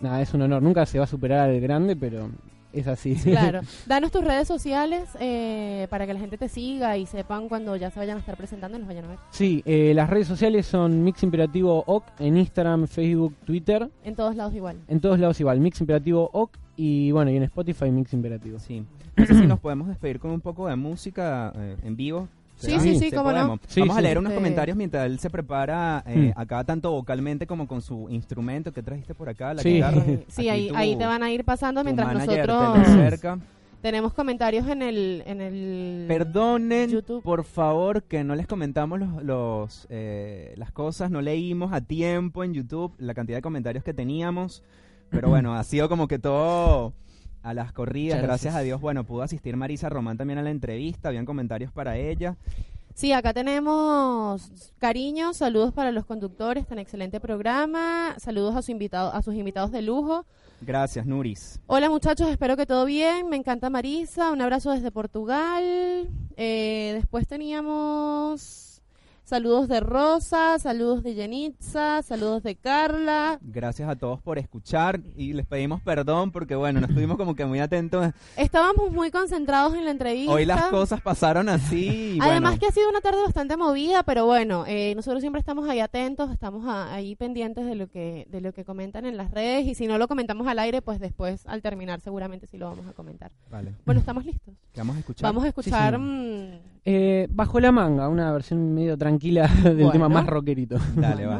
[0.00, 0.62] Nada, es un honor.
[0.62, 2.28] Nunca se va a superar al grande, pero
[2.74, 3.14] es así.
[3.14, 3.60] Claro.
[3.86, 7.90] Danos tus redes sociales eh, para que la gente te siga y sepan cuando ya
[7.90, 9.18] se vayan a estar presentando y nos vayan a ver.
[9.30, 13.88] Sí, eh, las redes sociales son Mix Imperativo OC en Instagram, Facebook, Twitter.
[14.04, 14.76] En todos lados igual.
[14.88, 15.60] En todos lados igual.
[15.60, 18.58] Mix Imperativo OC y bueno, y en Spotify Mix Imperativo.
[18.58, 18.84] Sí.
[19.16, 22.28] No sé si nos podemos despedir con un poco de música eh, en vivo.
[22.56, 23.58] Sí, sí, sí, cómo no.
[23.76, 26.40] Vamos a leer unos comentarios mientras él se prepara eh, mm.
[26.40, 28.72] acá tanto vocalmente como con su instrumento.
[28.72, 30.02] Que trajiste por acá, la guitarra.
[30.28, 32.78] Sí, ahí, ahí te van a ir pasando mientras nosotros
[33.84, 37.22] tenemos comentarios en el en el Perdonen, YouTube.
[37.22, 42.44] por favor, que no les comentamos los, los eh, las cosas, no leímos a tiempo
[42.44, 44.62] en YouTube la cantidad de comentarios que teníamos,
[45.10, 46.94] pero bueno, ha sido como que todo
[47.44, 48.20] a las corridas.
[48.20, 48.54] Gracias.
[48.54, 52.36] a Dios, bueno, pudo asistir Marisa Román también a la entrevista, habían comentarios para ella.
[52.94, 59.12] Sí, acá tenemos cariños, saludos para los conductores, tan excelente programa, saludos a, su invitado,
[59.12, 60.24] a sus invitados de lujo.
[60.60, 61.60] Gracias, Nuris.
[61.66, 66.08] Hola muchachos, espero que todo bien, me encanta Marisa, un abrazo desde Portugal.
[66.36, 68.63] Eh, después teníamos
[69.34, 73.40] Saludos de Rosa, saludos de Yenitza, saludos de Carla.
[73.42, 77.44] Gracias a todos por escuchar y les pedimos perdón porque, bueno, nos estuvimos como que
[77.44, 78.12] muy atentos.
[78.36, 80.32] Estábamos muy concentrados en la entrevista.
[80.32, 82.16] Hoy las cosas pasaron así.
[82.22, 85.80] Además que ha sido una tarde bastante movida, pero bueno, eh, nosotros siempre estamos ahí
[85.80, 89.74] atentos, estamos ahí pendientes de lo que de lo que comentan en las redes y
[89.74, 92.92] si no lo comentamos al aire, pues después al terminar seguramente sí lo vamos a
[92.92, 93.32] comentar.
[93.50, 93.74] Vale.
[93.84, 94.54] Bueno, estamos listos.
[94.76, 95.24] vamos a escuchar?
[95.24, 95.98] Vamos a escuchar...
[96.84, 100.76] eh, bajo la manga, una versión medio tranquila del tema más rockerito.
[100.96, 101.26] Dale,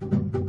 [0.00, 0.41] vale.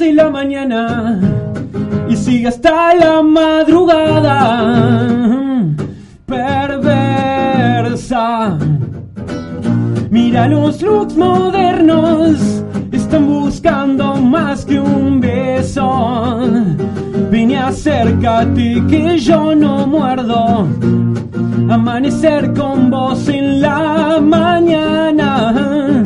[0.00, 1.18] Y la mañana
[2.08, 4.94] y sigue hasta la madrugada.
[6.26, 7.38] Perversa.
[10.10, 12.62] Mira los looks modernos,
[12.92, 16.40] están buscando más que un beso.
[17.30, 20.66] Vine acércate que yo no muerdo.
[21.68, 26.02] Amanecer con vos en la mañana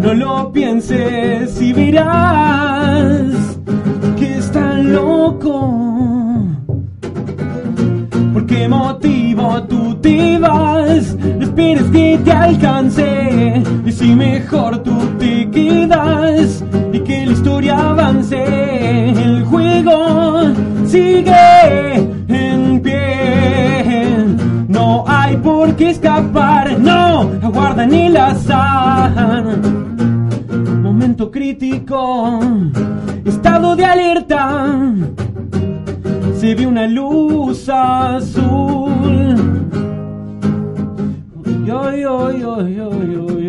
[0.00, 2.57] no lo pienses y verás
[10.08, 11.16] motivo tú te vas?
[11.38, 13.62] No esperes que te alcance.
[13.84, 18.44] Y si mejor tú te quedas y que la historia avance,
[19.10, 20.42] el juego
[20.86, 21.94] sigue
[22.28, 24.24] en pie.
[24.68, 29.78] No hay por qué escapar, no aguardan el azar
[31.30, 32.38] crítico,
[33.24, 34.66] estado de alerta,
[36.38, 39.27] se ve una luz azul.
[41.68, 43.47] Yo, yo, yo, yo, yo.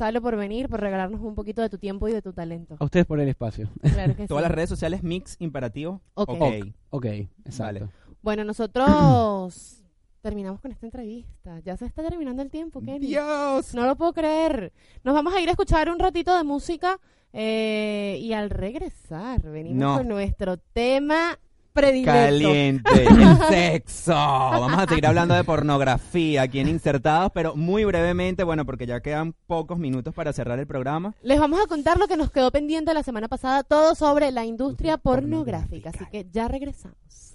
[0.00, 2.74] Gonzalo, por venir, por regalarnos un poquito de tu tiempo y de tu talento.
[2.78, 3.68] A ustedes por el espacio.
[4.28, 6.00] Todas las redes sociales Mix Imperativo.
[6.14, 6.30] Ok.
[6.88, 7.04] Ok,
[7.44, 7.90] exacto.
[8.22, 9.82] Bueno, nosotros
[10.22, 11.60] terminamos con esta entrevista.
[11.66, 13.08] Ya se está terminando el tiempo, Kenny.
[13.08, 13.74] Dios.
[13.74, 14.72] No lo puedo creer.
[15.04, 16.98] Nos vamos a ir a escuchar un ratito de música
[17.34, 21.38] eh, y al regresar venimos con nuestro tema
[21.72, 22.12] predilecto.
[22.12, 24.12] Caliente, el sexo.
[24.12, 29.00] Vamos a seguir hablando de pornografía aquí en Insertados, pero muy brevemente, bueno, porque ya
[29.00, 31.14] quedan pocos minutos para cerrar el programa.
[31.22, 34.44] Les vamos a contar lo que nos quedó pendiente la semana pasada, todo sobre la
[34.44, 35.90] industria pornográfica.
[35.90, 37.29] Así que ya regresamos.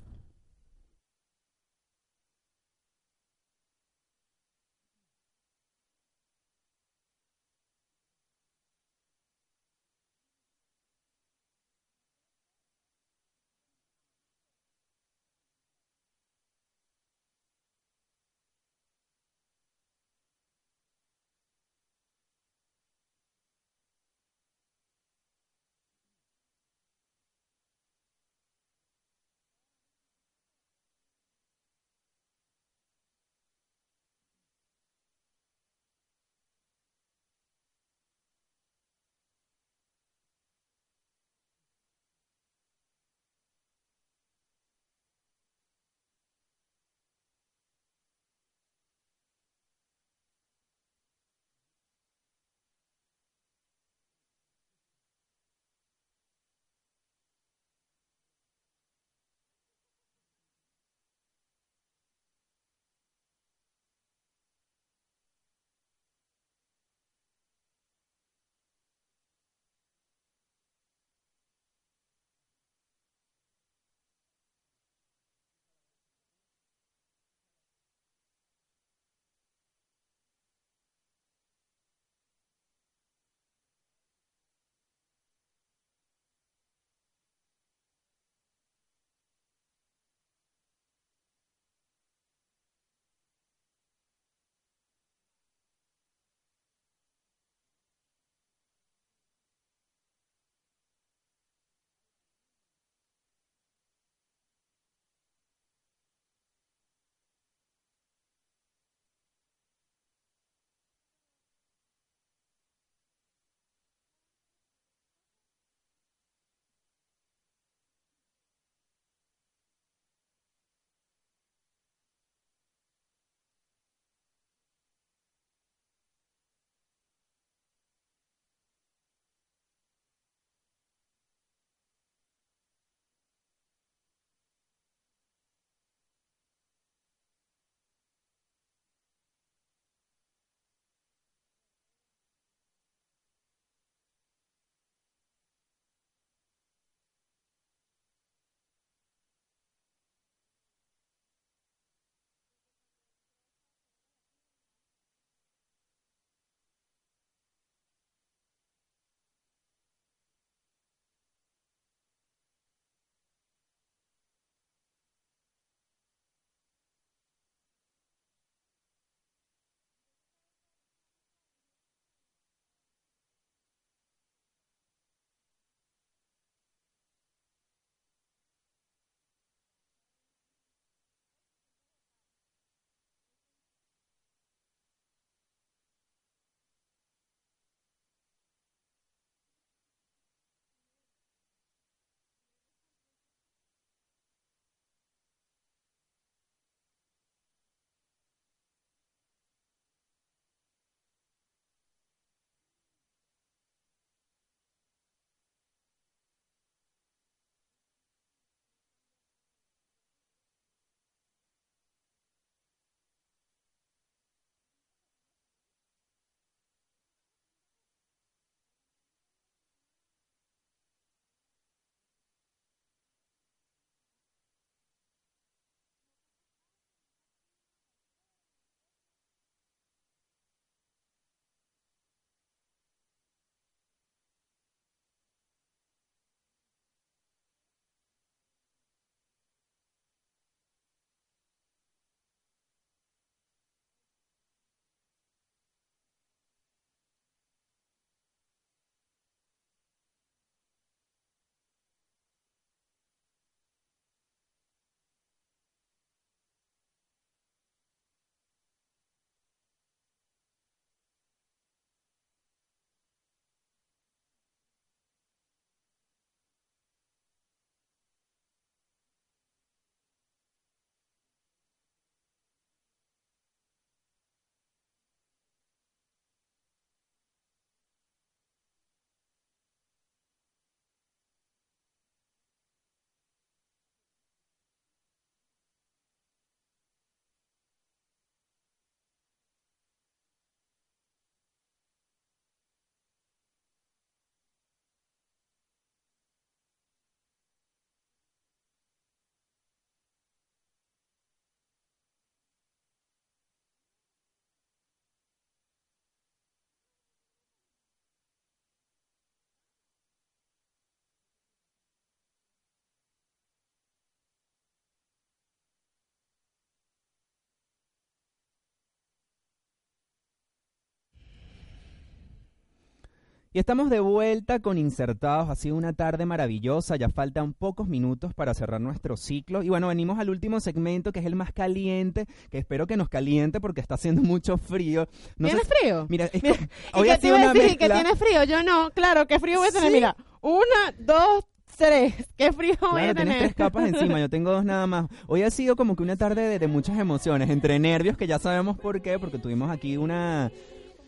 [323.55, 325.49] Y estamos de vuelta con Insertados.
[325.49, 326.97] Ha sido una tarde maravillosa.
[326.97, 329.63] Ya faltan pocos minutos para cerrar nuestro ciclo.
[329.63, 333.07] Y bueno, venimos al último segmento, que es el más caliente, que espero que nos
[333.07, 335.07] caliente porque está haciendo mucho frío.
[335.37, 336.05] ¿Tiene frío?
[336.09, 338.43] Mira, es que hoy ha sido una decir que tiene frío.
[338.43, 339.89] Yo no, claro, ¿qué frío voy a tener?
[339.89, 341.45] Mira, una, dos,
[341.77, 342.13] tres.
[342.35, 343.15] Qué frío voy a tener.
[343.15, 345.05] tienes tres capas encima, yo tengo dos nada más.
[345.27, 348.77] Hoy ha sido como que una tarde de, muchas emociones, entre nervios, que ya sabemos
[348.77, 350.51] por qué, porque tuvimos aquí una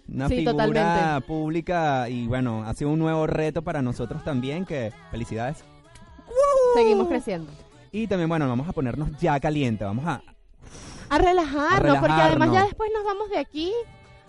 [0.07, 5.63] una figura pública y bueno, ha sido un nuevo reto para nosotros también, que felicidades.
[6.75, 7.51] Seguimos creciendo.
[7.91, 10.21] Y también, bueno, vamos a ponernos ya caliente, vamos a...
[11.09, 13.71] A relajarnos, porque además ya después nos vamos de aquí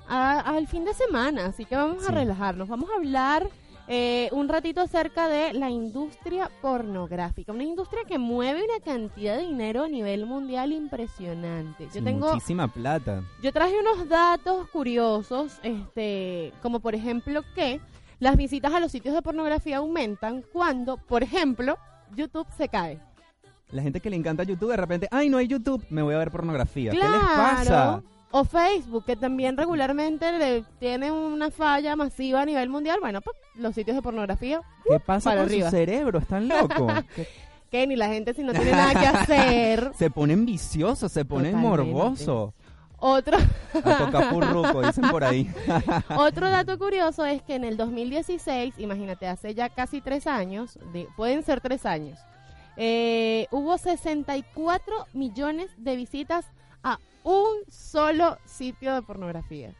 [0.08, 3.48] al fin de semana, así que vamos a relajarnos, vamos a hablar
[3.88, 9.46] eh, un ratito acerca de la industria pornográfica, una industria que mueve una cantidad de
[9.46, 11.88] dinero a nivel mundial impresionante.
[11.94, 13.22] Yo tengo muchísima plata.
[13.42, 17.80] Yo traje unos datos curiosos, este, como por ejemplo que
[18.18, 21.78] las visitas a los sitios de pornografía aumentan cuando, por ejemplo,
[22.14, 23.00] YouTube se cae.
[23.70, 26.18] La gente que le encanta YouTube de repente, ay, no hay YouTube, me voy a
[26.18, 26.90] ver pornografía.
[26.90, 28.02] ¿Qué les pasa?
[28.30, 32.98] O Facebook, que también regularmente le tiene una falla masiva a nivel mundial.
[33.00, 34.60] Bueno, pues los sitios de pornografía.
[34.86, 36.18] ¿Qué uh, pasa con su cerebro?
[36.18, 36.92] Están locos.
[37.70, 39.92] que ni la gente si no tiene nada que hacer.
[39.96, 42.52] se ponen viciosos, se ponen morbosos.
[43.00, 43.38] Otro.
[43.84, 45.48] A dicen por ahí.
[46.16, 50.78] Otro dato curioso es que en el 2016, imagínate, hace ya casi tres años,
[51.16, 52.18] pueden ser tres años,
[52.76, 56.44] eh, hubo 64 millones de visitas
[56.92, 59.72] a un solo sitio de pornografía.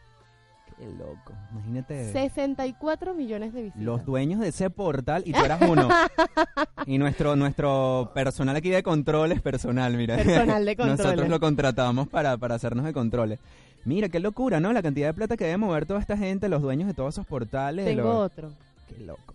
[0.77, 1.33] Qué loco.
[1.51, 2.11] Imagínate.
[2.11, 3.83] 64 millones de visitas.
[3.83, 5.89] Los dueños de ese portal y tú eras uno.
[6.85, 10.15] y nuestro nuestro personal aquí de controles personal, mira.
[10.15, 11.05] Personal de controles.
[11.05, 13.39] Nosotros lo contratamos para, para hacernos de controles.
[13.83, 14.71] Mira, qué locura, ¿no?
[14.71, 17.25] La cantidad de plata que debe mover toda esta gente, los dueños de todos esos
[17.25, 17.85] portales.
[17.85, 18.51] Tengo otro.
[18.87, 19.33] Qué loco.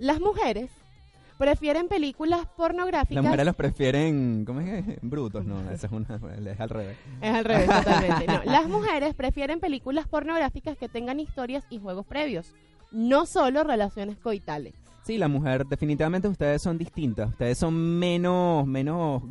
[0.00, 0.68] Las mujeres
[1.38, 3.16] prefieren películas pornográficas.
[3.16, 4.84] Las mujeres los prefieren, ¿cómo es?
[5.02, 6.20] Brutos, no, es, una,
[6.52, 6.96] es al revés.
[7.20, 8.26] Es al revés, totalmente.
[8.26, 8.42] No.
[8.52, 12.54] Las mujeres prefieren películas pornográficas que tengan historias y juegos previos,
[12.90, 14.74] no solo relaciones coitales.
[15.04, 17.30] Sí, la mujer, definitivamente ustedes son distintas.
[17.30, 19.22] Ustedes son menos, menos,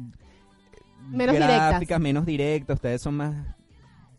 [1.10, 1.99] menos gráficas, directas.
[2.02, 2.76] menos directas.
[2.76, 3.56] Ustedes son más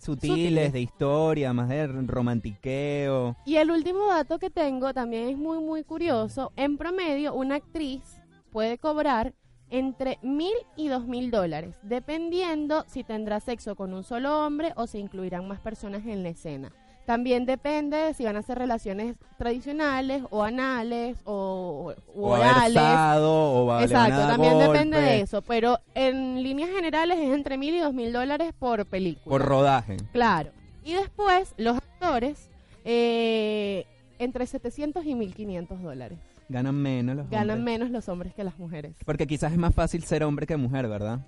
[0.03, 3.37] sutiles, de historia, más de romantiqueo.
[3.47, 6.53] Y el último dato que tengo también es muy, muy curioso.
[6.57, 8.03] En promedio, una actriz
[8.51, 9.35] puede cobrar
[9.71, 14.87] entre mil y dos mil dólares, dependiendo si tendrá sexo con un solo hombre o
[14.87, 16.73] se incluirán más personas en la escena.
[17.07, 22.77] También depende de si van a ser relaciones tradicionales o anales o, o, orales.
[23.21, 25.43] o Exacto, también depende de eso.
[25.43, 29.31] Pero en líneas generales es entre mil y dos mil dólares por película.
[29.31, 29.97] Por rodaje.
[30.13, 30.51] Claro.
[30.85, 32.51] Y después los actores
[32.85, 33.85] eh,
[34.19, 36.19] entre 700 y 1500 dólares.
[36.49, 38.95] Ganan menos los Ganan menos los hombres que las mujeres.
[39.05, 41.21] Porque quizás es más fácil ser hombre que mujer, ¿verdad?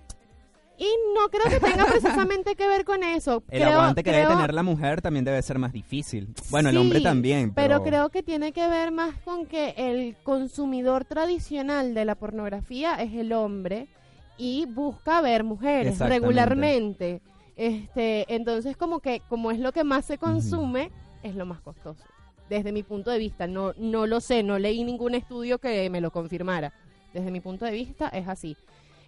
[0.76, 3.42] Y no creo que tenga precisamente que ver con eso.
[3.50, 6.34] El aguante que debe tener la mujer también debe ser más difícil.
[6.50, 7.54] Bueno, el hombre también.
[7.54, 7.82] Pero...
[7.82, 13.12] creo que tiene que ver más con que el consumidor tradicional de la pornografía es
[13.14, 13.88] el hombre
[14.36, 17.20] y busca ver mujeres regularmente.
[17.56, 20.90] Este, entonces como que como es lo que más se consume,
[21.22, 22.04] es lo más costoso.
[22.48, 26.00] Desde mi punto de vista, no no lo sé, no leí ningún estudio que me
[26.00, 26.72] lo confirmara.
[27.12, 28.56] Desde mi punto de vista es así.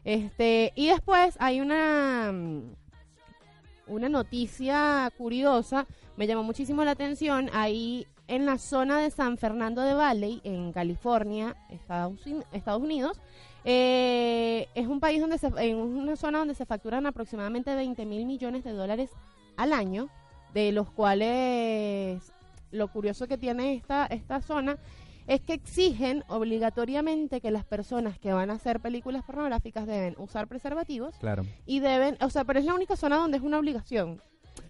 [0.07, 2.77] Este, y después hay una, mm,
[3.89, 5.85] una noticia curiosa,
[6.17, 10.73] me llamó muchísimo la atención, ahí en la zona de San Fernando de Valley, en
[10.73, 12.25] California, Estados,
[12.81, 13.21] Unidos,
[13.65, 18.27] eh, es un país donde se, en una zona donde se facturan aproximadamente 20 mil
[18.27, 19.11] millones de dólares
[19.57, 20.09] al año,
[20.55, 22.33] de los cuales
[22.71, 24.79] lo curioso que tiene esta, esta zona
[25.27, 30.47] es que exigen obligatoriamente que las personas que van a hacer películas pornográficas deben usar
[30.47, 31.17] preservativos.
[31.19, 31.45] Claro.
[31.67, 34.21] Y deben, o sea, pero es la única zona donde es una obligación.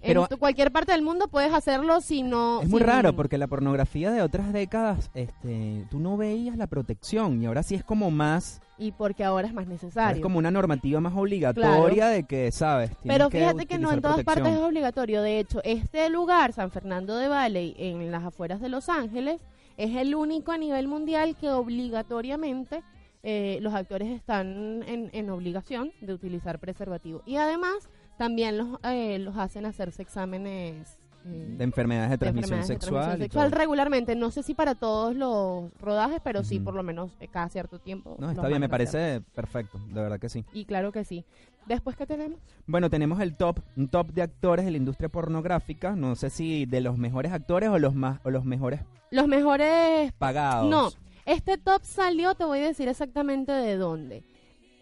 [0.03, 2.61] Pero en cualquier parte del mundo puedes hacerlo si no...
[2.63, 7.43] Es muy raro porque la pornografía de otras décadas, este, tú no veías la protección
[7.43, 8.61] y ahora sí es como más...
[8.79, 10.17] Y porque ahora es más necesario.
[10.17, 12.91] Es como una normativa más obligatoria de que, ¿sabes?
[13.05, 15.23] Pero fíjate que, no en todas partes es obligatorio.
[15.23, 19.41] De hecho, este lugar, San Fernando de Valley, en las afueras de Los Ángeles,
[19.77, 22.83] es el único a nivel mundial que obligatoriamente
[23.23, 27.23] eh, los actores están en, obligación de utilizar preservativo.
[27.27, 27.89] Y además
[28.19, 34.15] también los, eh, los hacen hacerse exámenes de enfermedades de transmisión, sexual, sexual regularmente.
[34.15, 37.79] No sé si para todos los rodajes, pero sí por lo menos eh, cada cierto
[37.79, 38.17] tiempo.
[38.19, 40.45] No, está bien, me parece perfecto, de verdad que sí.
[40.53, 41.25] Y claro que sí.
[41.67, 42.39] Después, ¿qué tenemos?
[42.67, 45.97] Bueno, tenemos el top, un top de actores de la industria pornográfica.
[45.97, 48.81] No sé si de los mejores actores o los más o los mejores.
[49.11, 50.71] Los mejores pagados.
[50.71, 50.91] No,
[51.25, 54.23] este top salió, te voy a decir exactamente de dónde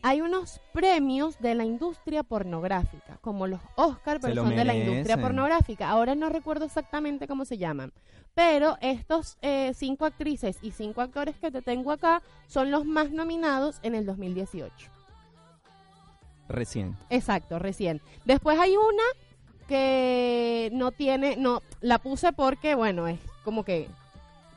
[0.05, 5.17] hay unos premios de la industria pornográfica, como los Oscar, pero son de la industria
[5.17, 5.89] pornográfica.
[5.89, 7.91] Ahora no recuerdo exactamente cómo se llaman,
[8.35, 13.13] pero estos eh, cinco actrices y cinco actores que te tengo acá son los más
[13.13, 14.91] nominados en el 2018.
[16.51, 16.95] Recién.
[17.09, 18.03] Exacto, recién.
[18.27, 19.05] Después hay una
[19.67, 23.89] que no tiene, no, la puse porque, bueno, es como que,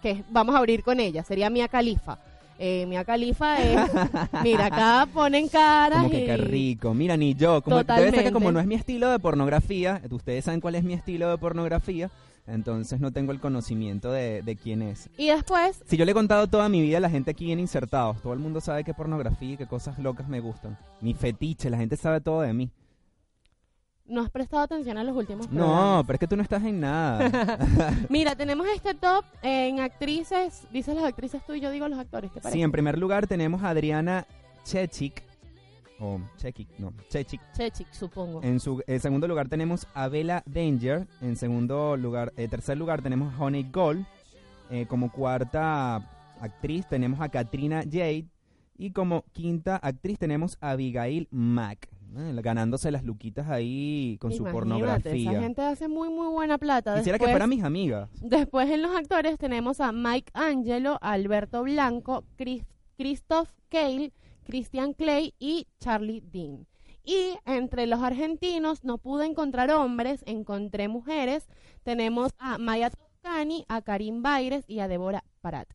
[0.01, 2.19] que vamos a abrir con ella, sería Mia Califa
[2.59, 3.79] eh, Mia Califa es,
[4.43, 6.93] mira, acá ponen caras Como que qué rico.
[6.93, 7.61] Mira, ni yo.
[7.61, 10.83] Como, debe ser que como no es mi estilo de pornografía, ustedes saben cuál es
[10.83, 12.09] mi estilo de pornografía,
[12.47, 15.09] entonces no tengo el conocimiento de, de, quién es.
[15.17, 15.81] Y después...
[15.85, 18.33] Si yo le he contado toda mi vida a la gente aquí en Insertados, todo
[18.33, 20.77] el mundo sabe qué pornografía y qué cosas locas me gustan.
[21.01, 22.69] Mi fetiche, la gente sabe todo de mí.
[24.07, 26.79] No has prestado atención a los últimos No, pero es que tú no estás en
[26.79, 27.29] nada.
[28.09, 30.65] Mira, tenemos este top en actrices.
[30.71, 32.31] Dices las actrices tú y yo digo los actores.
[32.31, 34.25] ¿te Sí, en primer lugar tenemos a Adriana
[34.63, 35.23] Chechik.
[35.99, 37.41] O Chechik, no, Chechik.
[37.53, 38.41] Chechik, supongo.
[38.43, 41.05] En su en segundo lugar tenemos a Bella Danger.
[41.21, 44.05] En segundo lugar, eh, tercer lugar tenemos a Honey Gold.
[44.69, 45.95] Eh, como cuarta
[46.39, 48.25] actriz tenemos a Katrina Jade.
[48.77, 51.89] Y como quinta actriz tenemos a Abigail Mack.
[52.13, 55.31] Ganándose las luquitas ahí con su pornografía.
[55.31, 56.97] Esa gente hace muy, muy buena plata.
[56.97, 58.09] Quisiera que fueran mis amigas.
[58.21, 62.23] Después en los actores tenemos a Mike Angelo, Alberto Blanco,
[62.97, 64.13] Christoph Cale,
[64.45, 66.65] Christian Clay y Charlie Dean.
[67.03, 71.47] Y entre los argentinos no pude encontrar hombres, encontré mujeres.
[71.83, 75.67] Tenemos a Maya Toscani, a Karim Baires y a Débora Parat.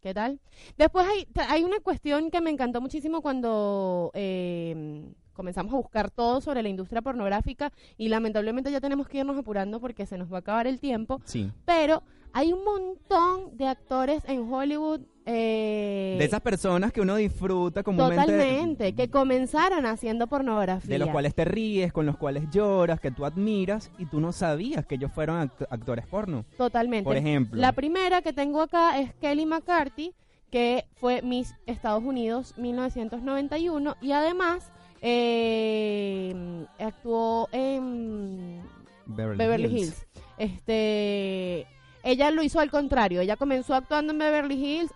[0.00, 0.40] ¿Qué tal?
[0.76, 5.04] Después hay, hay una cuestión que me encantó muchísimo cuando eh,
[5.36, 9.80] comenzamos a buscar todo sobre la industria pornográfica y lamentablemente ya tenemos que irnos apurando
[9.80, 11.20] porque se nos va a acabar el tiempo.
[11.24, 11.52] Sí.
[11.64, 12.02] Pero
[12.32, 15.00] hay un montón de actores en Hollywood.
[15.24, 18.26] Eh, de esas personas que uno disfruta comúnmente.
[18.26, 20.86] Totalmente, que comenzaron haciendo pornografía.
[20.86, 24.32] De los cuales te ríes, con los cuales lloras, que tú admiras y tú no
[24.32, 26.44] sabías que ellos fueron actores porno.
[26.58, 27.04] Totalmente.
[27.04, 27.58] Por ejemplo.
[27.58, 30.12] La primera que tengo acá es Kelly McCarthy,
[30.50, 34.72] que fue Miss Estados Unidos 1991 y además
[35.02, 36.34] eh,
[36.78, 38.62] actuó en
[39.06, 40.06] Beverly, Hills.
[40.38, 41.66] Este,
[42.02, 43.20] ella lo hizo al contrario.
[43.20, 44.92] Ella comenzó actuando en Beverly Hills.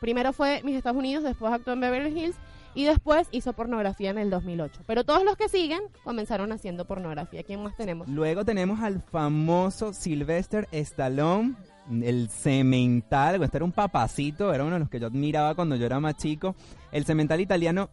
[0.00, 2.36] Primero fue mis Estados Unidos, después actuó en Beverly Hills
[2.74, 4.82] y después hizo pornografía en el 2008.
[4.86, 7.42] Pero todos los que siguen comenzaron haciendo pornografía.
[7.42, 8.08] ¿Quién más tenemos?
[8.08, 11.54] Luego tenemos al famoso Sylvester Stallone,
[12.02, 15.86] el cemental, este era un papacito, era uno de los que yo admiraba cuando yo
[15.86, 16.54] era más chico.
[16.90, 17.90] El cemental italiano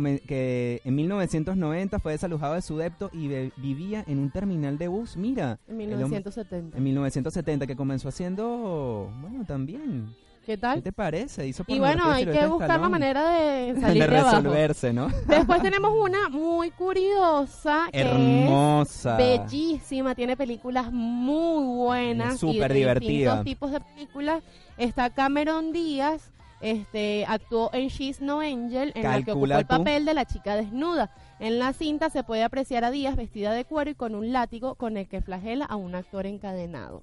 [0.00, 5.16] que en 1990 fue desalojado de su depto y vivía en un terminal de bus.
[5.16, 5.58] Mira.
[5.68, 6.78] En 1970.
[6.78, 10.14] En 1970, que comenzó haciendo, bueno, también.
[10.44, 10.76] ¿Qué tal?
[10.76, 11.46] ¿Qué te parece?
[11.46, 15.08] Hizo y bueno, hay que buscar la manera de salir de, resolverse, ¿no?
[15.28, 23.70] Después tenemos una muy curiosa, que hermosa, bellísima, tiene películas muy buenas, súper divertidas, tipos
[23.70, 24.42] de películas.
[24.76, 26.31] Está Cameron Díaz,
[26.62, 30.56] este, actuó en She's No Angel, en la que ocupó el papel de la chica
[30.56, 31.10] desnuda.
[31.40, 34.76] En la cinta se puede apreciar a Díaz vestida de cuero y con un látigo
[34.76, 37.02] con el que flagela a un actor encadenado.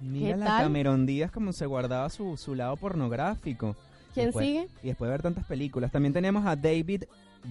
[0.00, 3.76] Mira la Cameron Díaz como se guardaba su, su lado pornográfico.
[4.14, 4.68] ¿Quién sigue?
[4.82, 5.92] Y después de ver tantas películas.
[5.92, 7.04] También tenemos a David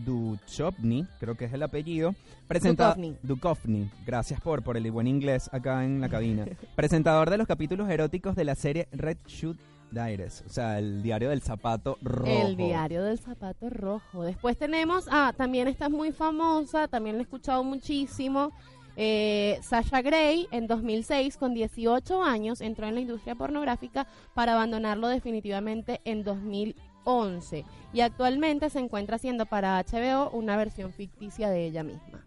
[0.05, 2.15] Duchovny, creo que es el apellido.
[2.47, 3.89] Presenta Duchovny.
[4.05, 6.45] Gracias por, por el buen inglés acá en la cabina.
[6.75, 9.57] Presentador de los capítulos eróticos de la serie Red Shoot
[9.94, 12.26] Daires, o sea, el diario del zapato rojo.
[12.26, 14.24] El diario del zapato rojo.
[14.24, 18.52] Después tenemos, ah, también esta es muy famosa, también la he escuchado muchísimo.
[18.95, 24.06] Eh, Sasha Gray en 2006 con 18 años entró en la industria pornográfica
[24.36, 31.49] para abandonarlo definitivamente en 2011 y actualmente se encuentra haciendo para HBO una versión ficticia
[31.49, 32.24] de ella misma.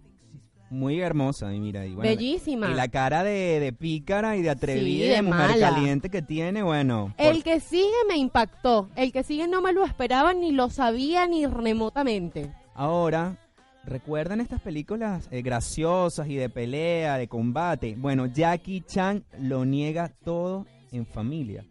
[0.69, 1.87] Muy hermosa, y mira.
[1.87, 2.71] Y Bellísima.
[2.71, 7.15] Y la cara de, de pícara y de atrevida de, mujer caliente que tiene, bueno.
[7.19, 8.89] El que sigue me impactó.
[8.97, 12.51] El que sigue no me lo esperaba, ni lo sabía, ni remotamente.
[12.75, 13.39] Ahora,
[13.85, 17.95] ¿recuerdan estas películas eh, graciosas y de pelea, de combate?
[17.97, 21.65] Bueno, Jackie Chan lo niega todo en familia.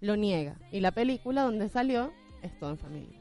[0.00, 0.56] Lo niega.
[0.72, 2.12] Y la película donde salió
[2.42, 3.15] es todo en familia.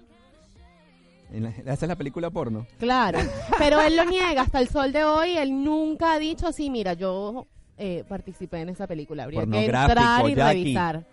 [1.32, 2.66] Esa es la película porno.
[2.78, 3.20] Claro,
[3.58, 5.38] pero él lo niega hasta el sol de hoy.
[5.38, 7.48] Él nunca ha dicho así, mira, yo
[7.78, 9.24] eh, participé en esa película.
[9.24, 11.06] Habría que entrar y revisar.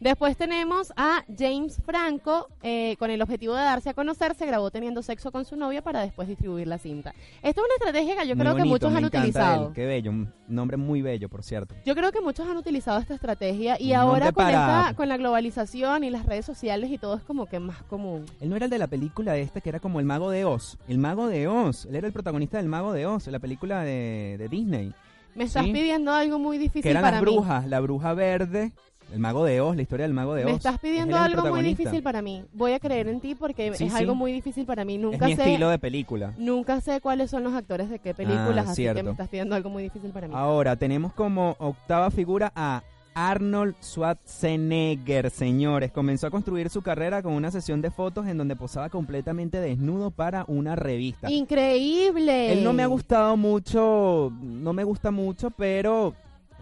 [0.00, 4.70] Después tenemos a James Franco, eh, con el objetivo de darse a conocer, se grabó
[4.70, 7.14] teniendo sexo con su novia para después distribuir la cinta.
[7.36, 9.72] Esta es una estrategia que yo creo que muchos han utilizado.
[9.72, 11.74] Qué bello, un nombre muy bello, por cierto.
[11.86, 16.04] Yo creo que muchos han utilizado esta estrategia y ahora con, esta, con la globalización
[16.04, 18.26] y las redes sociales y todo es como que más común.
[18.40, 20.76] Él no era el de la película esta que era como el mago de Oz.
[20.88, 21.86] El mago de Oz.
[21.86, 24.92] Él era el protagonista del mago de Oz, la película de, Disney.
[25.34, 28.72] Me estás pidiendo algo muy difícil que eran las brujas, la bruja verde
[29.12, 30.50] el mago de Oz, la historia del mago de Oz.
[30.50, 32.44] Me estás pidiendo algo muy difícil para mí.
[32.52, 34.98] Voy a creer en ti porque es algo muy difícil para mí.
[34.98, 36.34] Nunca es mi estilo de película.
[36.38, 39.54] Nunca sé cuáles son los actores de qué películas, ah, así que me estás pidiendo
[39.54, 40.34] algo muy difícil para mí.
[40.36, 42.82] Ahora, tenemos como octava figura a
[43.16, 45.90] Arnold Schwarzenegger, señores.
[45.90, 50.10] Comenzó a construir su carrera con una sesión de fotos en donde posaba completamente desnudo
[50.10, 51.30] para una revista.
[51.30, 52.52] Increíble.
[52.52, 56.14] Él no me ha gustado mucho, no me gusta mucho, pero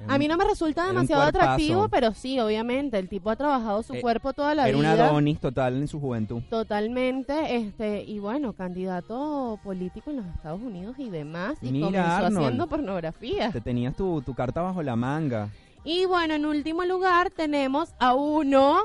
[0.06, 3.94] a mí no me resulta demasiado atractivo, pero sí, obviamente, el tipo ha trabajado su
[3.94, 4.78] eh, cuerpo toda la vida.
[4.78, 6.42] Era un Adonis total en su juventud.
[6.50, 12.66] Totalmente, este, y bueno, candidato político en los Estados Unidos y demás, y comenzó haciendo
[12.66, 13.50] pornografía.
[13.50, 15.48] Te tenías tu, tu carta bajo la manga.
[15.84, 18.78] Y bueno, en último lugar tenemos a uno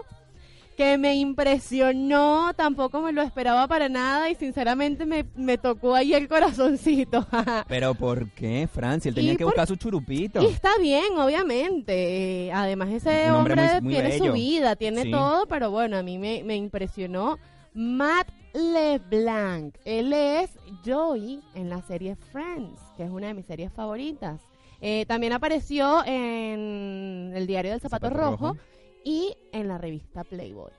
[0.80, 6.14] que me impresionó, tampoco me lo esperaba para nada y sinceramente me, me tocó ahí
[6.14, 7.27] el corazoncito.
[7.68, 9.10] Pero ¿por qué, Francia?
[9.10, 10.41] Él tenía que buscar su churupito.
[10.41, 12.49] Y está bien, obviamente.
[12.53, 17.39] Además ese hombre, tiene su vida, tiene todo, pero bueno, a mí me, me impresionó.
[17.73, 19.76] Matt LeBlanc.
[19.84, 20.51] Él es
[20.85, 24.39] Joey en la serie Friends, que es una de mis series favoritas.
[24.80, 28.56] Eh, también apareció en el diario del Zapato, Rojo
[29.04, 30.72] y en la revista Playboy.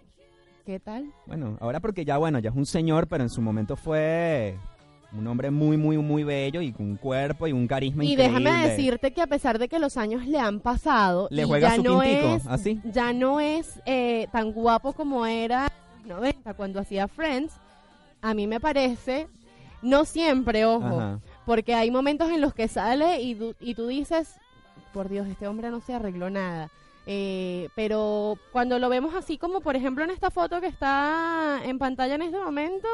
[0.65, 1.13] ¿Qué tal?
[1.27, 4.57] Bueno, ahora porque ya, bueno, ya es un señor, pero en su momento fue
[5.13, 8.39] un hombre muy, muy, muy bello y con un cuerpo y un carisma y increíble.
[8.39, 11.71] Y déjame decirte que a pesar de que los años le han pasado, le juega
[11.71, 12.81] ya su no es, así.
[12.85, 15.73] Ya no es eh, tan guapo como era
[16.03, 17.55] en los 90 cuando hacía Friends.
[18.23, 19.27] A mí me parece,
[19.83, 24.37] no siempre, ojo, porque hay momentos en los que sale y, y tú dices,
[24.93, 26.71] por Dios, este hombre no se arregló nada.
[27.07, 31.79] Eh, pero cuando lo vemos así como por ejemplo en esta foto que está en
[31.79, 32.89] pantalla en este momento,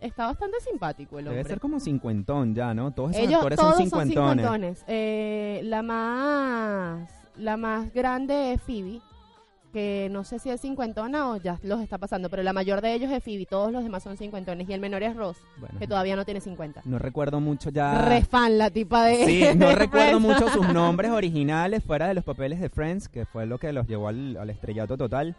[0.00, 1.38] está bastante simpático el hombre.
[1.38, 2.92] Debe ser como cincuentón ya, ¿no?
[2.92, 4.84] Todos esos actores son cincuentones.
[4.86, 9.00] Eh, la más la más grande es Phoebe,
[9.72, 12.94] que no sé si es cincuentona o ya los está pasando, pero la mayor de
[12.94, 15.38] ellos es Phoebe, todos los demás son cincuentones y el menor es Ross,
[15.78, 16.82] que todavía no tiene cincuenta.
[16.84, 18.02] No recuerdo mucho ya.
[18.08, 19.26] Re fan la tipa de.
[19.26, 23.46] Sí, no recuerdo mucho sus nombres originales fuera de los papeles de Friends, que fue
[23.46, 25.36] lo que los llevó al, al estrellato total.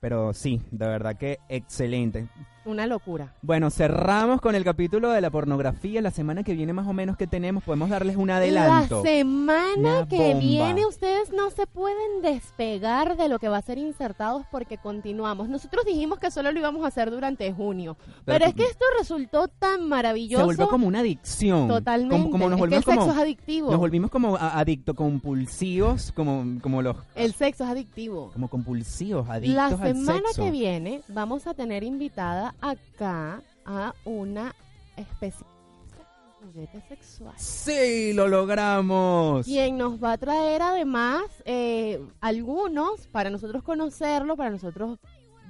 [0.00, 2.28] Pero sí, de verdad que excelente.
[2.66, 3.32] Una locura.
[3.42, 6.02] Bueno, cerramos con el capítulo de la pornografía.
[6.02, 9.04] La semana que viene más o menos que tenemos, podemos darles un adelanto.
[9.04, 13.78] La semana que viene ustedes no se pueden despegar de lo que va a ser
[13.78, 15.48] insertados porque continuamos.
[15.48, 19.46] Nosotros dijimos que solo lo íbamos a hacer durante junio, pero, es que esto resultó
[19.46, 20.42] tan maravilloso.
[20.42, 21.68] Se volvió como una adicción.
[21.68, 22.30] Totalmente.
[22.30, 23.70] Como, nos volvimos el sexo es adictivo.
[23.70, 26.96] Nos volvimos como adicto compulsivos, como, como los...
[27.14, 28.32] El sexo es adictivo.
[28.32, 34.54] Como compulsivos, adictos La semana que viene vamos a tener invitada acá a una
[34.96, 37.34] especie de juguete sexual.
[37.36, 39.46] Sí, lo logramos.
[39.46, 44.98] Quien nos va a traer además eh, algunos para nosotros conocerlo, para nosotros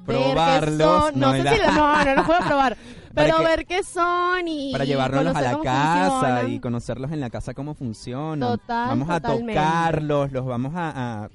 [0.05, 1.15] probarlos.
[1.17, 2.77] No, sé si no, no los puedo probar,
[3.15, 7.55] pero ver qué son y para llevarlos a la casa y conocerlos en la casa
[7.55, 8.59] cómo funcionan.
[8.59, 11.29] Total, vamos a tocarlos, los vamos a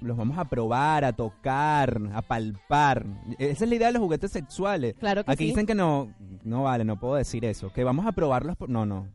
[0.00, 3.04] los vamos a probar, a tocar, a palpar.
[3.38, 4.94] Esa es la idea de los juguetes sexuales.
[4.98, 6.12] Claro que Aquí dicen que no,
[6.42, 7.72] no vale, no puedo decir eso.
[7.72, 8.56] Que vamos a probarlos.
[8.56, 9.08] Por, no, no.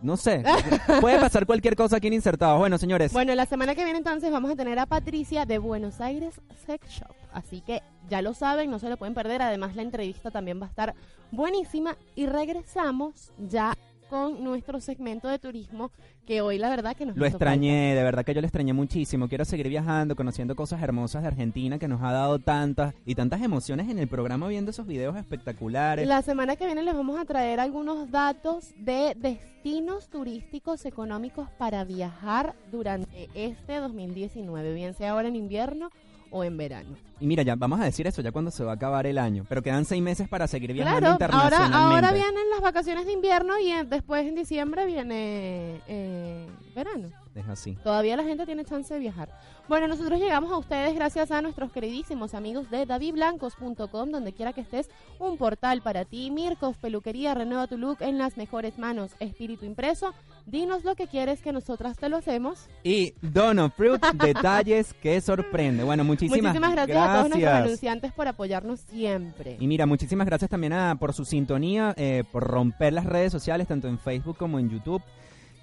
[0.00, 0.44] No sé.
[1.00, 2.58] Puede pasar cualquier cosa aquí en Insertados.
[2.58, 3.12] Bueno, señores.
[3.12, 6.88] Bueno, la semana que viene entonces vamos a tener a Patricia de Buenos Aires Sex
[6.88, 7.14] Shop.
[7.32, 9.42] Así que ya lo saben, no se lo pueden perder.
[9.42, 10.94] Además, la entrevista también va a estar
[11.32, 11.96] buenísima.
[12.14, 13.74] Y regresamos ya
[14.08, 15.90] con nuestro segmento de turismo
[16.26, 19.28] que hoy la verdad que nos lo extrañé, de verdad que yo lo extrañé muchísimo.
[19.28, 23.42] Quiero seguir viajando, conociendo cosas hermosas de Argentina que nos ha dado tantas y tantas
[23.42, 26.06] emociones en el programa viendo esos videos espectaculares.
[26.06, 31.84] La semana que viene les vamos a traer algunos datos de destinos turísticos económicos para
[31.84, 35.90] viajar durante este 2019, bien sea ahora en invierno
[36.30, 36.96] o en verano.
[37.20, 39.44] Y mira, ya vamos a decir eso ya cuando se va a acabar el año,
[39.48, 43.58] pero quedan seis meses para seguir viajando claro, Ahora, ahora vienen las vacaciones de invierno
[43.58, 47.08] y después en diciembre viene eh, verano.
[47.38, 47.76] Es así.
[47.84, 49.28] Todavía la gente tiene chance de viajar.
[49.68, 54.62] Bueno, nosotros llegamos a ustedes gracias a nuestros queridísimos amigos de davidblancos.com, donde quiera que
[54.62, 54.88] estés,
[55.20, 56.30] un portal para ti.
[56.30, 59.12] Mirkov Peluquería, renueva tu look en las mejores manos.
[59.20, 60.14] Espíritu impreso,
[60.46, 62.66] dinos lo que quieres que nosotras te lo hacemos.
[62.82, 65.84] Y Dono Fruit, detalles que sorprende.
[65.84, 69.58] Bueno, muchísimas, muchísimas gracias, a todos nuestros anunciantes por apoyarnos siempre.
[69.60, 73.68] Y mira, muchísimas gracias también a, por su sintonía, eh, por romper las redes sociales,
[73.68, 75.02] tanto en Facebook como en YouTube.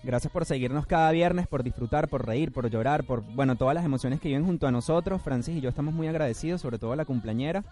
[0.05, 3.83] Gracias por seguirnos cada viernes, por disfrutar, por reír, por llorar, por, bueno, todas las
[3.83, 5.19] emociones que viven junto a nosotros.
[5.19, 7.63] Francis y yo estamos muy agradecidos, sobre todo a la cumpleañera.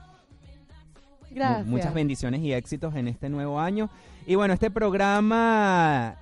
[1.29, 1.67] Gracias.
[1.67, 3.89] muchas bendiciones y éxitos en este nuevo año.
[4.25, 6.15] Y bueno, este programa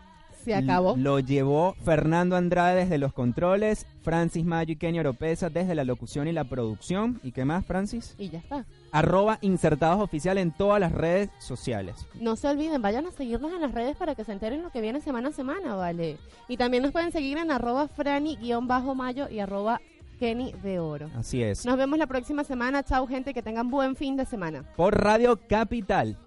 [0.43, 0.97] se acabó.
[0.97, 6.27] Lo llevó Fernando Andrade desde los controles, Francis Mayo y Kenny Oropesa desde la locución
[6.27, 7.21] y la producción.
[7.23, 8.15] ¿Y qué más, Francis?
[8.17, 8.65] Y ya está.
[8.91, 12.07] Arroba insertados oficial en todas las redes sociales.
[12.19, 14.81] No se olviden, vayan a seguirnos en las redes para que se enteren lo que
[14.81, 16.17] viene semana a semana, ¿vale?
[16.47, 19.81] Y también nos pueden seguir en arroba frani-mayo y arroba
[20.19, 21.09] Kenny de Oro.
[21.15, 21.65] Así es.
[21.65, 22.83] Nos vemos la próxima semana.
[22.83, 24.63] Chao, gente, que tengan buen fin de semana.
[24.75, 26.17] Por Radio Capital.